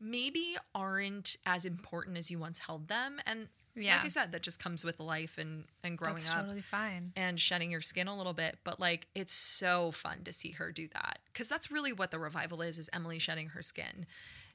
maybe 0.00 0.56
aren't 0.74 1.36
as 1.46 1.64
important 1.64 2.18
as 2.18 2.28
you 2.30 2.38
once 2.40 2.58
held 2.58 2.88
them. 2.88 3.20
And 3.24 3.48
Yeah. 3.76 3.96
like 3.96 4.06
I 4.06 4.08
said, 4.08 4.32
that 4.32 4.42
just 4.42 4.60
comes 4.60 4.84
with 4.84 4.98
life 4.98 5.38
and, 5.38 5.64
and 5.84 5.96
growing 5.96 6.16
That's 6.16 6.28
up 6.30 6.40
totally 6.40 6.60
fine. 6.60 7.12
and 7.16 7.38
shedding 7.40 7.70
your 7.70 7.80
skin 7.80 8.08
a 8.08 8.16
little 8.16 8.32
bit. 8.34 8.58
But 8.64 8.80
like, 8.80 9.06
it's 9.14 9.32
so 9.32 9.92
fun 9.92 10.24
to 10.24 10.32
see 10.32 10.50
her 10.52 10.72
do 10.72 10.88
that. 10.88 11.20
Because 11.32 11.48
that's 11.48 11.70
really 11.70 11.92
what 11.92 12.10
the 12.10 12.18
revival 12.18 12.60
is, 12.62 12.78
is 12.78 12.90
Emily 12.92 13.20
shedding 13.20 13.50
her 13.50 13.62
skin 13.62 14.06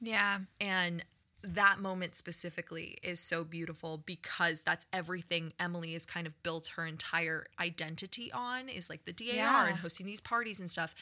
Yeah. 0.02 0.40
and 0.60 1.02
that 1.42 1.78
moment 1.78 2.14
specifically 2.14 2.98
is 3.02 3.20
so 3.20 3.44
beautiful 3.44 3.98
because 4.04 4.62
that's 4.62 4.86
everything 4.92 5.52
Emily 5.60 5.92
has 5.92 6.04
kind 6.06 6.26
of 6.26 6.40
built 6.42 6.72
her 6.76 6.84
entire 6.86 7.46
identity 7.60 8.30
on 8.32 8.68
is 8.68 8.90
like 8.90 9.04
the 9.04 9.12
DAR 9.12 9.34
Yeah. 9.34 9.66
and 9.68 9.76
hosting 9.78 10.06
these 10.06 10.20
parties 10.20 10.58
and 10.60 10.68
stuff. 10.68 10.94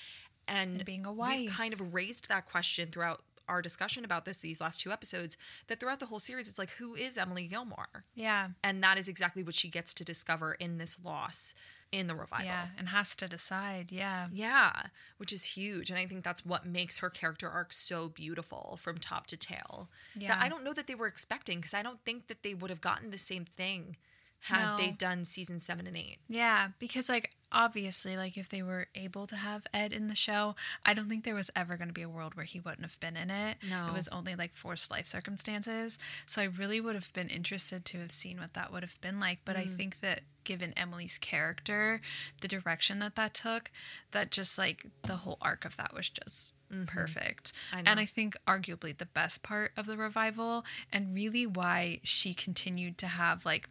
And, 0.49 0.77
And 0.77 0.85
being 0.85 1.07
a 1.07 1.13
wife. 1.13 1.39
We've 1.39 1.51
kind 1.51 1.73
of 1.73 1.93
raised 1.95 2.29
that 2.29 2.47
question 2.47 2.89
throughout 2.91 3.23
our 3.49 3.63
discussion 3.63 4.05
about 4.05 4.25
this 4.25 4.41
these 4.41 4.61
last 4.61 4.81
two 4.81 4.91
episodes 4.93 5.37
that 5.69 5.79
throughout 5.79 6.01
the 6.01 6.07
whole 6.07 6.19
series 6.19 6.49
it's 6.49 6.59
like 6.59 6.71
who 6.73 6.95
is 6.97 7.17
Emily 7.17 7.47
Gilmore? 7.47 8.05
Yeah. 8.15 8.49
And 8.63 8.83
that 8.83 8.99
is 8.99 9.09
exactly 9.09 9.43
what 9.43 9.55
she 9.55 9.69
gets 9.69 9.95
to 9.95 10.05
discover 10.05 10.55
in 10.55 10.79
this 10.79 11.03
loss 11.05 11.55
in 11.93 12.07
the 12.07 12.15
revival. 12.15 12.47
Yeah, 12.47 12.67
and 12.79 12.89
has 12.89 13.17
to 13.17 13.29
decide. 13.29 13.91
Yeah. 13.91 14.27
Yeah, 14.33 14.73
which 15.19 15.33
is 15.33 15.57
huge. 15.57 15.91
And 15.91 15.99
I 15.99 16.07
think 16.07 16.25
that's 16.25 16.45
what 16.45 16.67
makes 16.67 16.99
her 16.99 17.11
character 17.11 17.49
arc 17.49 17.73
so 17.73 18.09
beautiful 18.09 18.79
from 18.81 18.99
top 18.99 19.27
to 19.29 19.37
tail. 19.37 19.89
Yeah. 20.19 20.29
That 20.29 20.43
I 20.43 20.49
don't 20.49 20.65
know 20.65 20.73
that 20.73 20.87
they 20.87 20.95
were 20.95 21.07
expecting 21.07 21.59
because 21.59 21.75
I 21.75 21.83
don't 21.83 22.01
think 22.05 22.27
that 22.29 22.43
they 22.43 22.55
would 22.55 22.71
have 22.71 22.81
gotten 22.81 23.11
the 23.11 23.19
same 23.19 23.45
thing 23.45 23.97
had 24.41 24.63
No. 24.63 24.77
they 24.77 24.91
done 24.93 25.25
season 25.25 25.59
seven 25.59 25.87
and 25.87 25.97
eight. 25.97 26.19
Yeah, 26.29 26.69
because 26.79 27.09
like 27.09 27.31
obviously 27.53 28.17
like 28.17 28.37
if 28.37 28.49
they 28.49 28.63
were 28.63 28.87
able 28.95 29.27
to 29.27 29.37
have 29.37 29.67
Ed 29.73 29.93
in 29.93 30.07
the 30.09 30.15
show, 30.15 30.55
I 30.85 30.95
don't 30.95 31.09
think 31.09 31.25
there 31.25 31.35
was 31.35 31.51
ever 31.57 31.77
going 31.77 31.89
to 31.89 31.95
be 31.95 32.03
a 32.03 32.09
world 32.09 32.35
where 32.35 32.45
he 32.45 32.61
wouldn't 32.61 32.83
have 32.83 32.99
been 33.01 33.17
in 33.17 33.31
it. 33.31 33.59
No. 33.69 33.89
It 33.89 33.93
was 33.95 34.09
only 34.09 34.35
like 34.37 34.53
forced 34.53 34.91
life 34.91 35.07
circumstances. 35.07 35.99
So 36.27 36.43
I 36.43 36.47
really 36.47 36.81
would 36.81 36.95
have 36.95 37.13
been 37.13 37.29
interested 37.29 37.85
to 37.87 37.99
have 38.01 38.13
seen 38.13 38.39
what 38.39 38.55
that 38.55 38.73
would 38.73 38.83
have 38.83 39.01
been 39.01 39.19
like, 39.19 39.41
but 39.45 39.57
I 39.57 39.65
Mm. 39.65 39.77
think 39.77 40.01
that 40.01 40.21
given 40.45 40.73
Emily's 40.77 41.19
character, 41.19 42.01
the 42.41 42.47
direction 42.49 43.01
that 43.01 43.17
that 43.17 43.35
took, 43.35 43.71
that 44.13 44.31
just 44.31 44.59
like 44.59 44.87
the 45.03 45.17
whole 45.17 45.39
arc 45.41 45.65
of 45.65 45.77
that 45.77 45.93
was 45.95 46.09
just 46.09 46.53
perfect. 46.87 47.53
Mm-hmm. 47.71 47.77
I 47.77 47.91
And. 47.91 48.01
I 48.01 48.05
think 48.05 48.37
arguably 48.47 48.97
the 48.97 49.07
best 49.07 49.43
part 49.43 49.73
of 49.77 49.87
the 49.87 49.97
revival 49.97 50.65
and 50.93 51.15
really 51.15 51.47
why 51.47 52.01
she 52.03 52.35
continued 52.35 52.99
to 52.99 53.07
have 53.07 53.45
like 53.45 53.69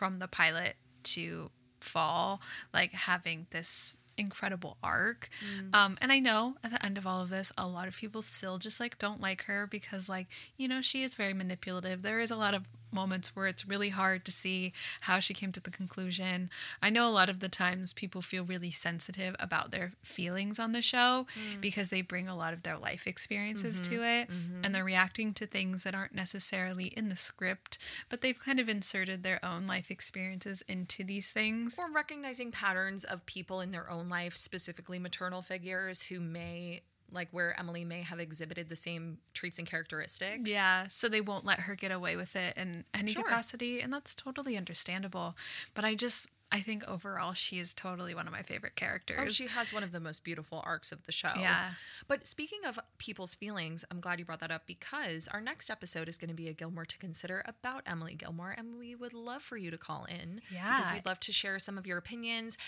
from 0.00 0.18
the 0.18 0.26
pilot 0.26 0.76
to 1.02 1.50
fall, 1.82 2.40
like 2.72 2.92
having 2.92 3.46
this 3.50 3.96
incredible 4.16 4.78
arc. 4.82 5.28
Um, 5.74 5.98
and 6.00 6.10
I 6.10 6.20
know 6.20 6.56
at 6.64 6.70
the 6.70 6.82
end 6.82 6.96
of 6.96 7.06
all 7.06 7.20
of 7.20 7.28
this, 7.28 7.52
a 7.58 7.66
lot 7.66 7.86
of 7.86 7.98
people 7.98 8.22
still 8.22 8.56
just 8.56 8.80
like 8.80 8.96
don't 8.96 9.20
like 9.20 9.42
her 9.44 9.66
because 9.66 10.08
like, 10.08 10.28
you 10.56 10.68
know, 10.68 10.80
she 10.80 11.02
is 11.02 11.14
very 11.14 11.34
manipulative. 11.34 12.00
There 12.00 12.18
is 12.18 12.30
a 12.30 12.36
lot 12.36 12.54
of 12.54 12.62
moments 12.92 13.34
where 13.34 13.46
it's 13.46 13.66
really 13.66 13.90
hard 13.90 14.24
to 14.24 14.32
see 14.32 14.72
how 15.02 15.18
she 15.18 15.34
came 15.34 15.52
to 15.52 15.60
the 15.60 15.70
conclusion. 15.70 16.50
I 16.82 16.90
know 16.90 17.08
a 17.08 17.10
lot 17.10 17.28
of 17.28 17.40
the 17.40 17.48
times 17.48 17.92
people 17.92 18.22
feel 18.22 18.44
really 18.44 18.70
sensitive 18.70 19.36
about 19.38 19.70
their 19.70 19.92
feelings 20.02 20.58
on 20.58 20.72
the 20.72 20.82
show 20.82 21.26
mm. 21.34 21.60
because 21.60 21.90
they 21.90 22.02
bring 22.02 22.28
a 22.28 22.36
lot 22.36 22.52
of 22.52 22.62
their 22.62 22.76
life 22.76 23.06
experiences 23.06 23.80
to 23.82 23.90
mm-hmm. 23.90 24.02
it 24.02 24.28
mm-hmm. 24.28 24.64
and 24.64 24.74
they're 24.74 24.84
reacting 24.84 25.32
to 25.34 25.46
things 25.46 25.84
that 25.84 25.94
aren't 25.94 26.14
necessarily 26.14 26.86
in 26.96 27.08
the 27.08 27.16
script, 27.16 27.78
but 28.08 28.20
they've 28.20 28.42
kind 28.42 28.60
of 28.60 28.68
inserted 28.68 29.22
their 29.22 29.44
own 29.44 29.66
life 29.66 29.90
experiences 29.90 30.62
into 30.68 31.04
these 31.04 31.30
things. 31.30 31.78
Or 31.78 31.90
recognizing 31.90 32.50
patterns 32.50 33.04
of 33.04 33.26
people 33.26 33.60
in 33.60 33.70
their 33.70 33.90
own 33.90 34.08
life, 34.08 34.36
specifically 34.36 34.98
maternal 34.98 35.42
figures 35.42 36.02
who 36.02 36.20
may, 36.20 36.82
like 37.12 37.28
where 37.32 37.58
Emily 37.58 37.84
may 37.84 38.02
have 38.02 38.20
exhibited 38.20 38.68
the 38.68 38.76
same 38.76 39.18
traits 39.34 39.58
and 39.58 39.66
characteristics. 39.68 40.50
Yeah, 40.50 40.86
so 40.88 41.08
they 41.08 41.20
won't 41.20 41.44
let 41.44 41.60
her 41.60 41.74
get 41.74 41.90
away 41.92 42.16
with 42.16 42.36
it 42.36 42.56
in 42.56 42.84
any 42.94 43.12
Sure. 43.12 43.22
capacity, 43.24 43.80
and 43.80 43.92
that's 43.92 44.14
totally 44.14 44.56
understandable. 44.56 45.34
But 45.74 45.84
I 45.84 45.94
just, 45.94 46.30
I 46.52 46.58
think 46.58 46.88
overall, 46.88 47.32
she 47.32 47.58
is 47.58 47.72
totally 47.72 48.14
one 48.14 48.26
of 48.26 48.32
my 48.32 48.42
favorite 48.42 48.72
oh, 48.76 48.80
characters. 48.80 49.18
Oh, 49.20 49.28
she 49.28 49.46
has 49.46 49.72
one 49.72 49.84
of 49.84 49.92
the 49.92 50.00
most 50.00 50.24
beautiful 50.24 50.60
arcs 50.64 50.90
of 50.90 51.04
the 51.04 51.12
show. 51.12 51.32
Yeah. 51.38 51.70
But 52.08 52.26
speaking 52.26 52.60
of 52.66 52.78
people's 52.98 53.36
feelings, 53.36 53.84
I'm 53.90 54.00
glad 54.00 54.18
you 54.18 54.24
brought 54.24 54.40
that 54.40 54.50
up 54.50 54.66
because 54.66 55.28
our 55.28 55.40
next 55.40 55.70
episode 55.70 56.08
is 56.08 56.18
going 56.18 56.28
to 56.28 56.34
be 56.34 56.48
a 56.48 56.52
Gilmore 56.52 56.84
to 56.86 56.98
consider 56.98 57.44
about 57.46 57.82
Emily 57.86 58.14
Gilmore, 58.14 58.54
and 58.56 58.78
we 58.78 58.96
would 58.96 59.14
love 59.14 59.42
for 59.42 59.56
you 59.56 59.70
to 59.70 59.78
call 59.78 60.06
in. 60.06 60.40
Yeah. 60.52 60.76
Because 60.76 60.92
we'd 60.92 61.06
love 61.06 61.20
to 61.20 61.32
share 61.32 61.58
some 61.60 61.78
of 61.78 61.86
your 61.86 61.98
opinions, 61.98 62.58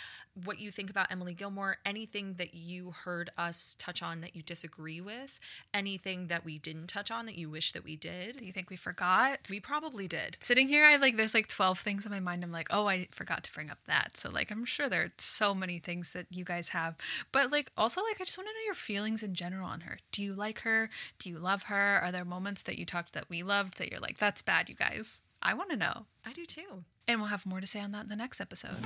what 0.45 0.61
you 0.61 0.70
think 0.70 0.89
about 0.89 1.11
Emily 1.11 1.35
Gilmore, 1.35 1.78
anything 1.85 2.35
that 2.35 2.55
you 2.55 2.93
heard 3.05 3.30
us 3.37 3.74
touch 3.78 4.01
on 4.01 4.20
that 4.20 4.37
you 4.37 4.43
disagree 4.43 5.01
with, 5.01 5.41
anything 5.74 6.28
that 6.28 6.45
we 6.45 6.59
didn't 6.59 6.87
touch 6.87 7.11
on 7.11 7.26
that 7.26 7.37
you 7.37 7.51
wish 7.51 7.72
that 7.72 7.83
we 7.83 7.97
did. 7.97 8.37
Do 8.37 8.47
you 8.47 8.53
think 8.53 8.70
we 8.70 8.76
forgot? 8.76 9.41
We 9.51 9.59
probably 9.59 10.07
did. 10.07 10.39
Sitting 10.41 10.68
here, 10.68 10.85
I 10.85 10.97
like, 10.97 11.16
there's 11.16 11.35
like 11.35 11.49
12 11.49 11.80
things 11.80 12.07
in 12.07 12.12
my 12.12 12.20
mind. 12.20 12.45
I'm 12.45 12.53
like, 12.53 12.68
oh, 12.70 12.87
I 12.87 13.09
forgot 13.11 13.43
to 13.45 13.53
bring 13.53 13.72
up 13.73 13.79
that. 13.87 14.16
So, 14.16 14.31
like, 14.31 14.53
I'm 14.53 14.64
sure 14.64 14.89
there 14.89 15.03
are 15.03 15.12
so 15.18 15.55
many 15.55 15.79
things 15.79 16.12
that 16.12 16.27
you 16.31 16.45
guys 16.45 16.68
have. 16.68 16.97
But, 17.33 17.51
like, 17.51 17.73
also, 17.77 18.03
like, 18.03 18.20
I 18.20 18.25
just 18.25 18.39
want 18.39 18.49
to 18.49 18.55
know 18.55 18.64
your 18.66 18.75
feelings 18.75 19.25
in 19.25 19.35
general 19.35 19.66
on 19.68 19.81
her. 19.81 19.99
Do 20.12 20.23
you 20.23 20.35
like 20.35 20.61
her? 20.61 20.89
Do 21.18 21.31
you 21.31 21.39
love 21.39 21.64
her? 21.64 21.99
Are 21.99 22.12
there 22.12 22.25
moments 22.25 22.62
that 22.62 22.79
you 22.79 22.87
talked 22.87 23.14
that 23.14 23.29
we 23.29 23.43
loved 23.43 23.79
that 23.79 23.91
you're 23.91 24.01
like, 24.01 24.18
that's 24.18 24.43
bad, 24.43 24.68
you 24.68 24.77
guys? 24.77 25.23
I 25.43 25.55
want 25.55 25.70
to 25.70 25.77
know. 25.77 26.07
I 26.25 26.33
do 26.33 26.45
too. 26.45 26.85
And 27.09 27.18
we'll 27.18 27.31
have 27.31 27.47
more 27.47 27.61
to 27.61 27.66
say 27.66 27.81
on 27.81 27.91
that 27.93 28.05
in 28.05 28.09
the 28.09 28.16
next 28.16 28.41
episode. 28.41 28.77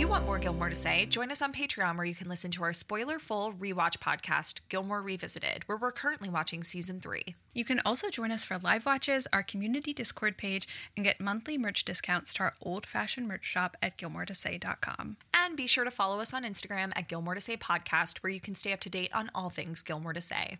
If 0.00 0.04
you 0.04 0.08
want 0.08 0.24
more 0.24 0.38
Gilmore 0.38 0.70
to 0.70 0.74
say, 0.74 1.04
join 1.04 1.30
us 1.30 1.42
on 1.42 1.52
Patreon 1.52 1.98
where 1.98 2.06
you 2.06 2.14
can 2.14 2.26
listen 2.26 2.50
to 2.52 2.62
our 2.62 2.72
spoiler 2.72 3.18
full 3.18 3.52
rewatch 3.52 3.98
podcast, 3.98 4.62
Gilmore 4.70 5.02
Revisited, 5.02 5.64
where 5.66 5.76
we're 5.76 5.92
currently 5.92 6.30
watching 6.30 6.62
season 6.62 7.00
three. 7.00 7.34
You 7.52 7.66
can 7.66 7.82
also 7.84 8.08
join 8.08 8.32
us 8.32 8.42
for 8.42 8.56
live 8.56 8.86
watches, 8.86 9.28
our 9.30 9.42
community 9.42 9.92
Discord 9.92 10.38
page, 10.38 10.66
and 10.96 11.04
get 11.04 11.20
monthly 11.20 11.58
merch 11.58 11.84
discounts 11.84 12.32
to 12.32 12.44
our 12.44 12.54
old 12.62 12.86
fashioned 12.86 13.28
merch 13.28 13.44
shop 13.44 13.76
at 13.82 13.98
gilmoretosay.com. 13.98 15.18
And 15.34 15.54
be 15.54 15.66
sure 15.66 15.84
to 15.84 15.90
follow 15.90 16.20
us 16.20 16.32
on 16.32 16.44
Instagram 16.44 16.92
at 16.96 17.06
Gilmore 17.06 17.34
to 17.34 17.40
Say 17.42 17.58
Podcast, 17.58 18.20
where 18.22 18.32
you 18.32 18.40
can 18.40 18.54
stay 18.54 18.72
up 18.72 18.80
to 18.80 18.88
date 18.88 19.14
on 19.14 19.30
all 19.34 19.50
things 19.50 19.82
Gilmore 19.82 20.14
to 20.14 20.22
Say. 20.22 20.56